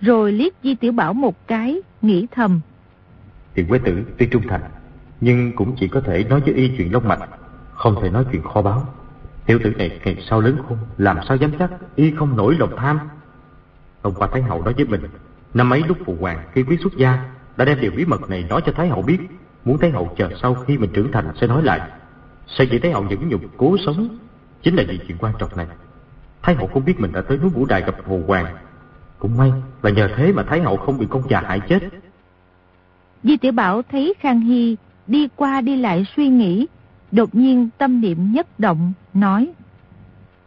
Rồi 0.01 0.31
liếc 0.31 0.53
Di 0.63 0.75
Tiểu 0.75 0.91
Bảo 0.91 1.13
một 1.13 1.47
cái, 1.47 1.81
nghĩ 2.01 2.27
thầm. 2.31 2.59
Tiền 3.53 3.67
quế 3.67 3.79
tử 3.79 4.03
tuy 4.17 4.27
trung 4.31 4.43
thành, 4.47 4.61
nhưng 5.21 5.55
cũng 5.55 5.75
chỉ 5.79 5.87
có 5.87 6.01
thể 6.01 6.23
nói 6.23 6.39
với 6.39 6.53
y 6.53 6.71
chuyện 6.77 6.93
long 6.93 7.07
mạch, 7.07 7.19
không 7.73 7.95
thể 8.01 8.09
nói 8.09 8.25
chuyện 8.31 8.41
kho 8.41 8.61
báu. 8.61 8.85
Tiểu 9.49 9.59
tử 9.63 9.73
này 9.77 9.99
ngày 10.05 10.17
sau 10.29 10.41
lớn 10.41 10.57
khôn, 10.67 10.77
làm 10.97 11.17
sao 11.27 11.37
dám 11.37 11.51
chắc 11.59 11.71
y 11.95 12.11
không 12.11 12.37
nổi 12.37 12.55
lòng 12.59 12.73
tham. 12.77 12.99
Hôm 14.03 14.13
qua 14.13 14.27
Thái 14.31 14.41
Hậu 14.41 14.61
nói 14.63 14.73
với 14.73 14.85
mình, 14.85 15.01
năm 15.53 15.73
ấy 15.73 15.83
lúc 15.87 15.97
phụ 16.05 16.17
hoàng 16.19 16.43
khi 16.53 16.63
quý 16.63 16.77
xuất 16.83 16.97
gia 16.97 17.25
đã 17.57 17.65
đem 17.65 17.81
điều 17.81 17.91
bí 17.95 18.05
mật 18.05 18.29
này 18.29 18.45
nói 18.49 18.61
cho 18.65 18.71
Thái 18.71 18.87
Hậu 18.87 19.01
biết, 19.01 19.17
muốn 19.65 19.77
Thái 19.77 19.91
Hậu 19.91 20.15
chờ 20.17 20.29
sau 20.41 20.53
khi 20.55 20.77
mình 20.77 20.89
trưởng 20.93 21.11
thành 21.11 21.31
sẽ 21.41 21.47
nói 21.47 21.63
lại. 21.63 21.81
Sẽ 22.47 22.65
chỉ 22.71 22.79
Thái 22.79 22.91
Hậu 22.91 23.03
những 23.03 23.29
nhục 23.29 23.41
cố 23.57 23.77
sống 23.85 24.17
chính 24.63 24.75
là 24.75 24.83
vì 24.87 24.99
chuyện 25.07 25.17
quan 25.17 25.33
trọng 25.39 25.57
này. 25.57 25.67
Thái 26.41 26.55
Hậu 26.55 26.67
không 26.67 26.85
biết 26.85 26.99
mình 26.99 27.11
đã 27.11 27.21
tới 27.21 27.37
núi 27.37 27.49
Vũ 27.49 27.65
Đài 27.65 27.81
gặp 27.81 27.95
Hồ 28.07 28.21
Hoàng. 28.27 28.55
Cũng 29.19 29.37
may 29.37 29.51
là 29.81 29.91
nhờ 29.91 30.09
thế 30.15 30.31
mà 30.33 30.43
Thái 30.43 30.61
Hậu 30.61 30.77
không 30.77 30.97
bị 30.97 31.07
con 31.09 31.23
già 31.29 31.41
hại 31.41 31.61
chết. 31.69 31.79
Di 33.23 33.37
Tiểu 33.37 33.51
Bảo 33.51 33.81
thấy 33.91 34.13
Khang 34.19 34.41
Hy 34.41 34.77
đi 35.07 35.27
qua 35.35 35.61
đi 35.61 35.75
lại 35.75 36.05
suy 36.15 36.27
nghĩ, 36.27 36.67
đột 37.11 37.35
nhiên 37.35 37.69
tâm 37.77 38.01
niệm 38.01 38.31
nhất 38.31 38.59
động, 38.59 38.93
nói. 39.13 39.49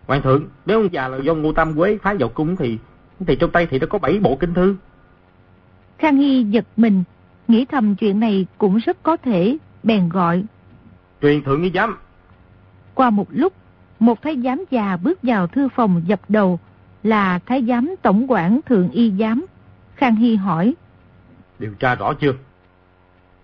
Hoàng 0.06 0.22
thượng, 0.22 0.48
nếu 0.66 0.80
ông 0.80 0.92
già 0.92 1.08
là 1.08 1.18
do 1.18 1.34
Ngô 1.34 1.52
Tam 1.52 1.76
Quế 1.76 1.98
phá 2.02 2.14
vào 2.18 2.28
cung 2.28 2.56
thì 2.56 2.78
thì 3.26 3.36
trong 3.36 3.50
tay 3.50 3.66
thì 3.66 3.78
đã 3.78 3.86
có 3.86 3.98
bảy 3.98 4.18
bộ 4.18 4.36
kinh 4.36 4.54
thư. 4.54 4.76
Khang 5.98 6.16
Hy 6.16 6.42
giật 6.42 6.64
mình, 6.76 7.04
nghĩ 7.48 7.64
thầm 7.64 7.94
chuyện 7.94 8.20
này 8.20 8.46
cũng 8.58 8.76
rất 8.76 9.02
có 9.02 9.16
thể, 9.16 9.56
bèn 9.82 10.08
gọi. 10.08 10.44
Truyền 11.22 11.42
thượng 11.42 11.62
nghi 11.62 11.70
giám. 11.74 11.96
Qua 12.94 13.10
một 13.10 13.26
lúc, 13.30 13.52
một 14.00 14.22
thái 14.22 14.40
giám 14.44 14.64
già 14.70 14.96
bước 14.96 15.18
vào 15.22 15.46
thư 15.46 15.68
phòng 15.68 16.02
dập 16.06 16.20
đầu 16.28 16.60
là 17.02 17.38
thái 17.38 17.64
giám 17.68 17.94
tổng 18.02 18.30
quản 18.30 18.60
thượng 18.66 18.90
y 18.90 19.12
giám. 19.18 19.46
Khang 19.94 20.16
Hy 20.16 20.36
hỏi. 20.36 20.74
Điều 21.58 21.74
tra 21.74 21.94
rõ 21.94 22.14
chưa? 22.14 22.32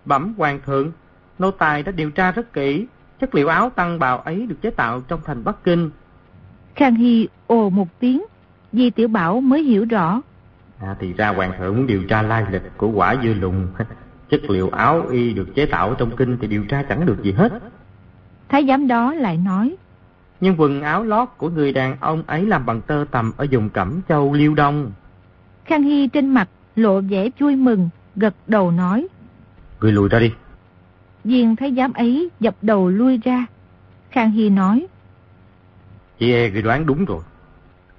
Bẩm 0.05 0.33
hoàng 0.37 0.59
thượng, 0.65 0.91
nô 1.39 1.51
tài 1.51 1.83
đã 1.83 1.91
điều 1.91 2.11
tra 2.11 2.31
rất 2.31 2.53
kỹ. 2.53 2.85
Chất 3.19 3.35
liệu 3.35 3.47
áo 3.47 3.69
tăng 3.69 3.99
bào 3.99 4.19
ấy 4.19 4.45
được 4.45 4.61
chế 4.61 4.69
tạo 4.69 5.01
trong 5.07 5.19
thành 5.25 5.43
Bắc 5.43 5.63
Kinh. 5.63 5.89
Khang 6.75 6.95
Hy 6.95 7.27
ồ 7.47 7.69
một 7.69 7.87
tiếng, 7.99 8.23
Di 8.71 8.89
Tiểu 8.89 9.07
Bảo 9.07 9.41
mới 9.41 9.63
hiểu 9.63 9.85
rõ. 9.89 10.21
À, 10.79 10.95
thì 10.99 11.13
ra 11.13 11.29
hoàng 11.29 11.51
thượng 11.59 11.75
muốn 11.75 11.87
điều 11.87 12.03
tra 12.03 12.21
lai 12.21 12.45
lịch 12.51 12.61
của 12.77 12.91
quả 12.91 13.15
dư 13.23 13.33
lùng. 13.33 13.67
Chất 14.29 14.49
liệu 14.49 14.69
áo 14.69 15.07
y 15.11 15.33
được 15.33 15.55
chế 15.55 15.65
tạo 15.65 15.93
trong 15.93 16.15
kinh 16.15 16.37
thì 16.41 16.47
điều 16.47 16.65
tra 16.65 16.83
chẳng 16.83 17.05
được 17.05 17.23
gì 17.23 17.31
hết. 17.31 17.53
Thái 18.49 18.65
giám 18.67 18.87
đó 18.87 19.13
lại 19.13 19.37
nói. 19.37 19.75
Nhưng 20.41 20.55
quần 20.61 20.81
áo 20.81 21.03
lót 21.03 21.27
của 21.37 21.49
người 21.49 21.73
đàn 21.73 21.97
ông 21.99 22.23
ấy 22.27 22.45
làm 22.45 22.65
bằng 22.65 22.81
tơ 22.81 23.05
tầm 23.11 23.31
ở 23.37 23.47
vùng 23.51 23.69
Cẩm 23.69 24.01
Châu 24.09 24.33
Liêu 24.33 24.55
Đông. 24.55 24.91
Khang 25.65 25.83
Hy 25.83 26.07
trên 26.07 26.29
mặt 26.29 26.49
lộ 26.75 27.01
vẻ 27.01 27.29
vui 27.39 27.55
mừng, 27.55 27.89
gật 28.15 28.33
đầu 28.47 28.71
nói. 28.71 29.07
Người 29.79 29.91
lùi 29.91 30.09
ra 30.09 30.19
đi. 30.19 30.31
Viên 31.23 31.55
thái 31.55 31.73
giám 31.77 31.93
ấy 31.93 32.29
dập 32.39 32.55
đầu 32.61 32.89
lui 32.89 33.17
ra. 33.23 33.45
Khang 34.11 34.31
Hy 34.31 34.49
nói. 34.49 34.87
Chị 36.19 36.33
e 36.33 36.49
người 36.49 36.61
đoán 36.61 36.85
đúng 36.85 37.05
rồi. 37.05 37.21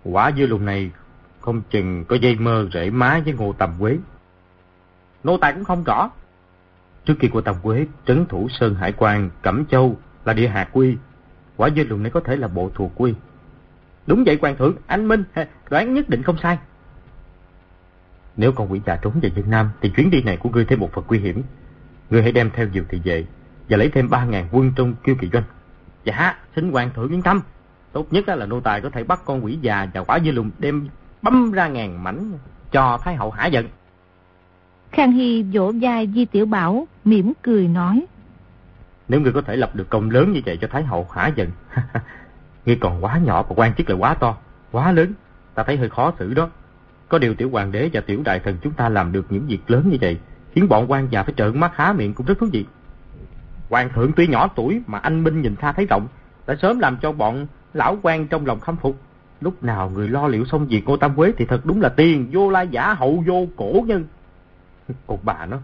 Quả 0.04 0.32
dư 0.36 0.46
lùng 0.46 0.64
này 0.64 0.90
không 1.40 1.62
chừng 1.70 2.04
có 2.04 2.16
dây 2.16 2.34
mơ 2.34 2.68
rễ 2.72 2.90
má 2.90 3.20
với 3.24 3.34
ngô 3.34 3.52
tầm 3.52 3.70
quế. 3.78 3.98
Nô 5.24 5.36
tài 5.36 5.52
cũng 5.52 5.64
không 5.64 5.84
rõ. 5.84 6.10
Trước 7.04 7.14
khi 7.20 7.28
của 7.28 7.40
tầm 7.40 7.54
quế 7.62 7.86
trấn 8.06 8.26
thủ 8.26 8.48
Sơn 8.50 8.74
Hải 8.74 8.92
quan 8.92 9.30
Cẩm 9.42 9.64
Châu 9.66 9.96
là 10.24 10.32
địa 10.32 10.48
hạt 10.48 10.68
quy. 10.72 10.96
Quả 11.56 11.68
dư 11.76 11.84
lùng 11.84 12.02
này 12.02 12.10
có 12.10 12.20
thể 12.20 12.36
là 12.36 12.48
bộ 12.48 12.70
thuộc 12.74 12.92
quy. 12.96 13.14
Đúng 14.06 14.24
vậy 14.26 14.38
quan 14.40 14.56
thượng, 14.56 14.76
anh 14.86 15.08
Minh, 15.08 15.24
đoán 15.70 15.94
nhất 15.94 16.08
định 16.08 16.22
không 16.22 16.36
sai. 16.42 16.58
Nếu 18.36 18.52
con 18.52 18.72
quỷ 18.72 18.80
già 18.86 18.96
trốn 18.96 19.12
về 19.22 19.28
Việt 19.28 19.46
Nam 19.46 19.70
thì 19.80 19.90
chuyến 19.96 20.10
đi 20.10 20.22
này 20.22 20.36
của 20.36 20.48
ngươi 20.48 20.64
thêm 20.64 20.80
một 20.80 20.92
phần 20.92 21.04
nguy 21.08 21.18
hiểm. 21.18 21.42
Ngươi 22.10 22.22
hãy 22.22 22.32
đem 22.32 22.50
theo 22.50 22.68
nhiều 22.68 22.84
thị 22.88 23.00
vệ 23.04 23.24
và 23.68 23.76
lấy 23.76 23.88
thêm 23.88 24.10
ba 24.10 24.24
ngàn 24.24 24.48
quân 24.52 24.72
trong 24.76 24.94
kiêu 24.94 25.14
kỳ 25.20 25.28
doanh. 25.32 25.44
Dạ, 26.04 26.34
xin 26.56 26.72
hoàng 26.72 26.90
thượng 26.96 27.12
yên 27.12 27.22
tâm. 27.22 27.40
Tốt 27.92 28.06
nhất 28.10 28.28
là 28.28 28.46
nô 28.46 28.60
tài 28.60 28.80
có 28.80 28.90
thể 28.90 29.04
bắt 29.04 29.20
con 29.24 29.44
quỷ 29.44 29.58
già 29.62 29.88
và 29.94 30.04
quả 30.04 30.18
dư 30.24 30.30
lùng 30.30 30.50
đem 30.58 30.88
băm 31.22 31.52
ra 31.52 31.68
ngàn 31.68 32.04
mảnh 32.04 32.32
cho 32.72 32.98
Thái 33.04 33.16
hậu 33.16 33.30
hả 33.30 33.46
giận. 33.46 33.68
Khang 34.92 35.12
Hy 35.12 35.42
vỗ 35.42 35.72
vai 35.80 36.08
Di 36.14 36.24
Tiểu 36.24 36.46
Bảo, 36.46 36.86
mỉm 37.04 37.32
cười 37.42 37.68
nói. 37.68 38.06
Nếu 39.08 39.20
ngươi 39.20 39.32
có 39.32 39.42
thể 39.42 39.56
lập 39.56 39.76
được 39.76 39.90
công 39.90 40.10
lớn 40.10 40.32
như 40.32 40.40
vậy 40.46 40.58
cho 40.60 40.68
Thái 40.70 40.82
hậu 40.82 41.08
hả 41.10 41.28
giận. 41.36 41.50
ngươi 42.66 42.76
còn 42.80 43.04
quá 43.04 43.18
nhỏ 43.18 43.42
và 43.42 43.54
quan 43.56 43.74
chức 43.74 43.90
là 43.90 43.96
quá 43.96 44.14
to, 44.14 44.36
quá 44.72 44.92
lớn. 44.92 45.12
Ta 45.54 45.62
thấy 45.62 45.76
hơi 45.76 45.88
khó 45.88 46.12
xử 46.18 46.34
đó. 46.34 46.50
Có 47.08 47.18
điều 47.18 47.34
tiểu 47.34 47.50
hoàng 47.50 47.72
đế 47.72 47.90
và 47.92 48.00
tiểu 48.00 48.22
đại 48.24 48.40
thần 48.40 48.56
chúng 48.62 48.72
ta 48.72 48.88
làm 48.88 49.12
được 49.12 49.26
những 49.28 49.46
việc 49.46 49.70
lớn 49.70 49.88
như 49.90 49.96
vậy, 50.00 50.18
khiến 50.52 50.68
bọn 50.68 50.90
quan 50.90 51.08
già 51.10 51.22
phải 51.22 51.34
trợn 51.36 51.60
mắt 51.60 51.72
há 51.74 51.92
miệng 51.92 52.14
cũng 52.14 52.26
rất 52.26 52.38
thú 52.38 52.46
vị. 52.52 52.66
Hoàng 53.70 53.90
thượng 53.94 54.12
tuy 54.16 54.26
nhỏ 54.26 54.48
tuổi 54.56 54.82
mà 54.86 54.98
anh 54.98 55.24
Minh 55.24 55.42
nhìn 55.42 55.54
xa 55.62 55.72
thấy 55.72 55.86
rộng, 55.86 56.06
đã 56.46 56.54
sớm 56.62 56.78
làm 56.78 56.96
cho 57.02 57.12
bọn 57.12 57.46
lão 57.74 57.98
quan 58.02 58.26
trong 58.26 58.46
lòng 58.46 58.60
khâm 58.60 58.76
phục. 58.76 58.96
Lúc 59.40 59.62
nào 59.62 59.90
người 59.90 60.08
lo 60.08 60.28
liệu 60.28 60.44
xong 60.44 60.66
việc 60.66 60.82
cô 60.86 60.96
Tam 60.96 61.14
Quế 61.14 61.32
thì 61.36 61.44
thật 61.44 61.60
đúng 61.66 61.80
là 61.80 61.88
tiền 61.88 62.28
vô 62.32 62.50
lai 62.50 62.68
giả 62.68 62.94
hậu 62.94 63.22
vô 63.26 63.46
cổ 63.56 63.84
nhân. 63.86 64.04
Còn 65.06 65.18
bà 65.22 65.46
nó, 65.46 65.58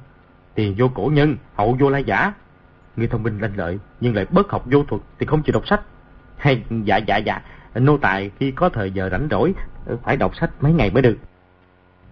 tiền 0.55 0.75
vô 0.79 0.88
cổ 0.94 1.11
nhân, 1.12 1.37
hậu 1.55 1.77
vô 1.81 1.90
lai 1.90 2.05
giả. 2.05 2.33
Người 2.96 3.09
thông 3.09 3.22
minh 3.22 3.38
lanh 3.38 3.57
lợi, 3.57 3.79
nhưng 4.01 4.14
lại 4.14 4.27
bất 4.31 4.51
học 4.51 4.64
vô 4.66 4.85
thuật 4.85 5.03
thì 5.18 5.27
không 5.27 5.42
chịu 5.42 5.53
đọc 5.53 5.66
sách. 5.68 5.81
Hay, 6.37 6.64
dạ 6.85 6.96
dạ 6.96 7.16
dạ, 7.16 7.42
nô 7.75 7.96
tài 7.96 8.31
khi 8.38 8.51
có 8.51 8.68
thời 8.68 8.90
giờ 8.90 9.09
rảnh 9.12 9.29
rỗi, 9.31 9.55
phải 10.03 10.16
đọc 10.16 10.37
sách 10.37 10.51
mấy 10.61 10.72
ngày 10.72 10.90
mới 10.90 11.03
được. 11.03 11.16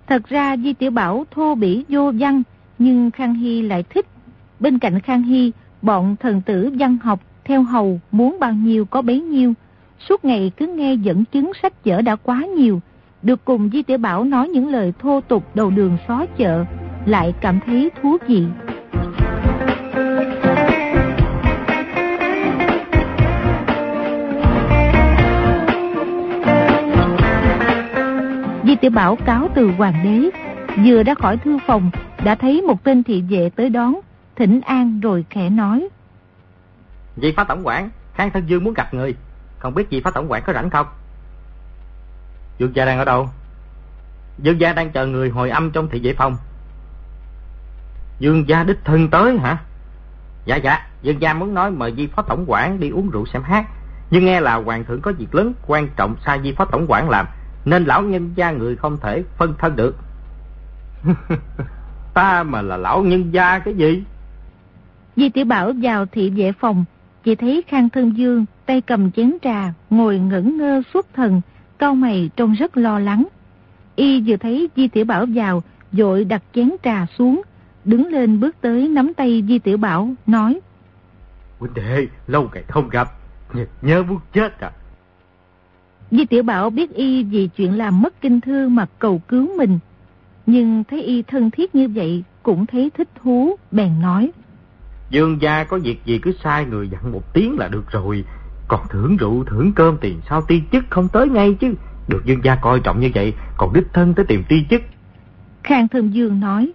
Thật 0.07 0.23
ra 0.29 0.57
Di 0.57 0.73
Tiểu 0.73 0.91
Bảo 0.91 1.25
thô 1.31 1.55
bỉ 1.55 1.85
vô 1.89 2.13
văn, 2.19 2.43
nhưng 2.79 3.11
Khang 3.11 3.35
Hy 3.35 3.63
lại 3.63 3.83
thích. 3.83 4.07
Bên 4.61 4.79
cạnh 4.79 5.01
Khang 5.01 5.23
Hy, 5.23 5.53
bọn 5.83 6.17
thần 6.21 6.41
tử 6.41 6.71
văn 6.79 6.99
học 7.03 7.21
theo 7.45 7.63
hầu 7.63 8.01
muốn 8.13 8.37
bao 8.41 8.53
nhiêu 8.53 8.85
có 8.85 9.03
bấy 9.03 9.21
nhiêu. 9.21 9.53
Suốt 10.09 10.25
ngày 10.25 10.53
cứ 10.57 10.67
nghe 10.67 10.95
dẫn 10.95 11.25
chứng 11.25 11.53
sách 11.63 11.85
vở 11.85 12.03
đã 12.03 12.17
quá 12.17 12.47
nhiều. 12.57 12.81
Được 13.23 13.45
cùng 13.45 13.71
Di 13.73 13.83
Tiểu 13.83 13.99
Bảo 13.99 14.25
nói 14.25 14.49
những 14.49 14.69
lời 14.69 14.93
thô 14.99 15.21
tục 15.29 15.55
đầu 15.55 15.71
đường 15.71 15.97
xó 16.09 16.27
chợ, 16.37 16.65
lại 17.07 17.35
cảm 17.41 17.61
thấy 17.67 17.91
thú 18.03 18.17
vị. 18.27 18.45
Di 28.65 28.77
Tiểu 28.77 28.91
Bảo 28.91 29.17
cáo 29.17 29.49
từ 29.55 29.71
hoàng 29.79 29.95
đế, 30.05 30.44
vừa 30.77 31.03
ra 31.03 31.15
khỏi 31.15 31.37
thư 31.37 31.59
phòng, 31.67 31.91
đã 32.25 32.35
thấy 32.35 32.63
một 32.63 32.85
tên 32.85 33.03
thị 33.03 33.23
vệ 33.29 33.51
tới 33.57 33.71
đón, 33.71 34.01
thỉnh 34.37 34.61
an 34.61 35.01
rồi 35.01 35.25
khẽ 35.31 35.51
nói. 35.51 35.89
Di 37.17 37.33
phá 37.37 37.45
tổng 37.45 37.67
quản, 37.67 37.91
Khang 38.15 38.31
Thân 38.31 38.47
Dương 38.47 38.65
muốn 38.65 38.75
gặp 38.75 38.95
người, 38.95 39.15
không 39.59 39.75
biết 39.75 39.87
Di 39.91 40.01
phá 40.01 40.11
tổng 40.11 40.33
quản 40.33 40.43
có 40.47 40.53
rảnh 40.53 40.71
không? 40.71 40.87
Dương 42.59 42.77
gia 42.77 42.85
đang 42.85 42.99
ở 42.99 43.05
đâu? 43.05 43.29
Dương 44.39 44.61
gia 44.61 44.73
đang 44.73 44.91
chờ 44.91 45.07
người 45.07 45.31
hồi 45.31 45.51
âm 45.51 45.71
trong 45.71 45.89
thị 45.89 46.01
vệ 46.03 46.15
phòng. 46.15 46.37
Dương 48.19 48.49
gia 48.49 48.65
đích 48.65 48.79
thân 48.85 49.11
tới 49.11 49.39
hả? 49.39 49.59
Dạ 50.45 50.57
dạ, 50.57 50.87
Dương 51.03 51.23
gia 51.23 51.35
muốn 51.35 51.55
nói 51.55 51.71
mời 51.71 51.95
Di 51.97 52.07
Phó 52.07 52.23
Tổng 52.23 52.45
quản 52.47 52.81
đi 52.81 52.91
uống 52.91 53.11
rượu 53.11 53.27
xem 53.27 53.43
hát. 53.43 53.67
Nhưng 54.11 54.25
nghe 54.25 54.41
là 54.41 54.55
Hoàng 54.55 54.85
thượng 54.85 55.01
có 55.01 55.13
việc 55.19 55.35
lớn 55.35 55.53
quan 55.67 55.89
trọng 55.97 56.17
sai 56.27 56.41
Di 56.43 56.53
Phó 56.53 56.65
Tổng 56.65 56.87
quản 56.89 57.11
làm, 57.11 57.27
nên 57.65 57.85
lão 57.85 58.03
nhân 58.03 58.33
gia 58.35 58.51
người 58.51 58.77
không 58.77 58.97
thể 58.97 59.23
phân 59.37 59.55
thân 59.59 59.77
được. 59.77 59.97
Ta 62.15 62.43
mà 62.43 62.63
là 62.63 62.77
lão 62.77 63.03
nhân 63.03 63.31
gia 63.35 63.59
cái 63.59 63.75
gì? 63.75 64.03
Di 65.17 65.29
Tiểu 65.29 65.45
Bảo 65.45 65.73
vào 65.83 66.07
thị 66.07 66.31
vệ 66.31 66.53
phòng, 66.53 66.85
chỉ 67.25 67.35
thấy 67.35 67.63
Khang 67.67 67.89
Thân 67.89 68.17
Dương 68.17 68.45
tay 68.67 68.81
cầm 68.81 69.11
chén 69.11 69.33
trà, 69.43 69.73
ngồi 69.91 70.19
ngẩn 70.19 70.59
ngơ 70.59 70.83
suốt 70.95 71.07
thần, 71.15 71.41
cau 71.79 71.95
mày 71.95 72.31
trông 72.37 72.53
rất 72.53 72.77
lo 72.77 72.99
lắng. 72.99 73.25
Y 73.97 74.21
vừa 74.21 74.37
thấy 74.37 74.69
Di 74.77 74.89
Tiểu 74.89 75.05
Bảo 75.05 75.27
vào, 75.35 75.63
dội 75.93 76.25
đặt 76.25 76.43
chén 76.55 76.71
trà 76.83 77.07
xuống, 77.19 77.43
đứng 77.85 78.07
lên 78.07 78.41
bước 78.41 78.57
tới 78.61 78.89
nắm 78.89 79.15
tay 79.15 79.45
Di 79.49 79.59
Tiểu 79.59 79.77
Bảo, 79.77 80.11
nói. 80.27 80.61
Huynh 81.59 81.75
đệ, 81.75 82.07
lâu 82.27 82.51
ngày 82.55 82.65
không 82.69 82.89
gặp, 82.89 83.09
nhớ 83.83 84.03
muốn 84.03 84.19
chết 84.33 84.61
à. 84.61 84.71
Di 86.11 86.25
Tiểu 86.25 86.43
Bảo 86.43 86.71
biết 86.71 86.95
Y 86.95 87.25
vì 87.25 87.49
chuyện 87.57 87.79
làm 87.79 88.03
mất 88.03 88.21
kinh 88.21 88.41
thư 88.41 88.69
mà 88.69 88.87
cầu 88.99 89.21
cứu 89.29 89.57
mình, 89.57 89.79
nhưng 90.47 90.85
thấy 90.85 91.03
Y 91.03 91.23
thân 91.23 91.51
thiết 91.51 91.75
như 91.75 91.89
vậy 91.89 92.25
cũng 92.43 92.67
thấy 92.67 92.91
thích 92.97 93.09
thú, 93.23 93.57
bèn 93.71 94.01
nói. 94.01 94.31
Dương 95.11 95.43
gia 95.43 95.65
có 95.65 95.79
việc 95.83 96.05
gì 96.05 96.19
cứ 96.19 96.33
sai 96.45 96.65
người 96.65 96.89
dặn 96.89 97.13
một 97.13 97.33
tiếng 97.33 97.59
là 97.59 97.69
được 97.69 97.91
rồi. 97.91 98.25
Còn 98.69 98.81
thưởng 98.91 99.17
rượu 99.17 99.45
thưởng 99.45 99.73
cơm 99.73 99.97
tiền 100.01 100.21
sao 100.29 100.43
ti 100.43 100.63
chức 100.73 100.85
không 100.91 101.09
tới 101.09 101.29
ngay 101.29 101.57
chứ. 101.61 101.75
Được 102.09 102.25
dương 102.25 102.45
gia 102.45 102.55
coi 102.55 102.81
trọng 102.81 103.01
như 103.01 103.11
vậy, 103.15 103.35
còn 103.57 103.73
đích 103.73 103.87
thân 103.93 104.15
tới 104.15 104.25
tìm 104.25 104.45
ti 104.49 104.67
chức. 104.71 104.83
Khang 105.63 105.89
Thơm 105.89 106.11
Dương 106.11 106.41
nói. 106.41 106.73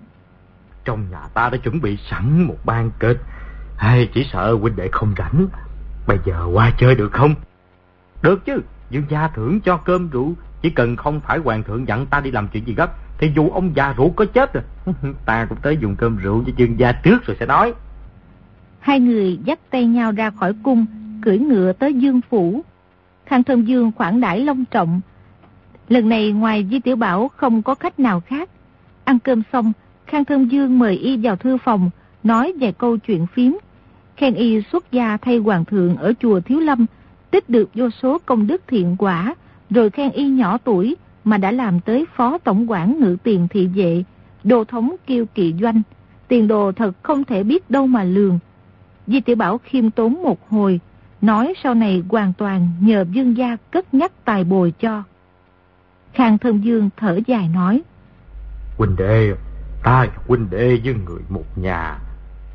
Trong 0.85 1.05
nhà 1.11 1.21
ta 1.33 1.49
đã 1.49 1.57
chuẩn 1.57 1.81
bị 1.81 1.97
sẵn 2.09 2.43
một 2.43 2.57
ban 2.65 2.91
kịch. 2.99 3.21
Hay 3.77 4.09
chỉ 4.13 4.25
sợ 4.33 4.57
huynh 4.61 4.75
đệ 4.75 4.89
không 4.91 5.13
rảnh. 5.17 5.47
Bây 6.07 6.17
giờ 6.25 6.47
qua 6.53 6.71
chơi 6.77 6.95
được 6.95 7.11
không? 7.11 7.35
Được 8.21 8.45
chứ, 8.45 8.61
dương 8.89 9.03
gia 9.09 9.27
thưởng 9.27 9.61
cho 9.61 9.77
cơm 9.77 10.09
rượu. 10.09 10.33
Chỉ 10.61 10.69
cần 10.69 10.95
không 10.95 11.19
phải 11.19 11.39
hoàng 11.39 11.63
thượng 11.63 11.87
dặn 11.87 12.05
ta 12.05 12.19
đi 12.19 12.31
làm 12.31 12.47
chuyện 12.47 12.65
gì 12.67 12.73
gấp. 12.73 12.93
Thì 13.19 13.31
dù 13.35 13.49
ông 13.49 13.71
già 13.75 13.93
rượu 13.97 14.09
có 14.09 14.25
chết 14.25 14.53
rồi. 14.53 14.63
ta 15.25 15.45
cũng 15.49 15.57
tới 15.61 15.77
dùng 15.81 15.95
cơm 15.95 16.17
rượu 16.17 16.41
với 16.41 16.53
dương 16.57 16.79
gia 16.79 16.91
trước 16.91 17.25
rồi 17.25 17.37
sẽ 17.39 17.45
nói. 17.45 17.73
Hai 18.79 18.99
người 18.99 19.39
dắt 19.43 19.59
tay 19.69 19.85
nhau 19.85 20.11
ra 20.11 20.29
khỏi 20.29 20.53
cung, 20.63 20.85
cưỡi 21.21 21.39
ngựa 21.39 21.73
tới 21.73 21.93
Dương 21.93 22.21
Phủ. 22.29 22.63
Khang 23.25 23.43
Thơm 23.43 23.65
Dương 23.65 23.91
khoản 23.95 24.21
đãi 24.21 24.39
long 24.39 24.65
trọng. 24.65 25.01
Lần 25.89 26.09
này 26.09 26.31
ngoài 26.31 26.67
Di 26.71 26.79
Tiểu 26.79 26.95
Bảo 26.95 27.27
không 27.27 27.61
có 27.61 27.75
khách 27.75 27.99
nào 27.99 28.19
khác. 28.19 28.49
Ăn 29.03 29.19
cơm 29.19 29.41
xong, 29.53 29.73
Khang 30.05 30.25
Thơm 30.25 30.45
Dương 30.45 30.79
mời 30.79 30.95
y 30.97 31.17
vào 31.17 31.35
thư 31.35 31.57
phòng, 31.57 31.89
nói 32.23 32.53
vài 32.59 32.71
câu 32.71 32.97
chuyện 32.97 33.27
phím. 33.27 33.57
Khen 34.17 34.33
y 34.33 34.61
xuất 34.71 34.91
gia 34.91 35.17
thay 35.17 35.37
hoàng 35.37 35.65
thượng 35.65 35.97
ở 35.97 36.13
chùa 36.19 36.39
Thiếu 36.39 36.59
Lâm, 36.59 36.85
tích 37.31 37.49
được 37.49 37.69
vô 37.73 37.89
số 37.89 38.17
công 38.25 38.47
đức 38.47 38.61
thiện 38.67 38.95
quả, 38.99 39.35
rồi 39.69 39.89
khen 39.89 40.11
y 40.11 40.29
nhỏ 40.29 40.57
tuổi 40.57 40.95
mà 41.29 41.37
đã 41.37 41.51
làm 41.51 41.79
tới 41.79 42.05
phó 42.15 42.37
tổng 42.37 42.71
quản 42.71 42.99
ngự 42.99 43.17
tiền 43.23 43.47
thị 43.47 43.67
vệ, 43.67 44.03
đồ 44.43 44.63
thống 44.63 44.95
kiêu 45.07 45.25
kỳ 45.35 45.53
doanh. 45.61 45.81
Tiền 46.27 46.47
đồ 46.47 46.71
thật 46.71 46.91
không 47.03 47.23
thể 47.23 47.43
biết 47.43 47.69
đâu 47.69 47.87
mà 47.87 48.03
lường. 48.03 48.39
Di 49.07 49.21
Tiểu 49.21 49.35
Bảo 49.35 49.57
khiêm 49.57 49.91
tốn 49.91 50.23
một 50.23 50.49
hồi, 50.49 50.79
nói 51.21 51.53
sau 51.63 51.73
này 51.73 52.03
hoàn 52.09 52.33
toàn 52.33 52.69
nhờ 52.79 53.05
dương 53.11 53.37
gia 53.37 53.57
cất 53.71 53.93
nhắc 53.93 54.11
tài 54.25 54.43
bồi 54.43 54.73
cho. 54.79 55.03
Khang 56.13 56.37
Thân 56.37 56.63
Dương 56.63 56.89
thở 56.97 57.19
dài 57.27 57.49
nói. 57.53 57.81
Huynh 58.77 58.95
đệ, 58.95 59.33
ta 59.83 60.05
và 60.15 60.23
huynh 60.27 60.49
đệ 60.49 60.79
với 60.83 60.93
người 60.93 61.21
một 61.29 61.57
nhà, 61.57 61.99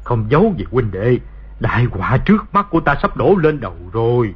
không 0.04 0.26
giấu 0.28 0.54
gì 0.58 0.64
huynh 0.70 0.90
đệ, 0.90 1.18
đại 1.60 1.86
quả 1.90 2.16
trước 2.16 2.44
mắt 2.52 2.66
của 2.70 2.80
ta 2.80 2.94
sắp 3.02 3.16
đổ 3.16 3.34
lên 3.42 3.60
đầu 3.60 3.76
rồi. 3.92 4.34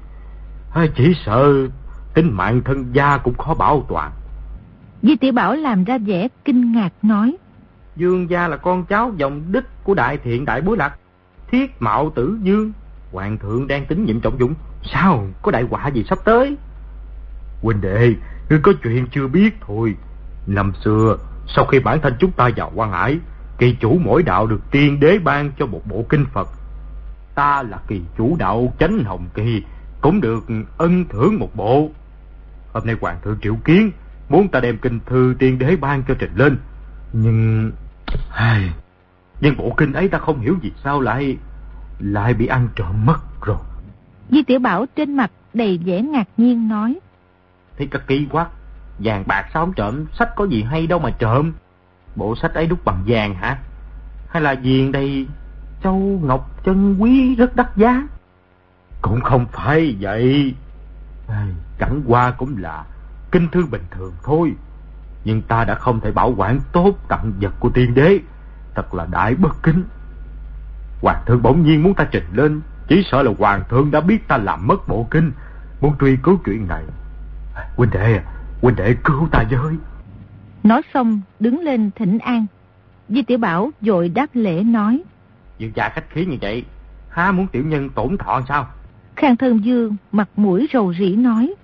Chỉ 0.96 1.14
sợ 1.26 1.68
tính 2.14 2.32
mạng 2.32 2.62
thân 2.64 2.86
gia 2.92 3.18
cũng 3.18 3.34
khó 3.34 3.54
bảo 3.54 3.86
toàn. 3.88 4.12
Di 5.02 5.16
Tiểu 5.16 5.32
Bảo 5.32 5.54
làm 5.54 5.84
ra 5.84 5.98
vẻ 5.98 6.28
kinh 6.44 6.72
ngạc 6.72 6.92
nói. 7.02 7.36
Dương 7.96 8.30
gia 8.30 8.48
là 8.48 8.56
con 8.56 8.84
cháu 8.84 9.12
dòng 9.16 9.42
đích 9.52 9.64
của 9.84 9.94
đại 9.94 10.18
thiện 10.18 10.44
đại 10.44 10.60
bối 10.60 10.76
lạc, 10.76 10.96
thiết 11.50 11.82
mạo 11.82 12.10
tử 12.14 12.38
dương, 12.42 12.72
hoàng 13.12 13.38
thượng 13.38 13.66
đang 13.66 13.86
tính 13.86 14.04
nhiệm 14.04 14.20
trọng 14.20 14.38
dụng 14.40 14.54
sao? 14.82 15.26
Có 15.42 15.50
đại 15.50 15.62
họa 15.62 15.88
gì 15.88 16.04
sắp 16.08 16.18
tới? 16.24 16.56
Huynh 17.62 17.80
đệ, 17.80 18.14
ngươi 18.50 18.60
có 18.62 18.72
chuyện 18.82 19.06
chưa 19.10 19.28
biết 19.28 19.54
thôi. 19.60 19.94
Năm 20.46 20.72
xưa, 20.84 21.16
sau 21.48 21.64
khi 21.64 21.78
bản 21.78 22.00
thân 22.00 22.14
chúng 22.18 22.32
ta 22.32 22.50
vào 22.56 22.72
quan 22.74 22.92
hải, 22.92 23.18
kỳ 23.58 23.76
chủ 23.80 23.98
mỗi 24.04 24.22
đạo 24.22 24.46
được 24.46 24.60
tiên 24.70 25.00
đế 25.00 25.18
ban 25.18 25.52
cho 25.58 25.66
một 25.66 25.80
bộ 25.90 26.04
kinh 26.08 26.24
phật. 26.32 26.48
Ta 27.34 27.62
là 27.62 27.78
kỳ 27.88 28.00
chủ 28.18 28.36
đạo 28.38 28.72
chánh 28.78 29.04
hồng 29.04 29.26
kỳ, 29.34 29.62
cũng 30.00 30.20
được 30.20 30.44
ân 30.78 31.04
thưởng 31.04 31.38
một 31.38 31.56
bộ. 31.56 31.90
Hôm 32.72 32.86
nay 32.86 32.96
hoàng 33.00 33.16
thượng 33.22 33.38
triệu 33.42 33.56
kiến 33.64 33.90
muốn 34.28 34.48
ta 34.48 34.60
đem 34.60 34.78
kinh 34.78 35.00
thư 35.06 35.34
tiên 35.38 35.58
đế 35.58 35.76
ban 35.76 36.02
cho 36.08 36.14
trình 36.18 36.32
lên 36.34 36.56
nhưng 37.12 37.72
ai 38.30 38.70
nhưng 39.40 39.56
bộ 39.56 39.74
kinh 39.76 39.92
ấy 39.92 40.08
ta 40.08 40.18
không 40.18 40.40
hiểu 40.40 40.56
vì 40.62 40.72
sao 40.84 41.00
lại 41.00 41.36
lại 41.98 42.34
bị 42.34 42.46
ăn 42.46 42.68
trộm 42.76 43.06
mất 43.06 43.20
rồi. 43.42 43.58
Di 44.30 44.42
Tiểu 44.42 44.58
Bảo 44.58 44.86
trên 44.96 45.16
mặt 45.16 45.30
đầy 45.54 45.80
vẻ 45.84 46.02
ngạc 46.02 46.28
nhiên 46.36 46.68
nói. 46.68 46.98
Thì 47.76 47.86
cả 47.86 47.98
kỳ 48.06 48.26
quá, 48.30 48.46
vàng 48.98 49.24
bạc 49.26 49.46
sao 49.54 49.64
không 49.64 49.74
trộm, 49.74 50.04
sách 50.18 50.36
có 50.36 50.44
gì 50.44 50.62
hay 50.62 50.86
đâu 50.86 50.98
mà 50.98 51.10
trộm. 51.10 51.52
Bộ 52.16 52.36
sách 52.36 52.54
ấy 52.54 52.66
đúc 52.66 52.84
bằng 52.84 53.04
vàng 53.06 53.34
hả? 53.34 53.58
Hay 54.28 54.42
là 54.42 54.54
viền 54.54 54.92
đây 54.92 55.26
châu 55.82 56.20
ngọc 56.22 56.64
chân 56.64 56.96
quý 56.98 57.34
rất 57.34 57.56
đắt 57.56 57.76
giá? 57.76 58.02
Cũng 59.02 59.20
không 59.20 59.46
phải 59.52 59.96
vậy. 60.00 60.54
Chẳng 61.78 62.02
qua 62.06 62.30
cũng 62.30 62.56
là 62.58 62.84
kinh 63.32 63.48
thư 63.48 63.66
bình 63.66 63.84
thường 63.90 64.12
thôi. 64.22 64.54
Nhưng 65.24 65.42
ta 65.42 65.64
đã 65.64 65.74
không 65.74 66.00
thể 66.00 66.12
bảo 66.12 66.34
quản 66.36 66.60
tốt 66.72 66.94
tặng 67.08 67.32
vật 67.40 67.54
của 67.60 67.68
tiên 67.68 67.94
đế 67.94 68.18
thật 68.74 68.94
là 68.94 69.06
đại 69.10 69.34
bất 69.34 69.62
kính. 69.62 69.84
Hoàng 71.02 71.22
thượng 71.26 71.42
bỗng 71.42 71.62
nhiên 71.62 71.82
muốn 71.82 71.94
ta 71.94 72.04
trình 72.04 72.24
lên, 72.32 72.60
chỉ 72.88 73.02
sợ 73.10 73.22
là 73.22 73.32
hoàng 73.38 73.62
thượng 73.68 73.90
đã 73.90 74.00
biết 74.00 74.28
ta 74.28 74.36
làm 74.36 74.66
mất 74.66 74.88
bộ 74.88 75.06
kinh, 75.10 75.32
muốn 75.80 75.94
truy 76.00 76.16
cứu 76.22 76.38
chuyện 76.44 76.68
này. 76.68 76.84
Huynh 77.76 77.90
đệ, 77.90 78.20
huynh 78.62 78.76
đệ 78.76 78.94
cứu 79.04 79.28
ta 79.30 79.44
với. 79.50 79.74
Nói 80.62 80.82
xong, 80.94 81.20
đứng 81.40 81.60
lên 81.60 81.90
thỉnh 81.96 82.18
an. 82.18 82.46
Di 83.08 83.22
Tiểu 83.22 83.38
Bảo 83.38 83.70
dội 83.80 84.08
đáp 84.08 84.26
lễ 84.34 84.62
nói. 84.62 85.02
Dương 85.58 85.72
gia 85.74 85.88
khách 85.88 86.10
khí 86.10 86.26
như 86.26 86.36
vậy, 86.40 86.64
há 87.08 87.32
muốn 87.32 87.46
tiểu 87.46 87.64
nhân 87.64 87.90
tổn 87.90 88.18
thọ 88.18 88.40
sao? 88.48 88.66
Khang 89.16 89.36
Thân 89.36 89.64
Dương 89.64 89.96
mặt 90.12 90.28
mũi 90.36 90.68
rầu 90.72 90.94
rĩ 90.94 91.16
nói. 91.16 91.54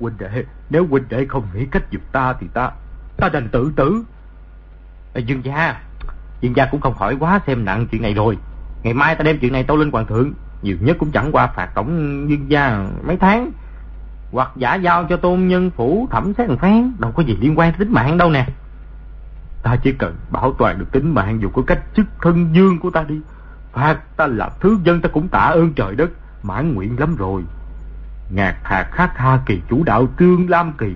Huynh 0.00 0.14
đệ, 0.18 0.44
nếu 0.70 0.86
huynh 0.86 1.04
đệ 1.08 1.26
không 1.26 1.44
nghĩ 1.54 1.66
cách 1.66 1.90
giúp 1.90 2.00
ta 2.12 2.34
thì 2.40 2.46
ta, 2.54 2.70
ta 3.16 3.28
đành 3.28 3.48
tự 3.48 3.72
tử. 3.76 4.04
Dương 5.14 5.44
gia, 5.44 5.80
Dương 6.40 6.56
gia 6.56 6.66
cũng 6.66 6.80
không 6.80 6.94
khỏi 6.94 7.16
quá 7.20 7.40
xem 7.46 7.64
nặng 7.64 7.86
chuyện 7.90 8.02
này 8.02 8.14
rồi. 8.14 8.38
Ngày 8.82 8.94
mai 8.94 9.14
ta 9.14 9.22
đem 9.22 9.38
chuyện 9.38 9.52
này 9.52 9.64
tâu 9.64 9.76
lên 9.76 9.90
hoàng 9.90 10.06
thượng, 10.06 10.32
nhiều 10.62 10.76
nhất 10.80 10.96
cũng 11.00 11.10
chẳng 11.10 11.32
qua 11.32 11.46
phạt 11.46 11.70
tổng 11.74 12.26
Dương 12.30 12.50
gia 12.50 12.86
mấy 13.02 13.16
tháng. 13.16 13.50
Hoặc 14.32 14.50
giả 14.56 14.74
giao 14.74 15.04
cho 15.04 15.16
tôn 15.16 15.48
nhân 15.48 15.70
phủ 15.70 16.08
thẩm 16.10 16.32
xét 16.38 16.48
một 16.48 16.56
phán 16.60 16.92
đâu 16.98 17.12
có 17.12 17.22
gì 17.22 17.36
liên 17.40 17.58
quan 17.58 17.70
đến 17.70 17.78
tính 17.78 17.92
mạng 17.92 18.18
đâu 18.18 18.30
nè. 18.30 18.46
Ta 19.62 19.76
chỉ 19.76 19.92
cần 19.92 20.16
bảo 20.30 20.52
toàn 20.58 20.78
được 20.78 20.92
tính 20.92 21.14
mạng 21.14 21.38
dù 21.42 21.48
có 21.48 21.62
cách 21.66 21.80
chức 21.96 22.06
thân 22.22 22.48
dương 22.52 22.78
của 22.78 22.90
ta 22.90 23.02
đi. 23.02 23.20
Phạt 23.72 24.16
ta 24.16 24.26
làm 24.26 24.50
thứ 24.60 24.78
dân 24.84 25.00
ta 25.00 25.08
cũng 25.08 25.28
tạ 25.28 25.38
ơn 25.38 25.72
trời 25.72 25.94
đất, 25.94 26.10
mãn 26.42 26.74
nguyện 26.74 26.96
lắm 26.98 27.16
rồi. 27.16 27.42
Ngạc 28.30 28.56
hạt 28.62 28.88
khát 28.92 29.12
tha 29.14 29.40
kỳ 29.46 29.60
chủ 29.70 29.84
đạo 29.84 30.06
trương 30.18 30.50
lam 30.50 30.72
kỳ. 30.78 30.92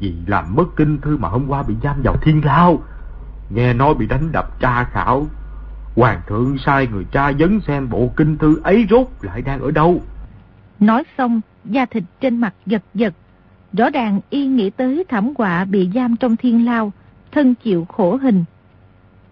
Vì 0.00 0.14
làm 0.26 0.54
mất 0.54 0.64
kinh 0.76 1.00
thư 1.00 1.16
mà 1.16 1.28
hôm 1.28 1.44
qua 1.48 1.62
bị 1.62 1.74
giam 1.82 2.02
vào 2.02 2.16
thiên 2.22 2.44
lao. 2.44 2.82
Nghe 3.50 3.72
nói 3.72 3.94
bị 3.94 4.06
đánh 4.06 4.32
đập 4.32 4.60
tra 4.60 4.84
khảo. 4.84 5.26
Hoàng 5.96 6.20
thượng 6.26 6.58
sai 6.58 6.86
người 6.86 7.04
tra 7.04 7.32
vấn 7.38 7.60
xem 7.60 7.90
bộ 7.90 8.10
kinh 8.16 8.38
thư 8.38 8.60
ấy 8.64 8.86
rốt 8.90 9.06
lại 9.20 9.42
đang 9.42 9.60
ở 9.60 9.70
đâu. 9.70 10.02
Nói 10.80 11.04
xong 11.18 11.40
Da 11.64 11.86
thịt 11.86 12.04
trên 12.20 12.40
mặt 12.40 12.54
giật 12.66 12.82
giật. 12.94 13.14
Rõ 13.72 13.90
ràng 13.90 14.20
y 14.30 14.46
nghĩ 14.46 14.70
tới 14.70 15.04
thảm 15.08 15.32
họa 15.38 15.64
bị 15.64 15.90
giam 15.94 16.16
trong 16.16 16.36
thiên 16.36 16.64
lao 16.66 16.92
Thân 17.32 17.54
chịu 17.54 17.84
khổ 17.84 18.16
hình. 18.16 18.44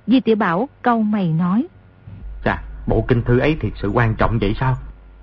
Di 0.07 0.20
tiểu 0.20 0.36
Bảo 0.36 0.68
câu 0.82 1.03
mày 1.03 1.28
nói 1.28 1.66
Chà, 2.45 2.62
bộ 2.86 3.05
kinh 3.09 3.22
thư 3.22 3.38
ấy 3.38 3.57
thiệt 3.61 3.72
sự 3.76 3.88
quan 3.88 4.14
trọng 4.14 4.38
vậy 4.38 4.55
sao? 4.61 4.76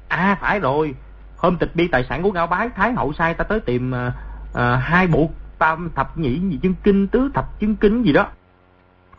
À 0.08 0.38
phải 0.42 0.60
rồi 0.60 0.96
Hôm 1.38 1.58
tịch 1.58 1.76
bi 1.76 1.88
tài 1.88 2.06
sản 2.10 2.24
của 2.24 2.32
Ngao 2.32 2.48
Bái 2.48 2.70
Thái 2.76 2.94
hậu 2.94 3.14
sai 3.14 3.34
ta 3.34 3.44
tới 3.44 3.60
tìm 3.60 3.92
uh, 3.92 4.14
uh, 4.52 4.60
hai 4.80 5.08
bộ 5.08 5.30
tam 5.60 5.90
thập 5.96 6.18
nhị 6.18 6.40
gì 6.40 6.60
chân 6.64 6.76
kinh 6.84 7.08
tứ 7.08 7.32
thập 7.34 7.60
chân 7.60 7.76
kinh 7.76 8.04
gì 8.04 8.14
đó 8.14 8.28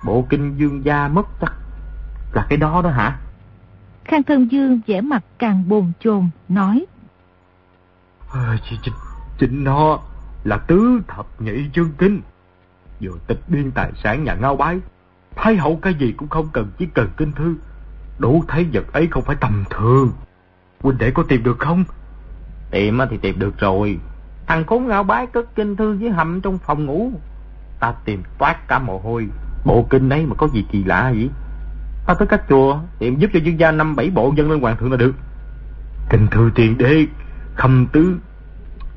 Bộ 0.05 0.27
kinh 0.29 0.57
dương 0.59 0.85
gia 0.85 1.09
mất 1.09 1.27
chắc 1.41 1.53
là 2.33 2.47
cái 2.49 2.59
đó 2.59 2.83
đó 2.85 2.91
hả? 2.91 3.19
Khang 4.05 4.23
Thân 4.23 4.53
Dương 4.53 4.81
vẻ 4.87 5.01
mặt 5.01 5.25
càng 5.39 5.69
bồn 5.69 5.93
chồn 6.01 6.31
nói. 6.49 6.87
À, 8.33 8.57
chính, 8.83 8.95
chính 9.39 9.65
nó 9.65 9.99
là 10.45 10.57
tứ 10.57 11.01
thập 11.09 11.27
nhị 11.41 11.71
chương 11.73 11.91
kinh. 11.99 12.21
Vừa 13.01 13.19
tịch 13.27 13.41
biên 13.49 13.71
tài 13.71 13.93
sản 14.03 14.25
nhà 14.25 14.35
ngao 14.35 14.57
bái, 14.57 14.79
Thái 15.37 15.57
hậu 15.57 15.77
cái 15.83 15.95
gì 15.95 16.13
cũng 16.13 16.29
không 16.29 16.49
cần, 16.53 16.71
chỉ 16.79 16.87
cần 16.95 17.09
kinh 17.17 17.33
thư. 17.33 17.55
Đủ 18.19 18.45
thấy 18.49 18.67
vật 18.73 18.93
ấy 18.93 19.09
không 19.11 19.23
phải 19.23 19.37
tầm 19.41 19.65
thường. 19.71 20.13
Huynh 20.81 20.99
đệ 20.99 21.11
có 21.11 21.23
tìm 21.29 21.43
được 21.43 21.59
không? 21.59 21.85
Tìm 22.71 23.01
thì 23.11 23.17
tìm 23.17 23.39
được 23.39 23.59
rồi. 23.59 23.99
Thằng 24.47 24.65
khốn 24.65 24.87
ngao 24.87 25.03
bái 25.03 25.27
cất 25.27 25.55
kinh 25.55 25.77
thư 25.77 25.97
dưới 25.99 26.11
hầm 26.11 26.41
trong 26.41 26.59
phòng 26.59 26.87
ngủ. 26.87 27.13
Ta 27.81 27.93
tìm 28.05 28.23
toát 28.39 28.69
cả 28.69 28.79
mồ 28.79 28.99
hôi. 28.99 29.29
Bộ 29.65 29.87
kinh 29.91 30.09
ấy 30.09 30.27
mà 30.27 30.35
có 30.35 30.49
gì 30.49 30.65
kỳ 30.73 30.85
lạ 30.85 31.13
vậy? 31.17 31.31
Ta 32.07 32.15
tới 32.15 32.29
các 32.29 32.43
chùa 32.49 32.79
tìm 32.99 33.19
giúp 33.19 33.31
cho 33.35 33.41
dương 33.41 33.61
gia 33.61 33.73
năm 33.73 33.97
bảy 33.97 34.11
bộ 34.11 34.33
dân 34.37 34.51
lên 34.51 34.61
hoàng 34.61 34.77
thượng 34.77 34.91
là 34.91 34.97
được. 34.97 35.15
Kinh 36.11 36.27
thư 36.31 36.51
tiền 36.55 36.79
đế, 36.79 37.07
khâm 37.55 37.87
tứ, 37.93 38.19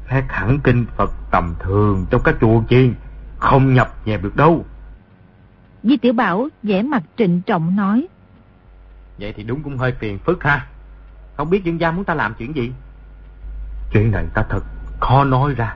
khác 0.06 0.26
hẳn 0.30 0.60
kinh 0.64 0.86
Phật 0.98 1.12
tầm 1.32 1.56
thường 1.60 2.06
trong 2.10 2.22
các 2.24 2.36
chùa 2.42 2.64
chiên, 2.70 2.94
không 3.38 3.74
nhập 3.74 3.94
nhẹp 4.06 4.24
được 4.24 4.36
đâu. 4.36 4.66
Di 5.84 5.98
Tiểu 5.98 6.14
Bảo 6.14 6.48
vẻ 6.64 6.82
mặt 6.82 7.04
trịnh 7.18 7.42
trọng 7.42 7.76
nói. 7.76 8.08
Vậy 9.20 9.34
thì 9.34 9.44
đúng 9.44 9.64
cũng 9.64 9.78
hơi 9.78 9.92
phiền 9.92 10.20
phức 10.20 10.44
ha. 10.44 10.68
Không 11.38 11.50
biết 11.50 11.64
dương 11.64 11.80
gia 11.80 11.92
muốn 11.92 12.06
ta 12.06 12.14
làm 12.14 12.34
chuyện 12.38 12.56
gì? 12.56 12.72
Chuyện 13.92 14.12
này 14.12 14.26
ta 14.34 14.44
thật 14.50 14.64
khó 15.00 15.24
nói 15.24 15.54
ra. 15.54 15.76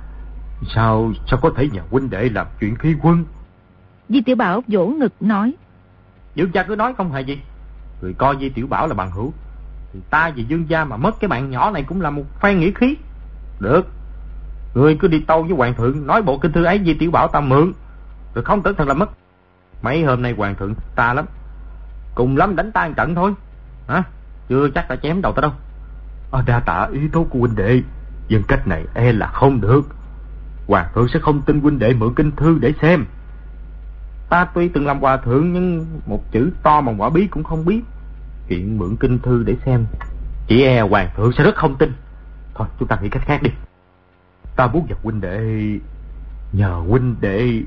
Sao 0.75 1.11
sao 1.27 1.39
có 1.41 1.49
thể 1.55 1.69
nhà 1.73 1.81
huynh 1.91 2.09
đệ 2.09 2.29
làm 2.29 2.47
chuyện 2.59 2.75
khí 2.75 2.95
quân? 3.01 3.25
Di 4.09 4.21
Tiểu 4.21 4.35
Bảo 4.35 4.63
vỗ 4.67 4.87
ngực 4.87 5.13
nói. 5.19 5.53
Dương 6.35 6.49
gia 6.53 6.63
cứ 6.63 6.75
nói 6.75 6.93
không 6.97 7.11
hề 7.11 7.21
gì. 7.21 7.39
Người 8.01 8.13
coi 8.13 8.37
Di 8.39 8.49
Tiểu 8.49 8.67
Bảo 8.67 8.87
là 8.87 8.93
bằng 8.93 9.11
hữu. 9.11 9.33
Thì 9.93 9.99
ta 10.09 10.31
vì 10.35 10.43
Dương 10.43 10.69
gia 10.69 10.85
mà 10.85 10.97
mất 10.97 11.19
cái 11.19 11.27
bạn 11.27 11.49
nhỏ 11.49 11.71
này 11.71 11.83
cũng 11.83 12.01
là 12.01 12.09
một 12.09 12.23
phen 12.41 12.59
nghĩa 12.59 12.71
khí. 12.71 12.97
Được. 13.59 13.87
Người 14.73 14.97
cứ 14.99 15.07
đi 15.07 15.19
tâu 15.19 15.43
với 15.43 15.57
hoàng 15.57 15.73
thượng 15.73 16.07
nói 16.07 16.21
bộ 16.21 16.37
kinh 16.37 16.51
thư 16.51 16.63
ấy 16.63 16.81
Di 16.85 16.93
Tiểu 16.93 17.11
Bảo 17.11 17.27
ta 17.27 17.39
mượn. 17.39 17.73
Rồi 18.33 18.43
không 18.43 18.61
tưởng 18.61 18.75
thật 18.75 18.87
là 18.87 18.93
mất. 18.93 19.09
Mấy 19.81 20.03
hôm 20.03 20.21
nay 20.21 20.33
hoàng 20.37 20.55
thượng 20.55 20.73
ta 20.95 21.13
lắm. 21.13 21.25
Cùng 22.15 22.37
lắm 22.37 22.55
đánh 22.55 22.71
tan 22.71 22.93
trận 22.93 23.15
thôi. 23.15 23.33
Hả? 23.87 24.03
Chưa 24.49 24.69
chắc 24.69 24.89
đã 24.89 24.95
chém 24.95 25.21
đầu 25.21 25.33
ta 25.33 25.41
đâu. 25.41 25.51
À, 26.31 26.43
đa 26.45 26.59
tạ 26.59 26.87
ý 26.91 26.99
tốt 27.13 27.27
của 27.29 27.39
huynh 27.39 27.55
đệ. 27.55 27.81
Nhưng 28.29 28.43
cách 28.43 28.67
này 28.67 28.85
e 28.93 29.11
là 29.11 29.27
không 29.27 29.61
được. 29.61 29.81
Hoàng 30.67 30.87
thượng 30.95 31.07
sẽ 31.13 31.19
không 31.19 31.41
tin 31.41 31.59
huynh 31.59 31.79
đệ 31.79 31.93
mượn 31.93 32.13
kinh 32.15 32.31
thư 32.31 32.57
để 32.59 32.73
xem. 32.81 33.05
Ta 34.29 34.45
tuy 34.45 34.67
từng 34.67 34.85
làm 34.85 34.99
hòa 34.99 35.17
thượng, 35.17 35.53
nhưng 35.53 35.85
một 36.05 36.31
chữ 36.31 36.51
to 36.63 36.81
bằng 36.81 37.01
quả 37.01 37.09
bí 37.09 37.27
cũng 37.27 37.43
không 37.43 37.65
biết. 37.65 37.81
Chuyện 38.49 38.77
mượn 38.77 38.95
kinh 38.95 39.19
thư 39.19 39.43
để 39.43 39.55
xem. 39.65 39.85
Chỉ 40.47 40.63
e 40.63 40.81
hoàng 40.81 41.09
thượng 41.17 41.31
sẽ 41.37 41.43
rất 41.43 41.55
không 41.55 41.75
tin. 41.75 41.93
Thôi, 42.55 42.67
chúng 42.79 42.87
ta 42.87 42.97
nghĩ 43.01 43.09
cách 43.09 43.23
khác 43.25 43.43
đi. 43.43 43.49
Ta 44.55 44.67
muốn 44.67 44.85
gặp 44.89 44.95
huynh 45.03 45.21
đệ. 45.21 45.39
Nhờ 46.51 46.83
huynh 46.87 47.15
đệ. 47.21 47.61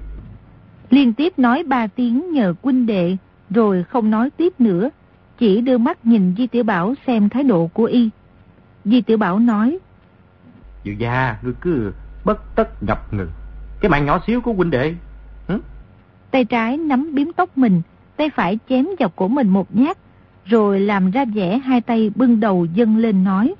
Liên 0.91 1.13
tiếp 1.13 1.39
nói 1.39 1.65
ba 1.67 1.87
tiếng 1.87 2.33
nhờ 2.33 2.55
huynh 2.63 2.87
đệ, 2.87 3.17
rồi 3.51 3.85
không 3.89 4.11
nói 4.11 4.31
tiếp 4.31 4.53
nữa. 4.59 4.91
Chỉ 5.39 5.61
đưa 5.61 5.79
mắt 5.79 6.07
nhìn 6.07 6.35
Di 6.39 6.47
Tiểu 6.47 6.65
Bảo 6.65 6.95
xem 7.07 7.29
thái 7.29 7.43
độ 7.43 7.71
của 7.75 7.85
y. 7.85 8.11
Di 8.85 9.01
Tiểu 9.01 9.19
Bảo 9.19 9.39
nói. 9.39 9.79
Dự 10.89 10.95
gia, 10.99 11.37
ngươi 11.43 11.53
cứ 11.61 11.93
bất 12.25 12.55
tất 12.55 12.83
ngập 12.83 13.15
ngừng. 13.15 13.31
Cái 13.81 13.91
mạng 13.91 14.07
nhỏ 14.07 14.21
xíu 14.27 14.41
của 14.41 14.53
huynh 14.53 14.71
đệ. 14.71 14.95
Hử? 15.49 15.61
Tay 16.31 16.45
trái 16.45 16.77
nắm 16.77 17.15
biếm 17.15 17.33
tóc 17.33 17.59
mình, 17.59 17.83
tay 18.17 18.31
phải 18.37 18.59
chém 18.69 18.87
vào 18.99 19.09
cổ 19.17 19.29
mình 19.29 19.49
một 19.49 19.77
nhát, 19.77 19.99
rồi 20.45 20.81
làm 20.81 21.11
ra 21.11 21.25
vẻ 21.35 21.59
hai 21.59 21.81
tay 21.81 22.11
bưng 22.15 22.41
đầu 22.41 22.65
dâng 22.65 22.97
lên 22.97 23.25
nói. 23.25 23.55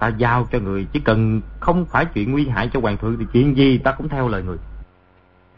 Ta 0.00 0.08
giao 0.08 0.46
cho 0.52 0.58
người, 0.58 0.86
chỉ 0.92 1.00
cần 1.00 1.40
không 1.60 1.86
phải 1.86 2.04
chuyện 2.04 2.32
nguy 2.32 2.48
hại 2.48 2.70
cho 2.72 2.80
hoàng 2.80 2.96
thượng 2.96 3.16
thì 3.18 3.26
chuyện 3.32 3.56
gì 3.56 3.78
ta 3.78 3.92
cũng 3.92 4.08
theo 4.08 4.28
lời 4.28 4.42
người. 4.42 4.58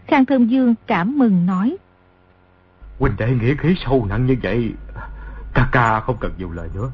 Khang 0.06 0.26
Thơm 0.26 0.46
Dương 0.46 0.74
cảm 0.86 1.18
mừng 1.18 1.46
nói. 1.46 1.76
Huynh 2.98 3.16
đệ 3.18 3.34
nghĩa 3.34 3.54
khí 3.54 3.74
sâu 3.84 4.06
nặng 4.08 4.26
như 4.26 4.36
vậy, 4.42 4.72
ca 5.54 5.68
ca 5.72 6.00
không 6.00 6.16
cần 6.20 6.32
nhiều 6.38 6.50
lời 6.50 6.68
nữa. 6.74 6.90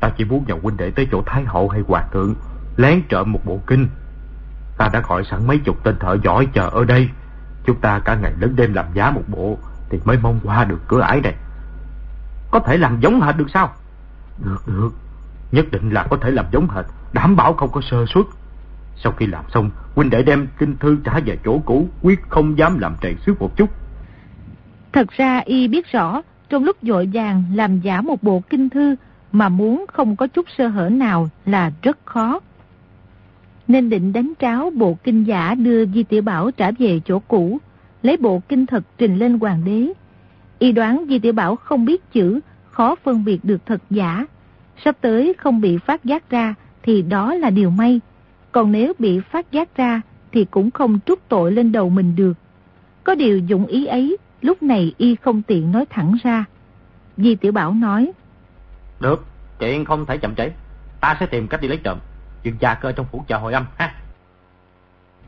Ta 0.00 0.10
chỉ 0.16 0.24
muốn 0.24 0.44
nhờ 0.48 0.54
huynh 0.62 0.76
đệ 0.76 0.90
tới 0.90 1.08
chỗ 1.12 1.22
Thái 1.26 1.44
Hậu 1.44 1.68
hay 1.68 1.82
Hoàng 1.88 2.08
thượng, 2.12 2.34
lén 2.76 3.02
trộm 3.08 3.32
một 3.32 3.40
bộ 3.44 3.60
kinh. 3.66 3.88
Ta 4.78 4.88
đã 4.92 5.00
gọi 5.08 5.24
sẵn 5.24 5.46
mấy 5.46 5.58
chục 5.58 5.84
tên 5.84 5.96
thợ 6.00 6.16
giỏi 6.24 6.48
chờ 6.52 6.68
ở 6.68 6.84
đây. 6.84 7.08
Chúng 7.64 7.80
ta 7.80 7.98
cả 7.98 8.14
ngày 8.14 8.32
lớn 8.40 8.56
đêm 8.56 8.74
làm 8.74 8.86
giá 8.94 9.10
một 9.10 9.22
bộ, 9.28 9.58
thì 9.90 9.98
mới 10.04 10.18
mong 10.22 10.40
qua 10.44 10.64
được 10.64 10.80
cửa 10.88 11.00
ải 11.00 11.20
này. 11.20 11.34
Có 12.50 12.60
thể 12.60 12.76
làm 12.76 13.00
giống 13.00 13.20
hệt 13.20 13.36
được 13.36 13.50
sao? 13.54 13.72
Được, 14.44 14.62
được. 14.66 14.90
Nhất 15.52 15.66
định 15.70 15.90
là 15.90 16.06
có 16.10 16.16
thể 16.16 16.30
làm 16.30 16.46
giống 16.52 16.68
hệt, 16.70 16.84
đảm 17.12 17.36
bảo 17.36 17.52
không 17.52 17.72
có 17.72 17.80
sơ 17.90 18.06
suất. 18.06 18.24
Sau 18.96 19.12
khi 19.12 19.26
làm 19.26 19.44
xong, 19.54 19.70
huynh 19.94 20.10
đệ 20.10 20.22
đem 20.22 20.46
kinh 20.58 20.76
thư 20.76 20.96
trả 21.04 21.20
về 21.20 21.38
chỗ 21.44 21.58
cũ, 21.64 21.88
quyết 22.02 22.22
không 22.28 22.58
dám 22.58 22.78
làm 22.78 22.94
trầy 23.00 23.16
xước 23.26 23.40
một 23.40 23.56
chút. 23.56 23.70
Thật 24.92 25.10
ra 25.10 25.38
y 25.44 25.68
biết 25.68 25.92
rõ, 25.92 26.22
trong 26.48 26.64
lúc 26.64 26.76
dội 26.82 27.08
vàng 27.12 27.44
làm 27.54 27.80
giả 27.80 28.00
một 28.00 28.22
bộ 28.22 28.42
kinh 28.50 28.70
thư 28.70 28.96
mà 29.32 29.48
muốn 29.48 29.84
không 29.92 30.16
có 30.16 30.26
chút 30.26 30.46
sơ 30.58 30.68
hở 30.68 30.88
nào 30.88 31.28
là 31.46 31.70
rất 31.82 31.98
khó. 32.04 32.40
Nên 33.68 33.90
định 33.90 34.12
đánh 34.12 34.32
tráo 34.38 34.70
bộ 34.70 34.98
kinh 35.04 35.24
giả 35.24 35.54
đưa 35.54 35.86
Di 35.86 36.02
Tiểu 36.02 36.22
Bảo 36.22 36.50
trả 36.50 36.70
về 36.78 37.00
chỗ 37.04 37.18
cũ, 37.18 37.58
lấy 38.02 38.16
bộ 38.16 38.42
kinh 38.48 38.66
thật 38.66 38.84
trình 38.98 39.18
lên 39.18 39.38
hoàng 39.38 39.62
đế. 39.64 39.92
Y 40.58 40.72
đoán 40.72 41.04
Di 41.08 41.18
Tiểu 41.18 41.32
Bảo 41.32 41.56
không 41.56 41.84
biết 41.84 42.12
chữ, 42.12 42.40
khó 42.70 42.94
phân 43.04 43.24
biệt 43.24 43.44
được 43.44 43.66
thật 43.66 43.82
giả. 43.90 44.26
Sắp 44.84 44.96
tới 45.00 45.34
không 45.38 45.60
bị 45.60 45.78
phát 45.78 46.04
giác 46.04 46.30
ra 46.30 46.54
thì 46.82 47.02
đó 47.02 47.34
là 47.34 47.50
điều 47.50 47.70
may. 47.70 48.00
Còn 48.52 48.72
nếu 48.72 48.92
bị 48.98 49.20
phát 49.20 49.52
giác 49.52 49.76
ra 49.76 50.00
thì 50.32 50.44
cũng 50.44 50.70
không 50.70 50.98
trút 51.06 51.18
tội 51.28 51.52
lên 51.52 51.72
đầu 51.72 51.88
mình 51.88 52.16
được. 52.16 52.32
Có 53.04 53.14
điều 53.14 53.38
dụng 53.38 53.66
ý 53.66 53.86
ấy, 53.86 54.16
lúc 54.42 54.62
này 54.62 54.94
y 54.98 55.14
không 55.14 55.42
tiện 55.42 55.72
nói 55.72 55.84
thẳng 55.90 56.16
ra. 56.22 56.44
Di 57.16 57.34
Tiểu 57.34 57.52
Bảo 57.52 57.74
nói. 57.74 58.12
Được, 59.00 59.26
chuyện 59.58 59.84
không 59.84 60.06
thể 60.06 60.16
chậm 60.16 60.34
trễ. 60.34 60.50
Ta 61.00 61.16
sẽ 61.20 61.26
tìm 61.26 61.48
cách 61.48 61.60
đi 61.60 61.68
lấy 61.68 61.78
trộm 61.84 61.98
dừng 62.42 62.56
gia 62.60 62.74
cơ 62.74 62.92
trong 62.92 63.06
phủ 63.12 63.24
chờ 63.28 63.38
hồi 63.38 63.52
âm 63.52 63.66
ha. 63.76 63.94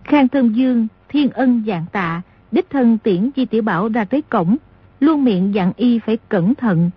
Khang 0.04 0.28
thân 0.28 0.56
Dương, 0.56 0.86
thiên 1.08 1.30
ân 1.30 1.62
dạng 1.66 1.86
tạ, 1.92 2.22
đích 2.52 2.70
thân 2.70 2.98
tiễn 2.98 3.30
Di 3.36 3.44
Tiểu 3.44 3.62
Bảo 3.62 3.88
ra 3.88 4.04
tới 4.04 4.22
cổng, 4.22 4.56
luôn 5.00 5.24
miệng 5.24 5.54
dặn 5.54 5.72
y 5.76 5.98
phải 5.98 6.18
cẩn 6.28 6.54
thận. 6.54 6.90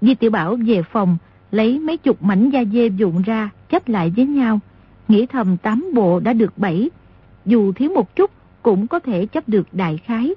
Di 0.00 0.14
Tiểu 0.14 0.30
Bảo 0.30 0.56
về 0.66 0.82
phòng, 0.82 1.16
lấy 1.50 1.78
mấy 1.78 1.96
chục 1.96 2.22
mảnh 2.22 2.50
da 2.50 2.64
dê 2.72 2.86
dụng 2.86 3.22
ra, 3.22 3.50
chấp 3.70 3.88
lại 3.88 4.12
với 4.16 4.26
nhau, 4.26 4.60
nghĩ 5.08 5.26
thầm 5.26 5.56
tám 5.56 5.90
bộ 5.94 6.20
đã 6.20 6.32
được 6.32 6.58
bảy, 6.58 6.90
dù 7.46 7.72
thiếu 7.72 7.90
một 7.94 8.16
chút 8.16 8.30
cũng 8.62 8.86
có 8.86 8.98
thể 8.98 9.26
chấp 9.26 9.48
được 9.48 9.66
đại 9.72 9.98
khái. 9.98 10.34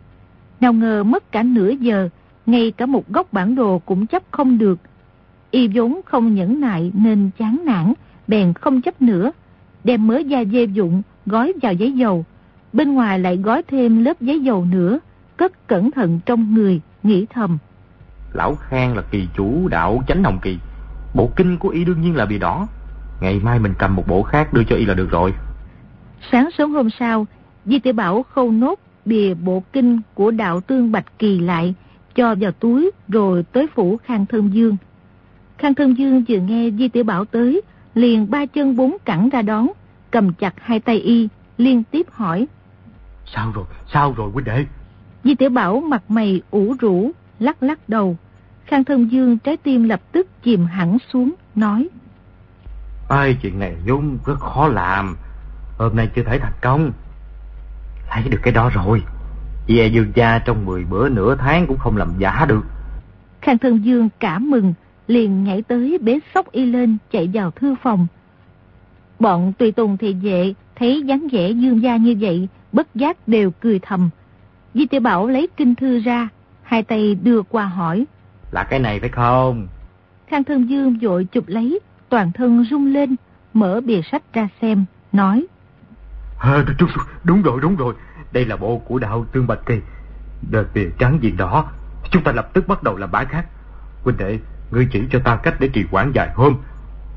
Nào 0.59 0.73
ngờ 0.73 1.03
mất 1.03 1.32
cả 1.32 1.43
nửa 1.43 1.69
giờ, 1.69 2.09
ngay 2.45 2.71
cả 2.71 2.86
một 2.86 3.09
góc 3.09 3.34
bản 3.34 3.55
đồ 3.55 3.79
cũng 3.79 4.07
chấp 4.07 4.23
không 4.32 4.57
được. 4.57 4.79
Y 5.51 5.67
vốn 5.67 6.01
không 6.05 6.36
nhẫn 6.36 6.61
nại 6.61 6.91
nên 6.95 7.29
chán 7.38 7.61
nản, 7.65 7.93
bèn 8.32 8.53
không 8.53 8.82
chấp 8.82 9.01
nữa, 9.01 9.32
đem 9.84 10.07
mớ 10.07 10.17
da 10.17 10.43
dê 10.43 10.63
dụng 10.63 11.01
gói 11.25 11.53
vào 11.61 11.73
giấy 11.73 11.91
dầu, 11.91 12.25
bên 12.73 12.93
ngoài 12.93 13.19
lại 13.19 13.38
gói 13.38 13.63
thêm 13.67 14.03
lớp 14.05 14.21
giấy 14.21 14.39
dầu 14.39 14.65
nữa, 14.65 14.99
cất 15.38 15.67
cẩn 15.67 15.91
thận 15.91 16.19
trong 16.25 16.53
người, 16.53 16.82
nghĩ 17.03 17.25
thầm. 17.34 17.57
Lão 18.34 18.55
Khang 18.55 18.95
là 18.95 19.01
kỳ 19.11 19.27
chủ 19.38 19.67
đạo 19.67 20.03
chánh 20.07 20.23
hồng 20.23 20.39
kỳ, 20.41 20.57
bộ 21.15 21.29
kinh 21.36 21.57
của 21.57 21.69
y 21.69 21.86
đương 21.86 22.01
nhiên 22.01 22.15
là 22.15 22.25
bì 22.25 22.38
đỏ, 22.38 22.67
ngày 23.21 23.39
mai 23.43 23.59
mình 23.59 23.73
cầm 23.79 23.95
một 23.95 24.07
bộ 24.07 24.23
khác 24.23 24.53
đưa 24.53 24.63
cho 24.63 24.75
y 24.75 24.86
là 24.86 24.93
được 24.93 25.11
rồi. 25.11 25.34
Sáng 26.32 26.49
sớm 26.57 26.73
hôm 26.73 26.89
sau, 26.99 27.27
Di 27.65 27.79
Tiểu 27.79 27.93
Bảo 27.93 28.23
khâu 28.23 28.51
nốt 28.51 28.79
bìa 29.05 29.34
bộ 29.34 29.63
kinh 29.73 30.01
của 30.13 30.32
đạo 30.32 30.61
tương 30.61 30.91
Bạch 30.91 31.19
Kỳ 31.19 31.39
lại, 31.39 31.73
cho 32.15 32.36
vào 32.39 32.51
túi 32.51 32.91
rồi 33.07 33.43
tới 33.43 33.67
phủ 33.75 33.97
Khang 34.03 34.25
Thơm 34.25 34.49
Dương. 34.49 34.77
Khang 35.57 35.75
Thơm 35.75 35.93
Dương 35.93 36.23
vừa 36.29 36.39
nghe 36.39 36.69
Di 36.79 36.88
Tiểu 36.88 37.03
Bảo 37.03 37.25
tới, 37.25 37.61
liền 37.96 38.30
ba 38.30 38.46
chân 38.46 38.76
bốn 38.76 38.98
cẳng 39.06 39.30
ra 39.30 39.42
đón, 39.42 39.68
cầm 40.12 40.34
chặt 40.34 40.54
hai 40.58 40.80
tay 40.80 41.00
y, 41.00 41.30
liên 41.58 41.84
tiếp 41.84 42.08
hỏi. 42.12 42.48
Sao 43.26 43.52
rồi, 43.56 43.66
sao 43.94 44.14
rồi 44.18 44.32
huynh 44.32 44.46
đệ? 44.46 44.66
Di 45.24 45.36
Tiểu 45.36 45.50
Bảo 45.50 45.80
mặt 45.80 46.12
mày 46.12 46.42
ủ 46.52 46.76
rũ, 46.80 47.12
lắc 47.39 47.64
lắc 47.64 47.89
đầu. 47.89 48.18
Khang 48.66 48.84
Thơm 48.84 49.08
Dương 49.08 49.38
trái 49.38 49.58
tim 49.58 49.84
lập 49.84 50.02
tức 50.12 50.28
chìm 50.44 50.66
hẳn 50.66 50.98
xuống, 51.14 51.34
nói. 51.56 51.88
Ai, 53.10 53.38
chuyện 53.42 53.60
này 53.60 53.76
vốn 53.88 54.18
rất 54.26 54.39
khó 54.39 54.68
làm, 54.68 55.18
hôm 55.78 55.96
nay 55.96 56.10
chưa 56.16 56.24
thể 56.24 56.39
thành 56.39 56.54
công. 56.62 56.92
Lấy 58.16 58.30
được 58.30 58.39
cái 58.42 58.54
đó 58.54 58.70
rồi, 58.74 59.04
chị 59.68 59.80
e 59.80 59.88
dương 59.88 60.12
gia 60.16 60.39
trong 60.39 60.66
10 60.66 60.84
bữa 60.84 61.10
nửa 61.10 61.36
tháng 61.36 61.68
cũng 61.68 61.78
không 61.78 61.98
làm 61.98 62.14
giả 62.18 62.46
được. 62.46 62.66
Khang 63.42 63.58
Thân 63.58 63.86
Dương 63.86 64.10
cảm 64.20 64.50
mừng, 64.50 64.74
liền 65.12 65.43
nhảy 65.43 65.62
tới 65.62 65.97
bế 66.01 66.20
sóc 66.34 66.51
y 66.51 66.66
lên 66.66 66.97
chạy 67.12 67.30
vào 67.34 67.51
thư 67.51 67.76
phòng. 67.84 68.07
Bọn 69.20 69.53
tùy 69.53 69.72
tùng 69.72 69.97
thì 69.97 70.14
vệ 70.14 70.53
thấy 70.76 71.01
dáng 71.01 71.28
vẻ 71.32 71.49
dương 71.49 71.82
gia 71.82 71.97
như 71.97 72.16
vậy, 72.20 72.47
bất 72.72 72.95
giác 72.95 73.28
đều 73.28 73.51
cười 73.51 73.80
thầm. 73.80 74.09
Di 74.74 74.86
tiểu 74.86 75.01
Bảo 75.01 75.28
lấy 75.28 75.47
kinh 75.57 75.76
thư 75.76 75.99
ra, 75.99 76.30
hai 76.64 76.84
tay 76.84 77.16
đưa 77.16 77.41
qua 77.41 77.66
hỏi. 77.66 78.05
Là 78.51 78.64
cái 78.64 78.80
này 78.80 78.99
phải 78.99 79.09
không? 79.09 79.68
Khang 80.28 80.43
Thân 80.43 80.70
Dương 80.70 80.97
vội 81.01 81.28
chụp 81.32 81.43
lấy, 81.47 81.80
toàn 82.09 82.32
thân 82.32 82.66
rung 82.70 82.93
lên, 82.93 83.16
mở 83.53 83.82
bìa 83.82 84.01
sách 84.12 84.24
ra 84.34 84.47
xem, 84.62 84.86
nói. 85.12 85.45
À, 86.39 86.66
đúng, 86.80 86.89
đúng 87.24 87.41
rồi, 87.41 87.59
đúng 87.62 87.76
rồi. 87.76 87.93
Đây 88.32 88.45
là 88.45 88.57
bộ 88.57 88.78
của 88.78 88.99
đạo 88.99 89.26
Tương 89.32 89.47
Bạch 89.47 89.66
Kỳ. 89.66 89.76
Đợt 90.51 90.66
bìa 90.74 90.89
trắng 90.99 91.20
gì 91.22 91.32
đó, 91.32 91.72
chúng 92.12 92.24
ta 92.24 92.32
lập 92.32 92.49
tức 92.53 92.68
bắt 92.68 92.84
đầu 92.84 92.97
làm 92.97 93.12
bãi 93.12 93.26
khác. 93.26 93.45
Huynh 94.03 94.18
đệ, 94.18 94.39
ngươi 94.72 94.88
chỉ 94.91 95.03
cho 95.11 95.19
ta 95.19 95.36
cách 95.36 95.55
để 95.59 95.67
trì 95.67 95.86
quản 95.91 96.11
vài 96.15 96.30
hôm. 96.36 96.55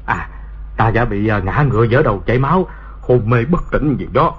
À, 0.06 0.28
ta 0.76 0.90
đã 0.90 1.04
bị 1.04 1.28
à, 1.28 1.38
ngã 1.38 1.64
ngựa 1.70 1.84
dở 1.84 2.02
đầu 2.02 2.22
chảy 2.26 2.38
máu, 2.38 2.66
hôn 3.00 3.30
mê 3.30 3.44
bất 3.44 3.62
tỉnh 3.70 3.96
gì 3.98 4.08
đó. 4.12 4.34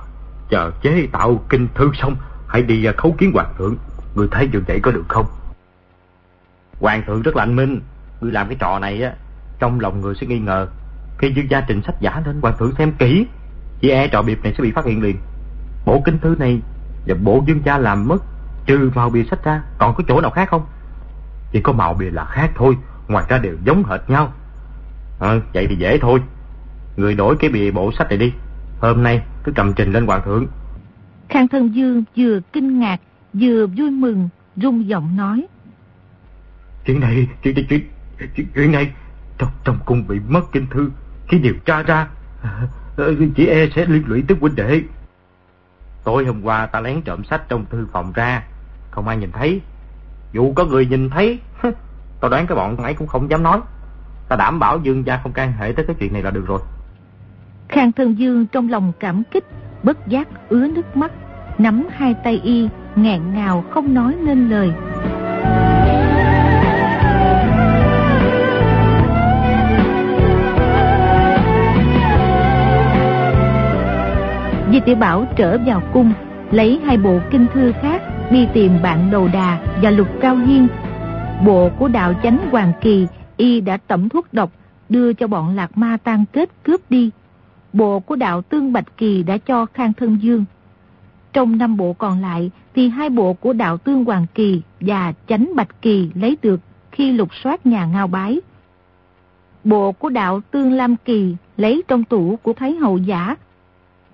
Chờ 0.50 0.72
chế 0.82 1.08
tạo 1.12 1.44
kinh 1.50 1.68
thư 1.76 1.92
xong, 1.94 2.16
hãy 2.48 2.62
đi 2.62 2.86
à, 2.86 2.94
khấu 2.98 3.16
kiến 3.18 3.32
hoàng 3.34 3.54
thượng. 3.58 3.76
Ngươi 4.16 4.28
thấy 4.32 4.50
như 4.52 4.62
vậy 4.68 4.80
có 4.80 4.92
được 4.92 5.06
không? 5.08 5.26
Hoàng 6.80 7.04
thượng 7.08 7.22
rất 7.22 7.36
là 7.36 7.44
anh 7.44 7.56
minh. 7.56 7.82
Ngươi 8.22 8.32
làm 8.32 8.48
cái 8.48 8.58
trò 8.60 8.80
này 8.80 9.04
á, 9.04 9.14
trong 9.60 9.80
lòng 9.80 10.02
người 10.02 10.16
sẽ 10.22 10.28
nghi 10.28 10.40
ngờ. 10.40 10.68
Khi 11.18 11.34
dương 11.36 11.50
gia 11.50 11.62
trình 11.62 11.82
sách 11.86 11.96
giả 12.00 12.22
lên 12.26 12.42
hoàng 12.42 12.58
thượng 12.58 12.76
xem 12.78 12.92
kỹ, 12.92 13.28
chỉ 13.80 13.90
e 13.90 14.08
trò 14.08 14.22
biệp 14.22 14.44
này 14.44 14.54
sẽ 14.58 14.64
bị 14.64 14.72
phát 14.72 14.86
hiện 14.86 15.04
liền. 15.04 15.18
Bộ 15.86 16.02
kinh 16.06 16.20
thư 16.20 16.36
này 16.40 16.62
và 17.08 17.16
bộ 17.24 17.44
dương 17.48 17.62
gia 17.66 17.78
làm 17.78 18.08
mất, 18.08 18.24
trừ 18.66 18.92
màu 18.96 19.10
bìa 19.10 19.24
sách 19.24 19.44
ra, 19.44 19.62
còn 19.78 19.96
có 19.96 20.04
chỗ 20.08 20.22
nào 20.22 20.32
khác 20.32 20.50
không? 20.50 20.66
Chỉ 21.52 21.62
có 21.62 21.74
màu 21.74 21.94
bìa 21.94 22.10
là 22.12 22.26
khác 22.26 22.52
thôi, 22.56 22.78
ngoài 23.08 23.26
ra 23.30 23.38
đều 23.38 23.56
giống 23.66 23.84
hệt 23.84 24.10
nhau. 24.10 24.34
À, 25.20 25.36
vậy 25.54 25.68
thì 25.70 25.76
dễ 25.76 25.98
thôi. 25.98 26.22
Người 26.98 27.16
đổi 27.16 27.36
cái 27.40 27.50
bìa 27.50 27.72
bộ 27.72 27.92
sách 27.98 28.10
này 28.10 28.18
đi. 28.18 28.34
Hôm 28.80 29.04
nay 29.04 29.22
cứ 29.44 29.52
cầm 29.56 29.74
trình 29.74 29.92
lên 29.92 30.06
hoàng 30.06 30.22
thượng. 30.26 30.48
Khang 31.30 31.48
thân 31.48 31.76
dương 31.76 32.04
vừa 32.18 32.40
kinh 32.54 32.80
ngạc, 32.80 32.98
vừa 33.34 33.68
vui 33.68 33.92
mừng, 33.92 34.30
rung 34.56 34.88
giọng 34.88 35.18
nói. 35.18 35.46
Chuyện 36.86 37.00
này, 37.00 37.28
chuyện, 37.44 37.56
chuyện, 37.70 37.82
chuyện, 38.36 38.48
chuyện 38.56 38.72
này, 38.72 38.92
trong, 39.38 39.50
trong 39.64 39.80
cung 39.86 40.08
bị 40.08 40.20
mất 40.28 40.42
kinh 40.52 40.68
thư, 40.68 40.92
khi 41.28 41.40
điều 41.40 41.54
tra 41.66 41.84
ra, 41.84 42.08
chỉ 43.36 43.48
e 43.48 43.70
sẽ 43.76 43.86
liên 43.86 44.04
lụy 44.08 44.24
tới 44.28 44.38
huynh 44.42 44.56
đệ. 44.56 44.82
Tối 46.04 46.26
hôm 46.26 46.42
qua 46.42 46.66
ta 46.66 46.82
lén 46.82 47.02
trộm 47.02 47.24
sách 47.24 47.42
trong 47.50 47.66
thư 47.70 47.88
phòng 47.92 48.12
ra, 48.16 48.44
không 48.92 49.08
ai 49.08 49.18
nhìn 49.18 49.32
thấy. 49.32 49.62
Dù 50.34 50.54
có 50.54 50.66
người 50.66 50.86
nhìn 50.86 51.10
thấy, 51.10 51.40
tao 52.26 52.30
đoán 52.30 52.48
cái 52.48 52.56
bọn 52.56 52.78
ấy 52.78 52.94
cũng 52.94 53.08
không 53.08 53.30
dám 53.30 53.44
nói. 53.44 53.60
Ta 54.30 54.36
đảm 54.36 54.60
bảo 54.60 54.80
Dương 54.84 55.06
gia 55.06 55.18
không 55.18 55.32
can 55.32 55.54
hệ 55.60 55.72
tới 55.72 55.86
cái 55.86 55.96
chuyện 56.00 56.14
này 56.14 56.22
là 56.24 56.32
được 56.32 56.44
rồi. 56.48 56.60
Khang 57.70 57.92
Thân 57.92 58.20
Dương 58.20 58.46
trong 58.46 58.70
lòng 58.70 58.92
cảm 59.00 59.24
kích, 59.32 59.44
bất 59.84 60.08
giác 60.08 60.28
ứa 60.50 60.68
nước 60.68 60.98
mắt, 60.98 61.12
nắm 61.58 61.88
hai 61.92 62.14
tay 62.14 62.42
y, 62.44 62.70
nghẹn 62.96 63.34
ngào 63.34 63.64
không 63.72 63.94
nói 63.94 64.16
nên 64.24 64.50
lời. 64.50 64.72
Di 74.72 74.80
Tiểu 74.80 74.96
Bảo 74.96 75.26
trở 75.36 75.58
vào 75.66 75.82
cung, 75.94 76.14
lấy 76.52 76.82
hai 76.86 76.98
bộ 76.98 77.20
kinh 77.32 77.46
thư 77.54 77.72
khác 77.82 78.02
đi 78.32 78.48
tìm 78.54 78.82
bạn 78.84 79.12
Đầu 79.12 79.28
Đà 79.34 79.60
và 79.82 79.90
Lục 79.90 80.08
Cao 80.22 80.36
Hiên. 80.36 80.68
Bộ 81.44 81.70
của 81.80 81.88
đạo 81.88 82.14
chánh 82.24 82.50
Hoàng 82.52 82.74
Kỳ, 82.82 83.08
y 83.38 83.62
đã 83.62 83.78
tẩm 83.78 84.10
thuốc 84.10 84.34
độc, 84.34 84.52
đưa 84.90 85.14
cho 85.14 85.28
bọn 85.28 85.56
lạc 85.56 85.78
ma 85.78 85.98
tan 86.04 86.26
kết 86.34 86.50
cướp 86.64 86.92
đi. 86.92 87.12
Bộ 87.74 88.00
của 88.00 88.16
đạo 88.16 88.42
Tương 88.42 88.74
Bạch 88.74 88.98
Kỳ 88.98 89.24
đã 89.24 89.38
cho 89.38 89.66
Khang 89.66 89.94
Thân 89.94 90.18
Dương. 90.22 90.46
Trong 91.34 91.58
năm 91.58 91.78
bộ 91.78 91.94
còn 91.94 92.22
lại, 92.22 92.52
thì 92.76 92.90
hai 92.90 93.10
bộ 93.10 93.34
của 93.34 93.54
đạo 93.54 93.78
Tương 93.78 94.06
Hoàng 94.06 94.26
Kỳ 94.34 94.62
và 94.80 95.14
Chánh 95.28 95.56
Bạch 95.56 95.82
Kỳ 95.82 96.10
lấy 96.16 96.38
được 96.42 96.60
khi 96.92 97.12
lục 97.12 97.30
soát 97.44 97.66
nhà 97.66 97.86
ngao 97.86 98.08
bái. 98.08 98.40
Bộ 99.64 99.92
của 99.92 100.10
đạo 100.10 100.42
Tương 100.52 100.72
Lam 100.72 100.96
Kỳ 100.96 101.36
lấy 101.58 101.84
trong 101.88 102.04
tủ 102.04 102.40
của 102.44 102.54
Thái 102.54 102.76
Hậu 102.76 102.98
Giả. 102.98 103.36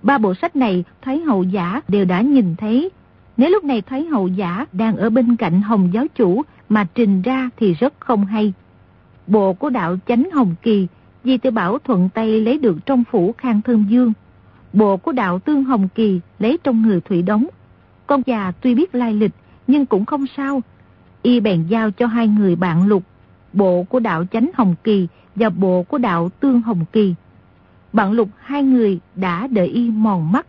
Ba 0.02 0.18
bộ 0.18 0.34
sách 0.34 0.56
này 0.56 0.84
Thái 1.02 1.20
Hậu 1.20 1.42
Giả 1.42 1.80
đều 1.88 2.04
đã 2.04 2.20
nhìn 2.20 2.54
thấy. 2.56 2.90
Nếu 3.36 3.50
lúc 3.50 3.64
này 3.64 3.82
Thái 3.82 4.04
Hậu 4.04 4.28
Giả 4.28 4.66
đang 4.72 4.96
ở 4.96 5.10
bên 5.10 5.36
cạnh 5.36 5.62
Hồng 5.62 5.88
Giáo 5.92 6.06
Chủ 6.14 6.42
mà 6.72 6.86
trình 6.94 7.22
ra 7.22 7.50
thì 7.56 7.74
rất 7.74 7.94
không 8.00 8.26
hay 8.26 8.52
bộ 9.26 9.52
của 9.52 9.70
đạo 9.70 9.96
chánh 10.06 10.28
Hồng 10.32 10.54
Kỳ, 10.62 10.86
Di 11.24 11.38
Tiểu 11.38 11.52
Bảo 11.52 11.78
thuận 11.78 12.08
tay 12.08 12.40
lấy 12.40 12.58
được 12.58 12.76
trong 12.86 13.04
phủ 13.10 13.34
Khang 13.38 13.62
Thân 13.62 13.84
Dương. 13.88 14.12
Bộ 14.72 14.96
của 14.96 15.12
đạo 15.12 15.38
Tương 15.38 15.64
Hồng 15.64 15.88
Kỳ 15.94 16.20
lấy 16.38 16.58
trong 16.64 16.82
người 16.82 17.00
Thủy 17.00 17.22
Đống. 17.22 17.46
Con 18.06 18.22
già 18.26 18.52
tuy 18.60 18.74
biết 18.74 18.94
lai 18.94 19.14
lịch, 19.14 19.30
nhưng 19.66 19.86
cũng 19.86 20.04
không 20.04 20.24
sao. 20.36 20.62
Y 21.22 21.40
bèn 21.40 21.66
giao 21.66 21.90
cho 21.90 22.06
hai 22.06 22.28
người 22.28 22.56
bạn 22.56 22.86
lục, 22.86 23.02
bộ 23.52 23.82
của 23.82 24.00
đạo 24.00 24.24
chánh 24.32 24.50
Hồng 24.54 24.74
Kỳ 24.84 25.08
và 25.34 25.50
bộ 25.50 25.82
của 25.82 25.98
đạo 25.98 26.28
Tương 26.40 26.62
Hồng 26.62 26.84
Kỳ. 26.92 27.14
Bạn 27.92 28.12
lục 28.12 28.28
hai 28.38 28.62
người 28.62 29.00
đã 29.16 29.46
đợi 29.46 29.66
Y 29.66 29.90
mòn 29.90 30.32
mắt. 30.32 30.46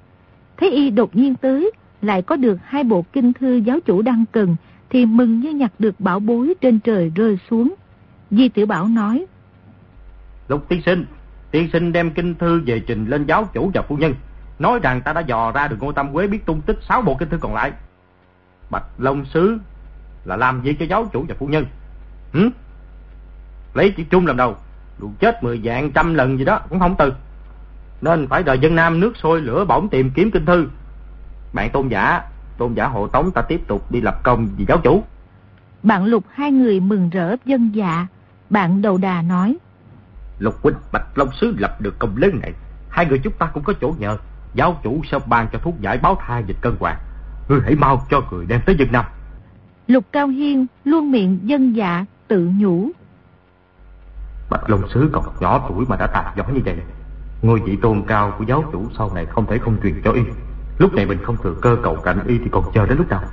Thấy 0.57 0.71
Y 0.71 0.89
đột 0.89 1.15
nhiên 1.15 1.35
tới, 1.35 1.71
lại 2.01 2.21
có 2.21 2.35
được 2.35 2.57
hai 2.63 2.83
bộ 2.83 3.05
kinh 3.13 3.33
thư 3.33 3.55
giáo 3.55 3.79
chủ 3.79 4.01
đang 4.01 4.25
cần, 4.31 4.55
thì 4.93 5.05
mừng 5.05 5.39
như 5.39 5.51
nhặt 5.51 5.71
được 5.79 5.99
bảo 5.99 6.19
bối 6.19 6.53
trên 6.61 6.79
trời 6.79 7.11
rơi 7.15 7.37
xuống. 7.49 7.73
Di 8.31 8.49
Tiểu 8.49 8.65
Bảo 8.65 8.87
nói. 8.87 9.25
Lục 10.47 10.69
tiên 10.69 10.81
sinh, 10.85 11.05
tiên 11.51 11.69
sinh 11.73 11.91
đem 11.91 12.11
kinh 12.11 12.35
thư 12.35 12.61
về 12.65 12.79
trình 12.79 13.05
lên 13.05 13.25
giáo 13.25 13.49
chủ 13.53 13.71
và 13.73 13.81
phu 13.81 13.97
nhân. 13.97 14.15
Nói 14.59 14.79
rằng 14.83 15.01
ta 15.01 15.13
đã 15.13 15.21
dò 15.21 15.51
ra 15.51 15.67
được 15.67 15.77
Ngô 15.79 15.91
Tam 15.91 16.13
Quế 16.13 16.27
biết 16.27 16.45
tung 16.45 16.61
tích 16.61 16.79
sáu 16.89 17.01
bộ 17.01 17.15
kinh 17.15 17.29
thư 17.29 17.37
còn 17.37 17.53
lại. 17.53 17.71
Bạch 18.69 18.83
Long 18.97 19.25
Sứ 19.25 19.57
là 20.25 20.35
làm 20.35 20.63
gì 20.63 20.73
cho 20.79 20.85
giáo 20.85 21.09
chủ 21.13 21.25
và 21.27 21.35
phu 21.39 21.47
nhân? 21.47 21.65
Hử? 22.33 22.49
Lấy 23.73 23.91
chữ 23.91 24.03
trung 24.09 24.27
làm 24.27 24.37
đầu, 24.37 24.55
đủ 24.99 25.11
chết 25.19 25.43
mười 25.43 25.61
dạng 25.65 25.91
trăm 25.91 26.13
lần 26.13 26.37
gì 26.37 26.45
đó 26.45 26.59
cũng 26.69 26.79
không 26.79 26.95
từ. 26.99 27.13
Nên 28.01 28.27
phải 28.27 28.43
đợi 28.43 28.59
dân 28.59 28.75
Nam 28.75 28.99
nước 28.99 29.17
sôi 29.17 29.41
lửa 29.41 29.65
bỏng 29.65 29.89
tìm 29.89 30.11
kiếm 30.15 30.31
kinh 30.31 30.45
thư. 30.45 30.67
Bạn 31.53 31.69
tôn 31.69 31.87
giả, 31.87 32.21
tôn 32.57 32.73
giả 32.73 32.87
hộ 32.87 33.07
tống 33.07 33.31
ta 33.31 33.41
tiếp 33.41 33.67
tục 33.67 33.91
đi 33.91 34.01
lập 34.01 34.23
công 34.23 34.47
vì 34.57 34.65
giáo 34.67 34.77
chủ. 34.83 35.03
Bạn 35.83 36.05
Lục 36.05 36.23
hai 36.31 36.51
người 36.51 36.79
mừng 36.79 37.09
rỡ 37.09 37.35
dân 37.45 37.75
dạ. 37.75 38.07
Bạn 38.49 38.81
đầu 38.81 38.97
đà 38.97 39.21
nói. 39.21 39.57
Lục 40.39 40.55
huynh 40.63 40.75
Bạch 40.91 41.17
Long 41.17 41.29
Sứ 41.41 41.55
lập 41.57 41.81
được 41.81 41.99
công 41.99 42.17
lớn 42.17 42.39
này. 42.41 42.53
Hai 42.89 43.05
người 43.05 43.19
chúng 43.19 43.33
ta 43.33 43.45
cũng 43.53 43.63
có 43.63 43.73
chỗ 43.81 43.93
nhờ. 43.99 44.17
Giáo 44.53 44.79
chủ 44.83 45.01
sẽ 45.11 45.19
ban 45.27 45.47
cho 45.53 45.59
thuốc 45.59 45.81
giải 45.81 45.97
báo 45.97 46.17
thai 46.19 46.43
dịch 46.47 46.57
cân 46.61 46.75
hoàng. 46.79 46.97
Ngươi 47.49 47.59
hãy 47.63 47.75
mau 47.75 48.05
cho 48.09 48.21
người 48.31 48.45
đem 48.45 48.61
tới 48.65 48.75
dân 48.79 48.91
Nam. 48.91 49.05
Lục 49.87 50.03
Cao 50.11 50.27
Hiên 50.27 50.65
luôn 50.83 51.11
miệng 51.11 51.39
dân 51.43 51.75
dạ 51.75 52.05
tự 52.27 52.49
nhủ. 52.57 52.89
Bạch 54.49 54.69
Long 54.69 54.89
Sứ 54.93 55.09
còn 55.13 55.25
nhỏ 55.39 55.65
tuổi 55.69 55.85
mà 55.87 55.95
đã 55.95 56.07
tạc 56.07 56.35
giỏi 56.37 56.53
như 56.53 56.61
vậy. 56.65 56.75
Ngôi 57.41 57.59
vị 57.59 57.77
tôn 57.81 58.03
cao 58.07 58.33
của 58.37 58.45
giáo 58.47 58.63
chủ 58.71 58.85
sau 58.97 59.11
này 59.15 59.25
không 59.25 59.45
thể 59.45 59.57
không 59.57 59.77
truyền 59.83 60.01
cho 60.03 60.11
y. 60.11 60.21
Lúc 60.77 60.93
này 60.93 61.05
mình 61.05 61.23
không 61.23 61.37
thừa 61.37 61.55
cơ 61.61 61.77
cầu 61.83 61.95
cạnh 62.03 62.19
y 62.27 62.37
thì 62.37 62.49
còn 62.51 62.63
chờ 62.73 62.85
đến 62.85 62.97
lúc 62.97 63.09
nào. 63.09 63.23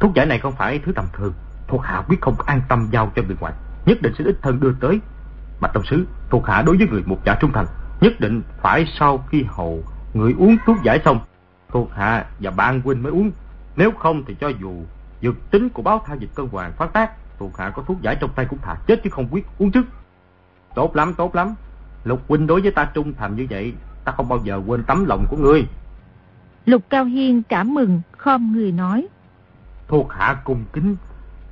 Thuốc 0.00 0.14
giải 0.14 0.26
này 0.26 0.38
không 0.38 0.52
phải 0.52 0.78
thứ 0.78 0.92
tầm 0.92 1.04
thường. 1.12 1.32
Thuộc 1.68 1.82
hạ 1.82 2.02
quyết 2.08 2.20
không 2.20 2.34
an 2.46 2.60
tâm 2.68 2.88
giao 2.90 3.12
cho 3.16 3.22
người 3.22 3.36
ngoài. 3.40 3.52
Nhất 3.86 4.02
định 4.02 4.12
sẽ 4.18 4.24
đích 4.24 4.36
thân 4.42 4.60
đưa 4.60 4.72
tới. 4.80 5.00
Bạch 5.60 5.72
Tông 5.74 5.84
Sứ, 5.84 6.06
thuộc 6.30 6.46
hạ 6.46 6.62
đối 6.62 6.76
với 6.76 6.88
người 6.88 7.02
một 7.06 7.18
giả 7.24 7.36
trung 7.40 7.52
thành. 7.52 7.66
Nhất 8.00 8.20
định 8.20 8.42
phải 8.62 8.84
sau 8.98 9.24
khi 9.30 9.44
hầu 9.48 9.82
người 10.14 10.34
uống 10.38 10.56
thuốc 10.66 10.76
giải 10.84 11.00
xong. 11.04 11.20
Thuộc 11.68 11.92
hạ 11.92 12.24
và 12.40 12.50
bạn 12.50 12.80
huynh 12.80 13.02
mới 13.02 13.12
uống. 13.12 13.30
Nếu 13.76 13.92
không 13.98 14.24
thì 14.26 14.36
cho 14.40 14.48
dù 14.48 14.82
dược 15.22 15.50
tính 15.50 15.68
của 15.68 15.82
báo 15.82 16.02
thai 16.06 16.18
dịch 16.18 16.30
cân 16.34 16.48
hoàng 16.48 16.72
phát 16.72 16.92
tác, 16.92 17.10
thuộc 17.38 17.58
hạ 17.58 17.70
có 17.70 17.82
thuốc 17.82 18.02
giải 18.02 18.16
trong 18.20 18.30
tay 18.34 18.46
cũng 18.50 18.58
thà 18.58 18.74
chết 18.86 19.00
chứ 19.04 19.10
không 19.10 19.28
quyết 19.30 19.46
uống 19.58 19.70
trước. 19.70 19.86
Tốt 20.74 20.96
lắm, 20.96 21.14
tốt 21.14 21.34
lắm. 21.34 21.54
Lục 22.04 22.20
huynh 22.28 22.46
đối 22.46 22.60
với 22.60 22.70
ta 22.70 22.88
trung 22.94 23.12
thành 23.18 23.36
như 23.36 23.46
vậy, 23.50 23.74
ta 24.04 24.12
không 24.12 24.28
bao 24.28 24.38
giờ 24.44 24.60
quên 24.66 24.82
tấm 24.84 25.04
lòng 25.04 25.26
của 25.30 25.36
ngươi. 25.36 25.66
Lục 26.66 26.82
Cao 26.90 27.04
Hiên 27.04 27.42
cảm 27.42 27.74
mừng, 27.74 28.00
khom 28.18 28.52
người 28.52 28.72
nói. 28.72 29.06
Thuộc 29.88 30.12
hạ 30.12 30.36
cùng 30.44 30.64
kính 30.72 30.96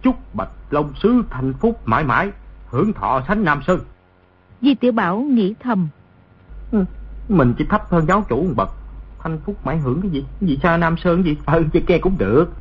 chúc 0.03 0.35
bạch 0.35 0.49
long 0.71 0.93
sứ 1.03 1.23
thành 1.31 1.53
phúc 1.61 1.81
mãi 1.85 2.05
mãi 2.05 2.31
hưởng 2.67 2.93
thọ 2.93 3.23
sánh 3.29 3.45
nam 3.45 3.61
sơn. 3.67 3.81
Di 4.63 4.75
tiểu 4.75 4.93
bảo 4.93 5.21
nghĩ 5.21 5.55
thầm. 5.61 5.89
Ừ, 6.73 6.85
mình 7.29 7.55
chỉ 7.59 7.65
thấp 7.65 7.91
hơn 7.91 8.07
giáo 8.07 8.25
chủ 8.29 8.43
một 8.43 8.53
bậc 8.57 8.71
thanh 9.23 9.39
phúc 9.47 9.67
mãi 9.67 9.79
hưởng 9.79 10.03
cái 10.03 10.11
gì? 10.11 10.25
Cái 10.41 10.49
gì 10.49 10.59
sao 10.63 10.79
nam 10.79 10.97
sơn 10.97 11.25
gì 11.25 11.37
ừ 11.47 11.65
chứ 11.73 11.81
nghe 11.87 11.99
cũng 11.99 12.19
được. 12.19 12.53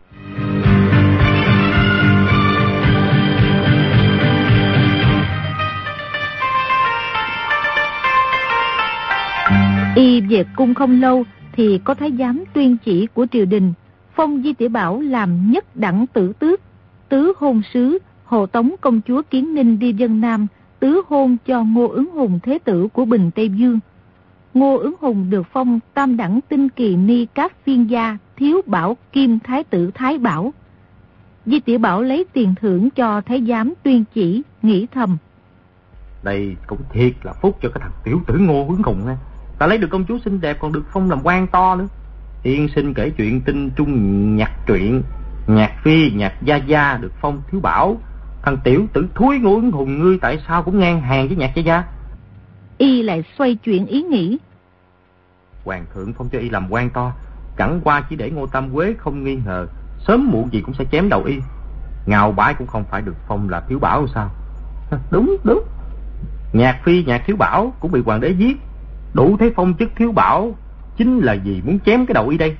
Y 9.95 10.21
về 10.21 10.45
cung 10.55 10.73
không 10.73 11.01
lâu 11.01 11.23
thì 11.53 11.79
có 11.83 11.93
thái 11.93 12.11
giám 12.19 12.43
tuyên 12.53 12.77
chỉ 12.85 13.07
của 13.13 13.25
triều 13.31 13.45
đình 13.45 13.73
phong 14.15 14.41
Di 14.43 14.53
Tiểu 14.53 14.69
Bảo 14.69 15.01
làm 15.01 15.51
nhất 15.51 15.75
đẳng 15.75 16.07
tử 16.07 16.33
tước, 16.39 16.61
tứ 17.09 17.33
hôn 17.37 17.61
sứ, 17.73 17.97
hộ 18.25 18.45
tống 18.45 18.75
công 18.81 19.01
chúa 19.07 19.21
Kiến 19.29 19.55
Ninh 19.55 19.79
đi 19.79 19.93
dân 19.93 20.21
Nam, 20.21 20.47
tứ 20.79 21.01
hôn 21.07 21.37
cho 21.45 21.63
Ngô 21.63 21.87
ứng 21.87 22.11
hùng 22.11 22.39
thế 22.43 22.59
tử 22.63 22.87
của 22.93 23.05
Bình 23.05 23.31
Tây 23.35 23.49
Dương. 23.49 23.79
Ngô 24.53 24.77
ứng 24.77 24.93
hùng 24.99 25.29
được 25.29 25.47
phong 25.51 25.79
tam 25.93 26.17
đẳng 26.17 26.39
tinh 26.49 26.69
kỳ 26.69 26.95
ni 26.95 27.25
các 27.25 27.53
phiên 27.63 27.89
gia, 27.89 28.17
thiếu 28.35 28.61
bảo 28.65 28.97
kim 29.11 29.39
thái 29.39 29.63
tử 29.63 29.91
Thái 29.93 30.17
Bảo. 30.17 30.53
Di 31.45 31.59
Tiểu 31.59 31.79
Bảo 31.79 32.01
lấy 32.01 32.25
tiền 32.33 32.55
thưởng 32.61 32.89
cho 32.89 33.21
thái 33.21 33.43
giám 33.47 33.73
tuyên 33.83 34.03
chỉ, 34.13 34.41
nghĩ 34.61 34.87
thầm. 34.91 35.17
Đây 36.23 36.55
cũng 36.67 36.79
thiệt 36.91 37.13
là 37.23 37.33
phúc 37.41 37.57
cho 37.61 37.69
cái 37.69 37.79
thằng 37.81 37.91
tiểu 38.03 38.21
tử 38.27 38.37
Ngô 38.37 38.67
ứng 38.67 38.83
hùng 38.83 39.05
nha. 39.05 39.17
Ta 39.63 39.67
lấy 39.67 39.77
được 39.77 39.87
công 39.87 40.05
chúa 40.05 40.17
xinh 40.25 40.41
đẹp 40.41 40.57
còn 40.59 40.71
được 40.71 40.83
phong 40.93 41.09
làm 41.09 41.19
quan 41.23 41.47
to 41.47 41.75
nữa. 41.75 41.87
Tiên 42.41 42.67
sinh 42.75 42.93
kể 42.93 43.09
chuyện 43.09 43.41
tinh 43.41 43.69
trung 43.75 44.35
nhạc 44.35 44.51
truyện 44.67 45.03
Nhạc 45.47 45.71
phi, 45.83 46.11
nhạc 46.11 46.33
gia 46.41 46.55
gia 46.55 46.97
được 46.97 47.11
phong 47.21 47.41
thiếu 47.51 47.61
bảo. 47.61 47.97
Thằng 48.41 48.57
tiểu 48.63 48.85
tử 48.93 49.07
thúi 49.15 49.39
ngũ 49.39 49.55
ứng 49.55 49.71
hùng 49.71 49.99
ngươi 49.99 50.17
tại 50.21 50.39
sao 50.47 50.63
cũng 50.63 50.79
ngang 50.79 51.01
hàng 51.01 51.27
với 51.27 51.37
nhạc 51.37 51.55
gia 51.55 51.61
gia? 51.61 51.83
Y 52.77 53.01
lại 53.01 53.23
xoay 53.37 53.55
chuyển 53.55 53.85
ý 53.85 54.03
nghĩ. 54.03 54.37
Hoàng 55.65 55.85
thượng 55.93 56.13
phong 56.13 56.29
cho 56.29 56.39
y 56.39 56.49
làm 56.49 56.67
quan 56.69 56.89
to, 56.89 57.13
chẳng 57.57 57.81
qua 57.83 58.03
chỉ 58.09 58.15
để 58.15 58.29
ngô 58.29 58.47
tam 58.47 58.73
quế 58.73 58.93
không 58.97 59.23
nghi 59.23 59.37
ngờ, 59.45 59.67
sớm 60.07 60.31
muộn 60.31 60.49
gì 60.51 60.61
cũng 60.61 60.73
sẽ 60.73 60.85
chém 60.91 61.09
đầu 61.09 61.23
y. 61.23 61.35
Ngào 62.05 62.31
bãi 62.31 62.53
cũng 62.53 62.67
không 62.67 62.83
phải 62.91 63.01
được 63.01 63.15
phong 63.27 63.49
là 63.49 63.61
thiếu 63.69 63.79
bảo 63.79 64.07
sao? 64.07 64.29
đúng, 65.11 65.37
đúng. 65.43 65.63
Nhạc 66.53 66.79
phi, 66.83 67.03
nhạc 67.03 67.23
thiếu 67.25 67.35
bảo 67.35 67.73
cũng 67.79 67.91
bị 67.91 68.01
hoàng 68.05 68.21
đế 68.21 68.29
giết. 68.29 68.57
Đủ 69.13 69.37
thấy 69.39 69.51
phong 69.55 69.73
chức 69.79 69.89
thiếu 69.95 70.11
bảo 70.11 70.55
chính 70.97 71.19
là 71.19 71.33
gì 71.33 71.61
muốn 71.65 71.79
chém 71.79 72.05
cái 72.05 72.13
đầu 72.13 72.27
y 72.27 72.37
đây. 72.37 72.55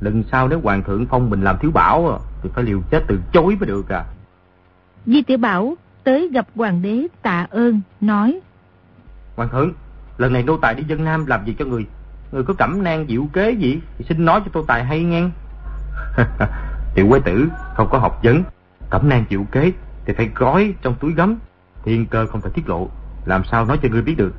Lần 0.00 0.22
sau 0.32 0.48
nếu 0.48 0.60
hoàng 0.60 0.82
thượng 0.82 1.06
phong 1.06 1.30
mình 1.30 1.42
làm 1.42 1.58
thiếu 1.58 1.70
bảo 1.70 2.20
thì 2.42 2.50
phải 2.54 2.64
liều 2.64 2.80
chết 2.90 3.04
từ 3.08 3.20
chối 3.32 3.56
mới 3.60 3.66
được 3.66 3.88
à. 3.88 4.04
Di 5.06 5.22
tiểu 5.22 5.38
Bảo 5.38 5.74
tới 6.04 6.30
gặp 6.32 6.46
hoàng 6.54 6.82
đế 6.82 7.06
tạ 7.22 7.46
ơn, 7.50 7.80
nói. 8.00 8.40
Hoàng 9.36 9.48
thượng, 9.48 9.72
lần 10.18 10.32
này 10.32 10.42
nô 10.42 10.56
tài 10.56 10.74
đi 10.74 10.84
dân 10.88 11.04
Nam 11.04 11.26
làm 11.26 11.46
gì 11.46 11.54
cho 11.58 11.64
người? 11.64 11.86
Người 12.32 12.42
có 12.44 12.54
cẩm 12.54 12.82
nang 12.82 13.06
diệu 13.08 13.26
kế 13.32 13.50
gì 13.50 13.80
thì 13.98 14.04
xin 14.08 14.24
nói 14.24 14.40
cho 14.44 14.50
nô 14.54 14.62
tài 14.66 14.84
hay 14.84 15.02
nghe. 15.02 15.22
Tiểu 16.94 17.06
quế 17.08 17.20
tử 17.24 17.48
không 17.74 17.88
có 17.90 17.98
học 17.98 18.20
vấn, 18.24 18.42
cẩm 18.90 19.08
nang 19.08 19.24
diệu 19.30 19.44
kế 19.52 19.72
thì 20.06 20.12
phải 20.16 20.30
gói 20.34 20.74
trong 20.82 20.94
túi 21.00 21.12
gấm, 21.12 21.36
thiên 21.84 22.06
cơ 22.06 22.26
không 22.26 22.40
thể 22.40 22.50
tiết 22.54 22.68
lộ, 22.68 22.88
làm 23.24 23.42
sao 23.44 23.64
nói 23.64 23.78
cho 23.82 23.88
ngươi 23.88 24.02
biết 24.02 24.14
được. 24.18 24.34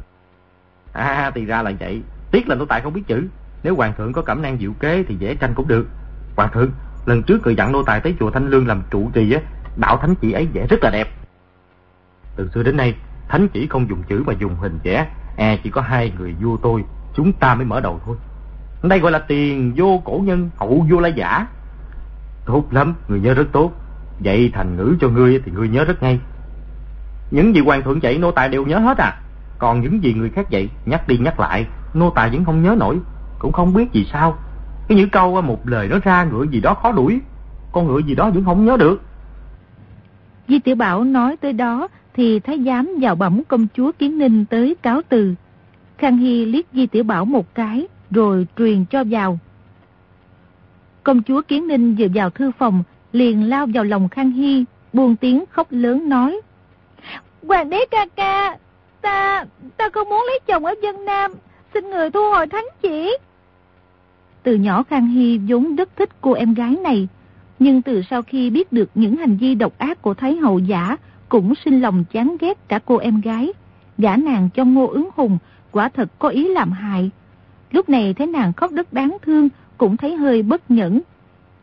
À 0.96 1.32
thì 1.36 1.46
ra 1.46 1.62
là 1.62 1.72
vậy, 1.80 2.02
tiếc 2.32 2.50
là 2.50 2.56
nô 2.56 2.66
tài 2.66 2.82
không 2.82 2.94
biết 2.94 3.04
chữ, 3.08 3.28
nếu 3.64 3.76
hoàng 3.76 3.94
thượng 3.98 4.14
có 4.14 4.22
cẩm 4.22 4.42
nang 4.42 4.58
diệu 4.58 4.74
kế 4.74 5.04
thì 5.08 5.16
dễ 5.16 5.36
tranh 5.36 5.54
cũng 5.56 5.68
được. 5.68 5.88
Hoàng 6.36 6.50
thượng, 6.54 6.72
lần 7.06 7.24
trước 7.24 7.44
người 7.44 7.56
dặn 7.56 7.72
nô 7.72 7.84
tài 7.84 8.00
tới 8.00 8.16
chùa 8.20 8.32
Thanh 8.32 8.50
Lương 8.50 8.68
làm 8.68 8.84
trụ 8.92 9.10
trì 9.14 9.34
á, 9.34 9.40
đạo 9.78 9.98
thánh 9.98 10.16
chỉ 10.16 10.32
ấy 10.32 10.48
vẽ 10.54 10.68
rất 10.70 10.84
là 10.84 10.90
đẹp. 10.90 11.08
Từ 12.36 12.50
xưa 12.54 12.64
đến 12.64 12.78
nay, 12.78 12.96
thánh 13.28 13.48
chỉ 13.48 13.68
không 13.68 13.90
dùng 13.90 14.04
chữ 14.04 14.24
mà 14.28 14.34
dùng 14.34 14.56
hình 14.56 14.80
vẽ, 14.84 15.08
e 15.38 15.58
chỉ 15.64 15.70
có 15.70 15.82
hai 15.82 16.14
người 16.18 16.36
vua 16.42 16.58
tôi, 16.58 16.84
chúng 17.16 17.34
ta 17.34 17.56
mới 17.56 17.66
mở 17.66 17.82
đầu 17.82 18.00
thôi. 18.06 18.16
Đây 18.84 19.00
gọi 19.00 19.12
là 19.12 19.20
tiền 19.20 19.74
vô 19.76 20.02
cổ 20.06 20.22
nhân, 20.26 20.50
hậu 20.56 20.86
vô 20.90 21.00
la 21.00 21.10
giả. 21.10 21.48
Tốt 22.46 22.66
lắm, 22.72 22.96
người 23.08 23.20
nhớ 23.20 23.34
rất 23.34 23.48
tốt. 23.52 23.72
Dạy 24.20 24.52
thành 24.54 24.76
ngữ 24.76 24.96
cho 25.02 25.10
ngươi 25.10 25.42
thì 25.46 25.52
ngươi 25.52 25.68
nhớ 25.68 25.84
rất 25.84 26.04
ngay. 26.04 26.20
Những 27.32 27.56
gì 27.56 27.62
hoàng 27.62 27.82
thượng 27.82 28.04
dạy 28.04 28.18
nô 28.18 28.32
tài 28.32 28.50
đều 28.50 28.66
nhớ 28.66 28.80
hết 28.80 28.98
à. 28.98 29.22
Còn 29.60 29.82
những 29.82 30.04
gì 30.04 30.14
người 30.14 30.30
khác 30.30 30.50
dạy, 30.50 30.70
nhắc 30.86 31.08
đi 31.08 31.18
nhắc 31.18 31.40
lại, 31.40 31.66
nô 31.94 32.10
tài 32.10 32.30
vẫn 32.30 32.46
không 32.46 32.64
nhớ 32.64 32.76
nổi, 32.80 33.00
cũng 33.40 33.52
không 33.52 33.74
biết 33.74 33.92
gì 33.94 34.08
sao. 34.12 34.38
Cái 34.88 34.98
những 34.98 35.10
câu 35.10 35.42
một 35.42 35.68
lời 35.68 35.88
nó 35.88 36.00
ra 36.04 36.24
ngựa 36.24 36.44
gì 36.44 36.62
đó 36.62 36.74
khó 36.74 36.92
đuổi, 36.92 37.20
con 37.72 37.88
ngựa 37.88 38.00
gì 38.00 38.16
đó 38.16 38.30
vẫn 38.30 38.46
không 38.46 38.66
nhớ 38.66 38.78
được. 38.78 39.02
Di 40.48 40.60
Tiểu 40.60 40.76
Bảo 40.76 41.04
nói 41.04 41.38
tới 41.38 41.54
đó 41.54 41.88
thì 42.14 42.40
thái 42.40 42.64
giám 42.66 42.90
vào 43.02 43.16
bẩm 43.16 43.42
công 43.48 43.68
chúa 43.78 43.92
Kiến 44.00 44.18
Ninh 44.18 44.46
tới 44.46 44.76
cáo 44.82 45.02
từ. 45.10 45.36
Khang 45.98 46.18
Hy 46.18 46.46
liếc 46.46 46.66
Di 46.74 46.88
Tiểu 46.88 47.04
Bảo 47.04 47.26
một 47.26 47.56
cái 47.56 47.88
rồi 48.12 48.48
truyền 48.58 48.86
cho 48.86 49.04
vào. 49.10 49.40
Công 51.04 51.24
chúa 51.24 51.42
Kiến 51.48 51.68
Ninh 51.68 51.96
vừa 51.96 52.08
vào 52.14 52.30
thư 52.30 52.52
phòng 52.60 52.84
liền 53.12 53.50
lao 53.50 53.68
vào 53.74 53.84
lòng 53.84 54.10
Khang 54.10 54.32
Hy 54.32 54.66
buồn 54.94 55.16
tiếng 55.16 55.44
khóc 55.50 55.68
lớn 55.70 56.10
nói. 56.10 56.42
Hoàng 57.48 57.70
đế 57.70 57.80
ca 57.92 58.06
ca, 58.16 58.58
ta, 59.06 59.46
ta 59.78 59.90
không 59.94 60.10
muốn 60.10 60.24
lấy 60.28 60.40
chồng 60.48 60.66
ở 60.66 60.74
dân 60.84 61.06
Nam, 61.06 61.32
xin 61.74 61.90
người 61.90 62.10
thu 62.10 62.20
hồi 62.36 62.48
thánh 62.48 62.66
chỉ. 62.82 63.18
Từ 64.44 64.56
nhỏ 64.56 64.84
Khang 64.84 65.08
Hy 65.08 65.38
vốn 65.48 65.76
rất 65.76 65.90
thích 65.96 66.10
cô 66.22 66.32
em 66.34 66.54
gái 66.54 66.76
này, 66.84 67.08
nhưng 67.60 67.82
từ 67.82 68.02
sau 68.10 68.22
khi 68.22 68.50
biết 68.50 68.72
được 68.72 68.90
những 68.96 69.16
hành 69.16 69.38
vi 69.38 69.56
độc 69.56 69.78
ác 69.78 70.02
của 70.02 70.14
Thái 70.14 70.36
Hậu 70.36 70.60
giả, 70.60 70.98
cũng 71.30 71.54
sinh 71.66 71.82
lòng 71.82 72.06
chán 72.12 72.38
ghét 72.40 72.68
cả 72.68 72.80
cô 72.86 72.98
em 72.98 73.22
gái. 73.22 73.54
Gã 73.98 74.16
nàng 74.16 74.50
cho 74.56 74.66
ngô 74.66 74.88
ứng 74.88 75.10
hùng, 75.16 75.38
quả 75.72 75.90
thật 75.90 76.10
có 76.20 76.30
ý 76.30 76.48
làm 76.48 76.72
hại. 76.72 77.10
Lúc 77.72 77.90
này 77.90 78.14
thấy 78.14 78.28
nàng 78.28 78.54
khóc 78.54 78.72
rất 78.72 78.94
đáng 78.94 79.18
thương, 79.22 79.50
cũng 79.78 79.98
thấy 79.98 80.16
hơi 80.16 80.44
bất 80.44 80.72
nhẫn. 80.72 81.02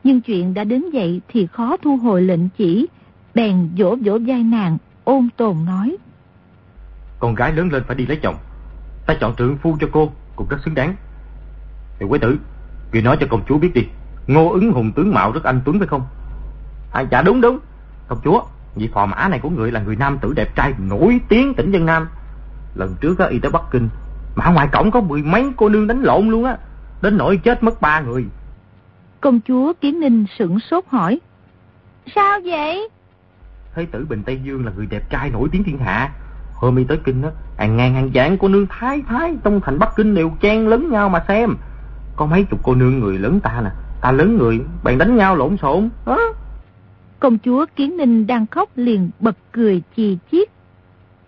Nhưng 0.05 0.21
chuyện 0.21 0.55
đã 0.55 0.65
đến 0.65 0.85
vậy 0.93 1.21
thì 1.29 1.47
khó 1.47 1.77
thu 1.77 1.97
hồi 1.97 2.23
lệnh 2.23 2.49
chỉ, 2.57 2.87
bèn 3.35 3.69
vỗ 3.79 3.97
vỗ 4.05 4.19
vai 4.27 4.43
nàng, 4.43 4.79
ôn 5.05 5.29
tồn 5.37 5.57
nói. 5.67 5.97
Con 7.23 7.35
gái 7.35 7.53
lớn 7.53 7.69
lên 7.73 7.85
phải 7.85 7.97
đi 7.97 8.07
lấy 8.07 8.17
chồng, 8.23 8.37
ta 9.07 9.15
chọn 9.21 9.35
trượng 9.35 9.57
phu 9.57 9.77
cho 9.81 9.87
cô, 9.93 10.13
cũng 10.37 10.49
rất 10.49 10.57
xứng 10.65 10.75
đáng. 10.75 10.95
Thì 11.99 12.07
quế 12.09 12.19
tử, 12.19 12.39
người 12.93 13.03
nói 13.03 13.17
cho 13.21 13.27
công 13.31 13.43
chúa 13.49 13.59
biết 13.59 13.71
đi, 13.75 13.87
Ngô 14.27 14.53
ứng 14.53 14.73
hùng 14.73 14.93
tướng 14.93 15.15
mạo 15.15 15.33
rất 15.33 15.45
anh 15.45 15.61
tuấn 15.65 15.79
phải 15.79 15.89
không? 15.89 16.07
À, 16.93 17.01
dạ 17.01 17.23
đúng 17.23 17.41
đúng. 17.41 17.59
Công 18.09 18.19
chúa, 18.25 18.43
vị 18.75 18.89
phò 18.95 19.07
mã 19.07 19.29
này 19.29 19.39
của 19.39 19.51
người 19.51 19.73
là 19.73 19.81
người 19.81 19.97
nam 19.97 20.19
tử 20.19 20.33
đẹp 20.37 20.57
trai 20.57 20.75
nổi 20.79 21.21
tiếng 21.29 21.55
tỉnh 21.55 21.71
dân 21.71 21.87
Nam. 21.87 22.09
Lần 22.75 22.95
trước 23.01 23.19
á, 23.19 23.27
y 23.27 23.39
tới 23.39 23.51
Bắc 23.51 23.63
Kinh, 23.71 23.89
mà 24.35 24.51
ngoài 24.51 24.69
cổng 24.73 24.91
có 24.91 25.01
mười 25.01 25.23
mấy 25.23 25.53
cô 25.57 25.69
nương 25.69 25.87
đánh 25.87 26.03
lộn 26.03 26.29
luôn 26.29 26.45
á. 26.45 26.57
Đến 27.03 27.17
nỗi 27.17 27.37
chết 27.37 27.63
mất 27.63 27.81
ba 27.81 28.01
người. 28.01 28.25
Công 29.21 29.41
chúa 29.41 29.73
Kiến 29.81 30.01
Ninh 30.01 30.25
sửng 30.39 30.61
sốt 30.61 30.85
hỏi. 30.89 31.21
Sao 32.15 32.41
vậy? 32.45 32.89
Thế 33.75 33.87
tử 33.93 34.07
Bình 34.09 34.23
Tây 34.27 34.41
Dương 34.45 34.65
là 34.65 34.73
người 34.77 34.87
đẹp 34.87 35.11
trai 35.11 35.31
nổi 35.31 35.49
tiếng 35.53 35.65
thiên 35.65 35.79
hạ. 35.79 36.13
Hôm 36.63 36.77
y 36.77 36.85
tới 36.85 36.99
Kinh 37.05 37.23
á, 37.23 37.31
hàng 37.59 37.77
ngàn 37.77 37.95
hàng 37.95 38.11
vạn 38.15 38.39
cô 38.39 38.49
nương 38.49 38.67
thái 38.67 39.03
thái 39.09 39.35
trong 39.45 39.61
thành 39.61 39.79
Bắc 39.79 39.89
Kinh 39.97 40.15
đều 40.15 40.31
chen 40.41 40.69
lấn 40.69 40.91
nhau 40.91 41.09
mà 41.09 41.25
xem. 41.29 41.57
Có 42.17 42.27
mấy 42.27 42.45
chục 42.51 42.61
cô 42.63 42.75
nương 42.75 43.01
người 43.01 43.19
lớn 43.19 43.41
ta 43.43 43.61
nè, 43.65 43.71
ta 44.03 44.13
lớn 44.13 44.37
người, 44.39 44.61
bạn 44.83 44.99
đánh 44.99 45.17
nhau 45.17 45.37
lộn 45.37 45.57
xộn. 45.57 45.89
Đó. 46.07 46.21
Công 47.21 47.39
chúa 47.39 47.67
Kiến 47.77 47.97
Ninh 47.97 48.27
đang 48.27 48.47
khóc 48.47 48.69
liền 48.77 49.11
bật 49.21 49.37
cười 49.53 49.83
chì 49.97 50.19
chiết. 50.33 50.49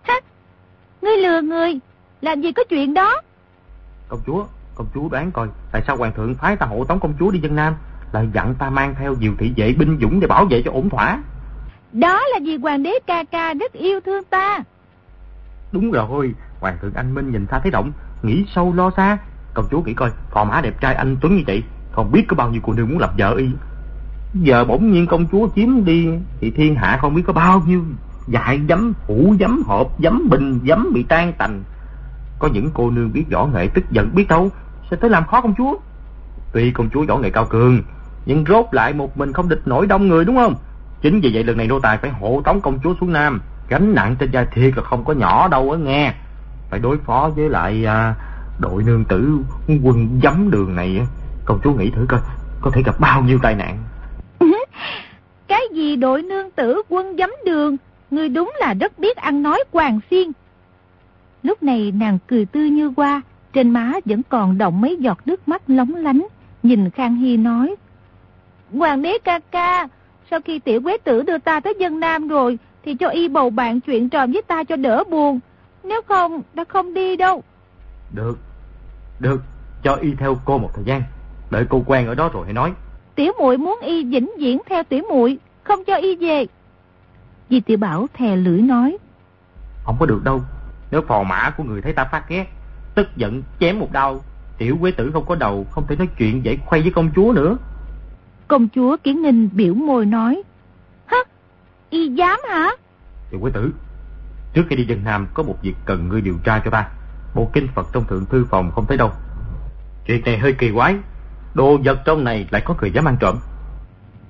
Ha! 0.01 0.21
Ngươi 1.01 1.17
lừa 1.17 1.41
người, 1.41 1.79
làm 2.21 2.41
gì 2.41 2.51
có 2.51 2.63
chuyện 2.69 2.93
đó? 2.93 3.21
Công 4.07 4.19
chúa, 4.25 4.45
công 4.75 4.87
chúa 4.93 5.09
đoán 5.09 5.31
coi, 5.31 5.47
tại 5.71 5.81
sao 5.87 5.97
hoàng 5.97 6.13
thượng 6.13 6.35
phái 6.35 6.55
ta 6.55 6.65
hộ 6.65 6.85
tống 6.85 6.99
công 6.99 7.13
chúa 7.19 7.31
đi 7.31 7.39
dân 7.39 7.55
Nam, 7.55 7.75
lại 8.11 8.29
dặn 8.33 8.55
ta 8.59 8.69
mang 8.69 8.95
theo 8.99 9.15
nhiều 9.19 9.33
thị 9.37 9.53
vệ 9.55 9.73
binh 9.79 9.97
dũng 10.01 10.19
để 10.19 10.27
bảo 10.27 10.45
vệ 10.45 10.61
cho 10.65 10.71
ổn 10.71 10.89
thỏa. 10.89 11.21
Đó 11.91 12.21
là 12.33 12.39
vì 12.43 12.57
hoàng 12.57 12.83
đế 12.83 12.91
ca 13.07 13.23
ca 13.23 13.53
rất 13.53 13.73
yêu 13.73 13.99
thương 14.05 14.23
ta. 14.23 14.63
Đúng 15.71 15.91
rồi, 15.91 16.33
hoàng 16.59 16.77
thượng 16.81 16.93
anh 16.93 17.13
Minh 17.13 17.31
nhìn 17.31 17.47
xa 17.51 17.59
thấy 17.59 17.71
động, 17.71 17.91
nghĩ 18.23 18.45
sâu 18.55 18.73
lo 18.73 18.91
xa. 18.97 19.17
Công 19.53 19.65
chúa 19.71 19.81
nghĩ 19.81 19.93
coi, 19.93 20.11
phò 20.31 20.43
mã 20.43 20.61
đẹp 20.61 20.81
trai 20.81 20.95
anh 20.95 21.17
Tuấn 21.21 21.35
như 21.35 21.43
vậy, 21.47 21.63
không 21.91 22.11
biết 22.11 22.25
có 22.27 22.35
bao 22.35 22.49
nhiêu 22.49 22.61
cô 22.63 22.73
nương 22.73 22.89
muốn 22.89 22.99
làm 22.99 23.09
vợ 23.17 23.35
y. 23.37 23.49
Giờ 24.41 24.65
bỗng 24.65 24.91
nhiên 24.91 25.07
công 25.07 25.25
chúa 25.31 25.47
chiếm 25.55 25.85
đi 25.85 26.07
Thì 26.39 26.51
thiên 26.51 26.75
hạ 26.75 26.97
không 27.01 27.13
biết 27.13 27.23
có 27.27 27.33
bao 27.33 27.61
nhiêu 27.67 27.83
Dại 28.27 28.61
dấm, 28.69 28.93
hủ 29.07 29.35
dấm, 29.39 29.63
hộp 29.65 29.87
dấm, 29.99 30.29
bình 30.29 30.59
dấm 30.67 30.87
bị 30.93 31.03
tan 31.03 31.33
tành 31.33 31.63
Có 32.39 32.47
những 32.47 32.69
cô 32.73 32.91
nương 32.91 33.13
biết 33.13 33.25
võ 33.31 33.45
nghệ 33.45 33.67
tức 33.67 33.83
giận 33.91 34.15
biết 34.15 34.27
đâu 34.27 34.49
Sẽ 34.91 34.97
tới 34.97 35.09
làm 35.09 35.25
khó 35.25 35.41
công 35.41 35.55
chúa 35.57 35.75
Tuy 36.53 36.71
công 36.71 36.89
chúa 36.89 37.05
võ 37.05 37.17
nghệ 37.17 37.29
cao 37.29 37.45
cường 37.45 37.81
Nhưng 38.25 38.45
rốt 38.47 38.65
lại 38.71 38.93
một 38.93 39.17
mình 39.17 39.33
không 39.33 39.49
địch 39.49 39.61
nổi 39.65 39.87
đông 39.87 40.07
người 40.07 40.25
đúng 40.25 40.35
không 40.35 40.55
Chính 41.01 41.21
vì 41.21 41.31
vậy 41.33 41.43
lần 41.43 41.57
này 41.57 41.67
nô 41.67 41.79
tài 41.79 41.97
phải 41.97 42.11
hộ 42.11 42.41
tống 42.45 42.61
công 42.61 42.79
chúa 42.83 42.93
xuống 42.99 43.13
Nam 43.13 43.41
Gánh 43.69 43.95
nặng 43.95 44.15
trên 44.19 44.29
vai 44.31 44.45
thiệt 44.51 44.77
là 44.77 44.83
không 44.83 45.05
có 45.05 45.13
nhỏ 45.13 45.47
đâu 45.47 45.71
á 45.71 45.77
nghe 45.77 46.13
Phải 46.69 46.79
đối 46.79 46.97
phó 46.97 47.29
với 47.35 47.49
lại 47.49 47.85
à, 47.85 48.15
đội 48.59 48.83
nương 48.83 49.05
tử 49.05 49.37
quân 49.83 50.19
dấm 50.23 50.51
đường 50.51 50.75
này 50.75 51.01
Công 51.45 51.59
chúa 51.63 51.73
nghĩ 51.73 51.89
thử 51.89 52.05
coi 52.09 52.19
Có 52.61 52.71
thể 52.73 52.81
gặp 52.85 52.99
bao 52.99 53.21
nhiêu 53.21 53.39
tai 53.43 53.55
nạn 53.55 53.77
Cái 55.47 55.61
gì 55.71 55.95
đội 55.95 56.21
nương 56.21 56.51
tử 56.51 56.81
quân 56.89 57.15
giấm 57.17 57.29
đường, 57.45 57.77
người 58.11 58.29
đúng 58.29 58.53
là 58.59 58.73
rất 58.73 58.99
biết 58.99 59.17
ăn 59.17 59.43
nói 59.43 59.63
quàng 59.71 59.99
xiên. 60.09 60.31
Lúc 61.43 61.63
này 61.63 61.91
nàng 61.91 62.17
cười 62.27 62.45
tươi 62.45 62.69
như 62.69 62.91
hoa, 62.97 63.21
trên 63.53 63.69
má 63.69 63.93
vẫn 64.05 64.21
còn 64.29 64.57
động 64.57 64.81
mấy 64.81 64.97
giọt 64.99 65.19
nước 65.25 65.47
mắt 65.47 65.61
lóng 65.67 65.95
lánh, 65.95 66.27
nhìn 66.63 66.89
Khang 66.89 67.15
Hy 67.15 67.37
nói. 67.37 67.75
Hoàng 68.73 69.01
đế 69.01 69.17
ca 69.23 69.39
ca, 69.51 69.87
sau 70.31 70.39
khi 70.45 70.59
tiểu 70.59 70.81
quế 70.81 70.97
tử 70.97 71.21
đưa 71.21 71.37
ta 71.37 71.59
tới 71.59 71.73
dân 71.79 71.99
Nam 71.99 72.27
rồi, 72.27 72.57
thì 72.85 72.95
cho 72.95 73.09
y 73.09 73.27
bầu 73.27 73.49
bạn 73.49 73.81
chuyện 73.81 74.09
trò 74.09 74.27
với 74.27 74.41
ta 74.47 74.63
cho 74.63 74.75
đỡ 74.75 75.03
buồn. 75.09 75.39
Nếu 75.83 76.01
không, 76.07 76.41
ta 76.55 76.63
không 76.63 76.93
đi 76.93 77.15
đâu. 77.15 77.43
Được, 78.13 78.37
được, 79.19 79.41
cho 79.83 79.95
y 79.95 80.13
theo 80.13 80.37
cô 80.45 80.57
một 80.57 80.69
thời 80.73 80.83
gian. 80.83 81.03
Đợi 81.51 81.65
cô 81.69 81.83
quen 81.85 82.07
ở 82.07 82.15
đó 82.15 82.29
rồi 82.33 82.45
hãy 82.45 82.53
nói. 82.53 82.73
Tiểu 83.15 83.31
muội 83.39 83.57
muốn 83.57 83.79
y 83.81 84.03
vĩnh 84.03 84.31
viễn 84.37 84.61
theo 84.69 84.83
tiểu 84.83 85.03
muội, 85.09 85.37
không 85.63 85.83
cho 85.87 85.95
y 85.95 86.15
về. 86.15 86.45
Di 87.49 87.59
tiểu 87.59 87.77
Bảo 87.77 88.07
thè 88.13 88.35
lưỡi 88.35 88.61
nói. 88.61 88.97
Không 89.83 89.95
có 89.99 90.05
được 90.05 90.23
đâu, 90.23 90.41
nếu 90.91 91.01
phò 91.01 91.23
mã 91.23 91.53
của 91.57 91.63
người 91.63 91.81
thấy 91.81 91.93
ta 91.93 92.05
phát 92.11 92.29
ghét, 92.29 92.45
tức 92.95 93.07
giận 93.15 93.43
chém 93.59 93.79
một 93.79 93.91
đau, 93.91 94.21
tiểu 94.57 94.77
quế 94.81 94.91
tử 94.91 95.11
không 95.13 95.25
có 95.25 95.35
đầu, 95.35 95.65
không 95.71 95.87
thể 95.87 95.95
nói 95.95 96.09
chuyện 96.17 96.45
dễ 96.45 96.57
khoay 96.65 96.81
với 96.81 96.91
công 96.91 97.09
chúa 97.15 97.33
nữa. 97.35 97.57
Công 98.47 98.67
chúa 98.75 98.97
Kiến 99.03 99.21
Ninh 99.21 99.49
biểu 99.53 99.73
môi 99.73 100.05
nói. 100.05 100.43
Y 101.95 102.07
dám 102.07 102.39
hả? 102.49 102.69
Tiểu 103.31 103.39
quế 103.41 103.51
tử, 103.51 103.73
trước 104.53 104.63
khi 104.69 104.75
đi 104.75 104.85
dân 104.85 105.03
Nam 105.03 105.27
có 105.33 105.43
một 105.43 105.55
việc 105.61 105.75
cần 105.85 106.09
ngươi 106.09 106.21
điều 106.21 106.35
tra 106.43 106.61
cho 106.65 106.71
ta. 106.71 106.89
Bộ 107.35 107.49
kinh 107.53 107.67
Phật 107.75 107.87
trong 107.93 108.05
thượng 108.05 108.25
thư 108.25 108.45
phòng 108.49 108.71
không 108.71 108.85
thấy 108.85 108.97
đâu. 108.97 109.11
Chuyện 110.05 110.21
này 110.25 110.37
hơi 110.37 110.53
kỳ 110.53 110.71
quái, 110.71 110.95
Đồ 111.53 111.77
vật 111.83 111.99
trong 112.05 112.23
này 112.23 112.47
lại 112.51 112.61
có 112.65 112.75
người 112.81 112.91
dám 112.91 113.07
ăn 113.07 113.17
trộm. 113.19 113.35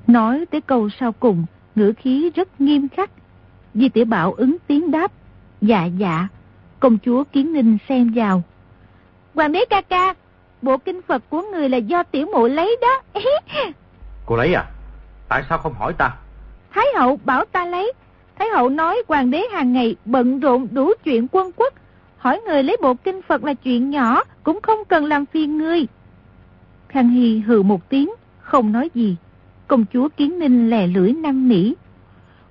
Nói 0.08 0.46
tới 0.52 0.62
câu 0.62 0.90
sau 1.00 1.12
cùng, 1.12 1.46
ngữ 1.76 1.94
khí 1.98 2.32
rất 2.36 2.62
nghiêm 2.62 2.88
khắc. 2.90 3.10
Di 3.74 3.90
tiểu 3.90 4.06
Bảo 4.06 4.34
ứng 4.34 4.58
tiếng 4.68 4.92
đáp. 4.92 5.12
Dạ 5.62 5.86
dạ. 5.86 6.28
Công 6.80 6.98
chúa 7.06 7.24
Kiến 7.24 7.54
Ninh 7.54 7.78
xem 7.90 8.12
vào. 8.16 8.44
Hoàng 9.36 9.52
đế 9.52 9.66
ca 9.70 9.82
ca, 9.82 10.14
bộ 10.62 10.78
kinh 10.78 11.02
Phật 11.08 11.24
của 11.30 11.42
người 11.42 11.70
là 11.70 11.78
do 11.78 12.04
tiểu 12.04 12.28
mụ 12.34 12.48
lấy 12.48 12.78
đó. 12.82 13.22
Cô 14.26 14.36
lấy 14.36 14.54
à? 14.54 14.66
Tại 15.30 15.44
sao 15.50 15.58
không 15.58 15.74
hỏi 15.74 15.94
ta? 15.94 16.16
Thái 16.76 16.86
hậu 16.96 17.20
bảo 17.26 17.46
ta 17.46 17.66
lấy. 17.66 17.94
Thái 18.40 18.48
hậu 18.50 18.70
nói 18.70 19.04
hoàng 19.08 19.32
đế 19.32 19.44
hàng 19.54 19.74
ngày 19.74 19.96
bận 20.06 20.40
rộn 20.40 20.68
đủ 20.72 20.92
chuyện 21.04 21.28
quân 21.32 21.52
quốc. 21.56 21.74
Hỏi 22.18 22.42
người 22.46 22.64
lấy 22.64 22.78
bộ 22.82 22.94
kinh 22.94 23.22
Phật 23.22 23.44
là 23.44 23.54
chuyện 23.54 23.90
nhỏ, 23.90 24.24
cũng 24.44 24.62
không 24.62 24.86
cần 24.88 25.06
làm 25.06 25.26
phiền 25.26 25.58
người. 25.58 25.88
Khang 26.90 27.10
Hy 27.10 27.40
hừ 27.40 27.62
một 27.62 27.90
tiếng, 27.90 28.10
không 28.40 28.72
nói 28.72 28.90
gì. 28.94 29.16
Công 29.68 29.86
chúa 29.94 30.10
Kiến 30.18 30.40
Ninh 30.40 30.70
lè 30.70 30.88
lưỡi 30.88 31.14
năng 31.14 31.48
nỉ. 31.48 31.74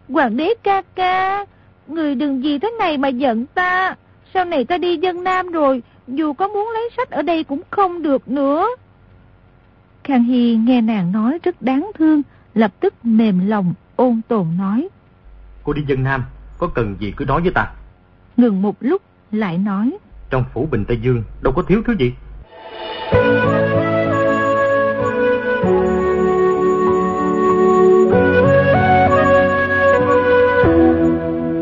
Hoàng 0.08 0.36
đế 0.36 0.54
ca 0.62 0.82
ca, 0.94 1.46
người 1.86 2.14
đừng 2.14 2.44
gì 2.44 2.58
thế 2.58 2.70
này 2.78 2.98
mà 2.98 3.08
giận 3.08 3.46
ta. 3.46 3.96
Sau 4.34 4.44
này 4.44 4.64
ta 4.64 4.78
đi 4.78 4.96
dân 4.96 5.24
Nam 5.24 5.50
rồi, 5.50 5.82
dù 6.08 6.32
có 6.32 6.48
muốn 6.48 6.70
lấy 6.74 6.90
sách 6.96 7.10
ở 7.10 7.22
đây 7.22 7.44
cũng 7.44 7.60
không 7.70 8.02
được 8.02 8.28
nữa. 8.28 8.66
Khang 10.04 10.24
Hy 10.24 10.56
nghe 10.56 10.80
nàng 10.80 11.12
nói 11.12 11.38
rất 11.42 11.62
đáng 11.62 11.90
thương, 11.94 12.22
lập 12.54 12.72
tức 12.80 12.94
mềm 13.02 13.48
lòng, 13.48 13.74
ôn 13.96 14.20
tồn 14.28 14.46
nói. 14.58 14.88
Cô 15.62 15.72
đi 15.72 15.82
dân 15.86 16.02
Nam, 16.02 16.24
có 16.58 16.66
cần 16.66 16.96
gì 16.98 17.12
cứ 17.16 17.24
nói 17.24 17.42
với 17.42 17.52
ta. 17.54 17.72
Ngừng 18.36 18.62
một 18.62 18.76
lúc, 18.80 19.02
lại 19.32 19.58
nói. 19.58 19.98
Trong 20.30 20.44
phủ 20.52 20.68
Bình 20.70 20.84
Tây 20.88 20.98
Dương, 21.02 21.22
đâu 21.42 21.52
có 21.56 21.62
thiếu 21.62 21.82
thứ 21.86 21.92
gì. 21.98 22.12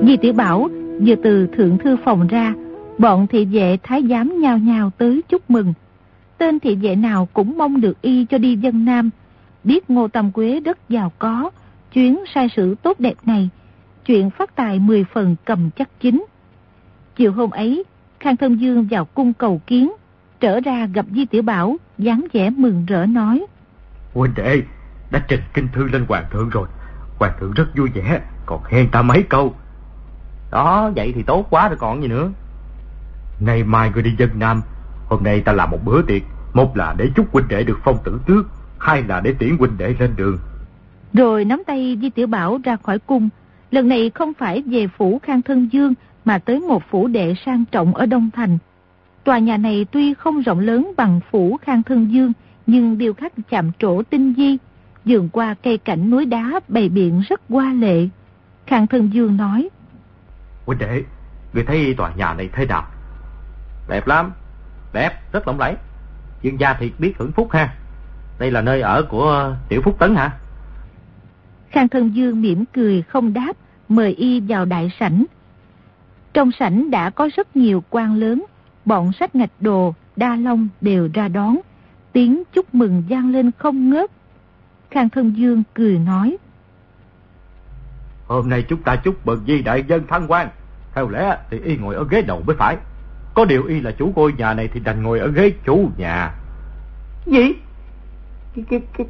Di 0.07 0.17
Tiểu 0.17 0.33
Bảo 0.33 0.69
vừa 1.07 1.15
từ 1.15 1.47
thượng 1.47 1.79
thư 1.79 1.97
phòng 2.05 2.27
ra, 2.27 2.55
bọn 2.99 3.27
thị 3.27 3.45
vệ 3.45 3.79
thái 3.83 4.03
giám 4.11 4.41
nhào 4.41 4.59
nhào 4.59 4.91
tới 4.99 5.23
chúc 5.29 5.51
mừng. 5.51 5.75
Tên 6.39 6.61
thị 6.61 6.77
vệ 6.77 6.97
nào 6.97 7.29
cũng 7.33 7.59
mong 7.59 7.81
được 7.81 8.03
y 8.03 8.25
cho 8.25 8.39
đi 8.39 8.57
dân 8.57 8.85
Nam, 8.85 9.11
biết 9.65 9.91
Ngô 9.91 10.09
Tâm 10.09 10.33
Quế 10.33 10.61
rất 10.61 10.89
giàu 10.89 11.13
có, 11.19 11.51
chuyến 11.93 12.19
sai 12.35 12.49
sự 12.57 12.75
tốt 12.83 13.01
đẹp 13.01 13.15
này, 13.25 13.49
chuyện 14.07 14.31
phát 14.31 14.57
tài 14.57 14.79
10 14.79 15.05
phần 15.15 15.37
cầm 15.45 15.71
chắc 15.71 15.89
chính. 16.01 16.25
Chiều 17.17 17.33
hôm 17.33 17.51
ấy, 17.51 17.85
Khang 18.21 18.37
thông 18.37 18.61
Dương 18.61 18.87
vào 18.91 19.05
cung 19.05 19.33
cầu 19.33 19.61
kiến, 19.67 19.93
trở 20.41 20.61
ra 20.61 20.87
gặp 20.87 21.07
Di 21.11 21.27
Tiểu 21.27 21.43
Bảo, 21.43 21.77
dáng 21.99 22.27
vẻ 22.33 22.51
mừng 22.51 22.87
rỡ 22.87 23.07
nói. 23.07 23.47
Huynh 24.15 24.35
đệ, 24.35 24.63
đã 25.11 25.25
trình 25.29 25.41
kinh 25.55 25.69
thư 25.73 25.89
lên 25.89 26.05
hoàng 26.09 26.25
thượng 26.31 26.49
rồi, 26.49 26.69
hoàng 27.19 27.33
thượng 27.41 27.53
rất 27.53 27.77
vui 27.77 27.89
vẻ, 27.95 28.21
còn 28.47 28.63
khen 28.63 28.89
ta 28.91 29.03
mấy 29.03 29.23
câu. 29.23 29.55
Đó, 30.51 30.91
vậy 30.97 31.13
thì 31.15 31.23
tốt 31.23 31.47
quá 31.51 31.69
rồi 31.69 31.79
còn 31.79 32.03
gì 32.03 32.09
nữa. 32.09 32.31
Ngày 33.41 33.65
mai 33.65 33.91
người 33.91 34.03
đi 34.03 34.15
dân 34.19 34.31
Nam, 34.35 34.63
hôm 35.09 35.23
nay 35.23 35.41
ta 35.41 35.53
làm 35.53 35.71
một 35.71 35.79
bữa 35.85 36.03
tiệc, 36.03 36.23
một 36.53 36.77
là 36.77 36.95
để 36.99 37.11
chúc 37.17 37.33
huynh 37.33 37.49
đệ 37.49 37.65
được 37.65 37.79
phong 37.85 37.99
tử 38.05 38.21
tước, 38.27 38.47
hai 38.79 39.03
là 39.03 39.21
để 39.21 39.35
tiễn 39.39 39.57
huynh 39.59 39.79
đệ 39.79 39.95
lên 39.99 40.17
đường. 40.17 40.39
Rồi 41.13 41.45
nắm 41.45 41.63
tay 41.67 41.99
Di 42.03 42.11
Tiểu 42.11 42.27
Bảo 42.27 42.59
ra 42.65 42.77
khỏi 42.77 42.99
cung, 42.99 43.29
lần 43.71 43.89
này 43.89 44.11
không 44.15 44.35
phải 44.35 44.63
về 44.67 44.87
phủ 44.99 45.21
Khang 45.23 45.43
Thân 45.43 45.69
Dương 45.73 45.95
mà 46.25 46.39
tới 46.39 46.61
một 46.61 46.83
phủ 46.91 47.07
đệ 47.07 47.35
sang 47.47 47.65
trọng 47.65 47.95
ở 47.95 48.07
Đông 48.07 48.31
Thành. 48.35 48.59
Tòa 49.25 49.39
nhà 49.39 49.57
này 49.57 49.87
tuy 49.93 50.15
không 50.15 50.41
rộng 50.41 50.61
lớn 50.61 50.93
bằng 50.97 51.21
phủ 51.31 51.57
Khang 51.63 51.83
Thân 51.83 52.13
Dương, 52.13 52.33
nhưng 52.67 52.99
điều 52.99 53.15
khắc 53.15 53.33
chạm 53.51 53.71
trổ 53.79 54.03
tinh 54.03 54.35
di, 54.37 54.59
dường 55.05 55.29
qua 55.29 55.55
cây 55.63 55.79
cảnh 55.79 56.11
núi 56.11 56.27
đá 56.27 56.61
bày 56.69 56.89
biện 56.89 57.23
rất 57.29 57.41
hoa 57.49 57.73
lệ. 57.73 58.09
Khang 58.67 58.87
Thân 58.87 59.13
Dương 59.13 59.37
nói, 59.37 59.69
Huynh 60.67 60.79
đệ, 60.79 61.03
người 61.53 61.65
thấy 61.65 61.95
tòa 61.97 62.13
nhà 62.17 62.35
này 62.35 62.49
thế 62.53 62.67
nào? 62.67 62.85
Đẹp 63.89 64.07
lắm, 64.07 64.33
đẹp, 64.93 65.33
rất 65.33 65.47
lộng 65.47 65.61
lẫy. 65.61 65.77
Dương 66.43 66.61
gia 66.61 66.75
thì 66.75 66.93
biết 66.99 67.15
hưởng 67.19 67.33
phúc 67.33 67.49
ha. 67.53 67.75
Đây 68.39 68.51
là 68.51 68.61
nơi 68.61 68.81
ở 68.81 69.03
của 69.03 69.57
Tiểu 69.69 69.83
Phúc 69.85 69.97
Tấn 69.99 70.17
hả? 70.17 70.31
Khang 71.73 71.89
Thân 71.89 72.15
Dương 72.15 72.43
mỉm 72.43 72.65
cười 72.73 73.03
không 73.03 73.33
đáp, 73.33 73.53
mời 73.89 74.15
y 74.15 74.41
vào 74.41 74.65
đại 74.65 74.93
sảnh. 75.01 75.25
Trong 76.35 76.51
sảnh 76.59 76.91
đã 76.91 77.11
có 77.11 77.29
rất 77.37 77.57
nhiều 77.57 77.83
quan 77.91 78.15
lớn, 78.15 78.45
bọn 78.85 79.13
sách 79.13 79.35
ngạch 79.35 79.51
đồ, 79.61 79.95
đa 80.17 80.37
long 80.37 80.69
đều 80.81 81.09
ra 81.15 81.29
đón. 81.29 81.59
Tiếng 82.13 82.43
chúc 82.53 82.75
mừng 82.75 83.03
gian 83.09 83.33
lên 83.33 83.51
không 83.59 83.91
ngớt. 83.91 84.11
Khang 84.91 85.09
Thân 85.09 85.37
Dương 85.37 85.63
cười 85.75 85.99
nói. 85.99 86.37
Hôm 88.27 88.49
nay 88.49 88.65
chúng 88.69 88.83
ta 88.83 88.97
chúc 88.97 89.27
mừng 89.27 89.45
di 89.47 89.63
đại 89.63 89.85
dân 89.89 90.07
thăng 90.07 90.27
quan. 90.29 90.49
Theo 90.95 91.09
lẽ 91.09 91.39
thì 91.51 91.59
y 91.65 91.77
ngồi 91.77 91.95
ở 91.95 92.07
ghế 92.11 92.23
đầu 92.23 92.43
mới 92.47 92.57
phải. 92.57 92.77
Có 93.35 93.45
điều 93.45 93.65
y 93.65 93.81
là 93.81 93.91
chủ 93.91 94.13
ngôi 94.17 94.33
nhà 94.33 94.55
này 94.55 94.69
thì 94.69 94.81
đành 94.81 95.03
ngồi 95.03 95.19
ở 95.19 95.29
ghế 95.29 95.53
chủ 95.65 95.91
nhà. 95.97 96.35
Gì? 97.27 97.53
Cái, 98.55 98.65
cái, 98.71 98.81
cái, 98.99 99.07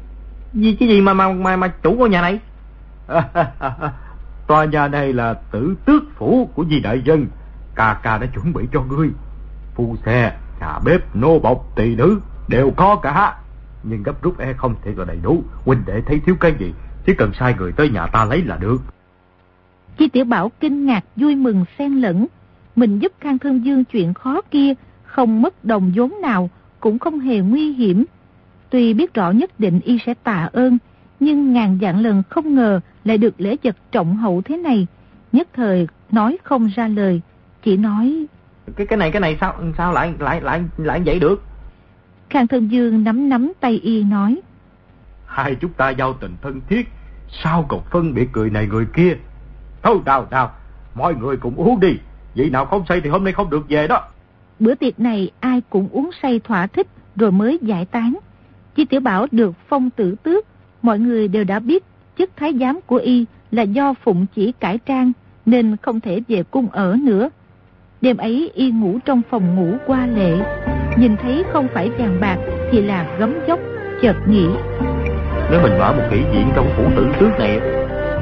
gì 0.53 0.75
cái 0.79 0.89
gì 0.89 1.01
mà 1.01 1.13
mà 1.13 1.33
mà, 1.33 1.55
mà 1.55 1.67
chủ 1.67 1.91
ngôi 1.91 2.09
nhà 2.09 2.21
này? 2.21 2.39
Tòa 4.47 4.65
nhà 4.65 4.87
này 4.87 5.13
là 5.13 5.33
tử 5.33 5.75
tước 5.85 6.03
phủ 6.15 6.49
của 6.53 6.65
di 6.69 6.79
đại 6.79 7.01
dân. 7.05 7.27
Ca 7.75 7.99
ca 8.03 8.17
đã 8.17 8.27
chuẩn 8.27 8.53
bị 8.53 8.63
cho 8.73 8.81
ngươi. 8.81 9.09
Phu 9.75 9.95
xe, 10.05 10.37
nhà 10.59 10.79
bếp, 10.85 11.15
nô 11.15 11.39
bọc, 11.39 11.75
tỳ 11.75 11.95
nữ 11.95 12.19
đều 12.47 12.71
có 12.71 12.95
cả. 12.95 13.37
Nhưng 13.83 14.03
gấp 14.03 14.21
rút 14.21 14.39
e 14.39 14.53
không 14.53 14.75
thể 14.83 14.93
là 14.97 15.05
đầy 15.05 15.19
đủ. 15.23 15.43
Huynh 15.65 15.83
đệ 15.85 16.01
thấy 16.05 16.19
thiếu 16.25 16.35
cái 16.39 16.53
gì, 16.59 16.73
chỉ 17.05 17.13
cần 17.13 17.31
sai 17.39 17.55
người 17.57 17.71
tới 17.71 17.89
nhà 17.89 18.07
ta 18.07 18.25
lấy 18.25 18.41
là 18.41 18.57
được. 18.57 18.81
Chi 19.97 20.07
Tiểu 20.07 20.25
Bảo 20.25 20.51
kinh 20.59 20.85
ngạc 20.85 21.03
vui 21.15 21.35
mừng 21.35 21.65
xen 21.77 21.93
lẫn. 21.93 22.27
Mình 22.75 22.99
giúp 22.99 23.11
Khang 23.19 23.39
Thương 23.39 23.65
Dương 23.65 23.83
chuyện 23.83 24.13
khó 24.13 24.41
kia, 24.51 24.73
không 25.03 25.41
mất 25.41 25.65
đồng 25.65 25.91
vốn 25.95 26.21
nào, 26.21 26.49
cũng 26.79 26.99
không 26.99 27.19
hề 27.19 27.39
nguy 27.39 27.73
hiểm. 27.73 28.05
Tuy 28.69 28.93
biết 28.93 29.13
rõ 29.13 29.31
nhất 29.31 29.59
định 29.59 29.79
y 29.79 29.97
sẽ 30.05 30.13
tạ 30.13 30.49
ơn, 30.53 30.77
nhưng 31.23 31.53
ngàn 31.53 31.77
dạng 31.81 31.99
lần 31.99 32.23
không 32.29 32.55
ngờ 32.55 32.79
lại 33.03 33.17
được 33.17 33.41
lễ 33.41 33.55
vật 33.63 33.75
trọng 33.91 34.17
hậu 34.17 34.41
thế 34.41 34.57
này. 34.57 34.87
Nhất 35.31 35.47
thời 35.53 35.87
nói 36.11 36.37
không 36.43 36.69
ra 36.75 36.87
lời, 36.87 37.21
chỉ 37.63 37.77
nói... 37.77 38.25
Cái 38.75 38.87
cái 38.87 38.97
này 38.97 39.11
cái 39.11 39.19
này 39.19 39.37
sao 39.41 39.55
sao 39.77 39.93
lại 39.93 40.13
lại 40.19 40.41
lại 40.41 40.63
lại 40.77 41.01
vậy 41.05 41.19
được? 41.19 41.43
Khang 42.29 42.47
Thân 42.47 42.67
Dương 42.67 43.03
nắm 43.03 43.29
nắm 43.29 43.51
tay 43.59 43.79
y 43.83 44.03
nói. 44.03 44.41
Hai 45.25 45.55
chúng 45.55 45.73
ta 45.73 45.89
giao 45.89 46.13
tình 46.13 46.35
thân 46.41 46.61
thiết, 46.69 46.89
sao 47.43 47.65
còn 47.69 47.81
phân 47.91 48.13
biệt 48.13 48.29
người 48.33 48.49
này 48.49 48.67
người 48.67 48.85
kia? 48.93 49.17
Thôi 49.83 49.99
nào 50.05 50.27
nào, 50.31 50.51
mọi 50.95 51.15
người 51.15 51.37
cùng 51.37 51.55
uống 51.55 51.79
đi. 51.79 51.97
Vị 52.35 52.49
nào 52.49 52.65
không 52.65 52.83
say 52.89 53.01
thì 53.01 53.09
hôm 53.09 53.23
nay 53.23 53.33
không 53.33 53.49
được 53.49 53.65
về 53.69 53.87
đó. 53.87 54.07
Bữa 54.59 54.75
tiệc 54.75 54.99
này 54.99 55.31
ai 55.39 55.61
cũng 55.69 55.89
uống 55.91 56.09
say 56.21 56.39
thỏa 56.39 56.67
thích 56.67 56.87
rồi 57.15 57.31
mới 57.31 57.59
giải 57.61 57.85
tán. 57.85 58.17
Chi 58.75 58.85
Tiểu 58.85 58.99
Bảo 58.99 59.27
được 59.31 59.55
phong 59.67 59.89
tử 59.89 60.15
tước, 60.23 60.45
mọi 60.83 60.99
người 60.99 61.27
đều 61.27 61.43
đã 61.43 61.59
biết 61.59 61.83
chức 62.17 62.29
thái 62.35 62.53
giám 62.59 62.79
của 62.85 62.97
y 62.97 63.25
là 63.51 63.63
do 63.63 63.93
phụng 64.03 64.25
chỉ 64.35 64.51
cải 64.59 64.77
trang 64.77 65.11
nên 65.45 65.77
không 65.81 65.99
thể 65.99 66.21
về 66.27 66.43
cung 66.43 66.69
ở 66.69 66.97
nữa. 67.03 67.29
Đêm 68.01 68.17
ấy 68.17 68.51
y 68.53 68.71
ngủ 68.71 68.99
trong 69.05 69.21
phòng 69.29 69.55
ngủ 69.55 69.77
qua 69.87 70.07
lệ, 70.07 70.37
nhìn 70.97 71.15
thấy 71.17 71.43
không 71.53 71.67
phải 71.73 71.89
vàng 71.89 72.17
bạc 72.21 72.37
thì 72.71 72.81
là 72.81 73.15
gấm 73.19 73.33
dốc, 73.47 73.59
chợt 74.01 74.15
nghĩ. 74.27 74.47
Nếu 75.51 75.61
mình 75.63 75.79
mở 75.79 75.93
một 75.93 76.03
kỷ 76.11 76.17
diện 76.17 76.47
trong 76.55 76.69
phủ 76.77 76.83
tử 76.95 77.07
trước 77.19 77.31
này 77.39 77.59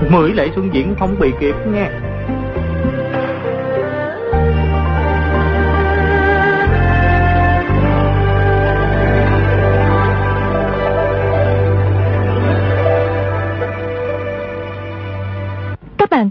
Mười 0.09 0.33
lệ 0.33 0.47
xuân 0.55 0.69
diễn 0.73 0.95
không 0.99 1.15
bị 1.19 1.31
kịp 1.39 1.55
nghe 1.73 1.89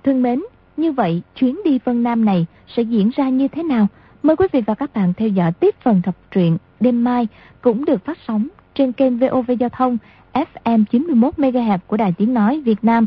thân 0.00 0.22
mến, 0.22 0.42
như 0.76 0.92
vậy 0.92 1.22
chuyến 1.36 1.60
đi 1.64 1.78
Vân 1.84 2.02
Nam 2.02 2.24
này 2.24 2.46
sẽ 2.76 2.82
diễn 2.82 3.10
ra 3.16 3.28
như 3.28 3.48
thế 3.48 3.62
nào? 3.62 3.86
Mời 4.22 4.36
quý 4.36 4.46
vị 4.52 4.60
và 4.66 4.74
các 4.74 4.94
bạn 4.94 5.12
theo 5.16 5.28
dõi 5.28 5.52
tiếp 5.52 5.74
phần 5.82 6.00
đọc 6.06 6.14
truyện 6.30 6.58
đêm 6.80 7.04
mai 7.04 7.28
cũng 7.60 7.84
được 7.84 8.04
phát 8.04 8.18
sóng 8.28 8.48
trên 8.74 8.92
kênh 8.92 9.18
VOV 9.18 9.50
Giao 9.60 9.68
thông 9.68 9.98
FM 10.32 10.84
91 10.90 11.34
MHz 11.38 11.78
của 11.86 11.96
Đài 11.96 12.12
Tiếng 12.12 12.34
nói 12.34 12.62
Việt 12.64 12.84
Nam. 12.84 13.06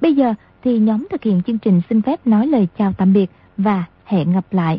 Bây 0.00 0.14
giờ 0.14 0.34
thì 0.64 0.78
nhóm 0.78 1.06
thực 1.10 1.22
hiện 1.22 1.42
chương 1.46 1.58
trình 1.58 1.80
xin 1.88 2.02
phép 2.02 2.26
nói 2.26 2.46
lời 2.46 2.68
chào 2.78 2.92
tạm 2.98 3.12
biệt 3.12 3.30
và 3.56 3.84
hẹn 4.04 4.32
gặp 4.32 4.44
lại. 4.50 4.76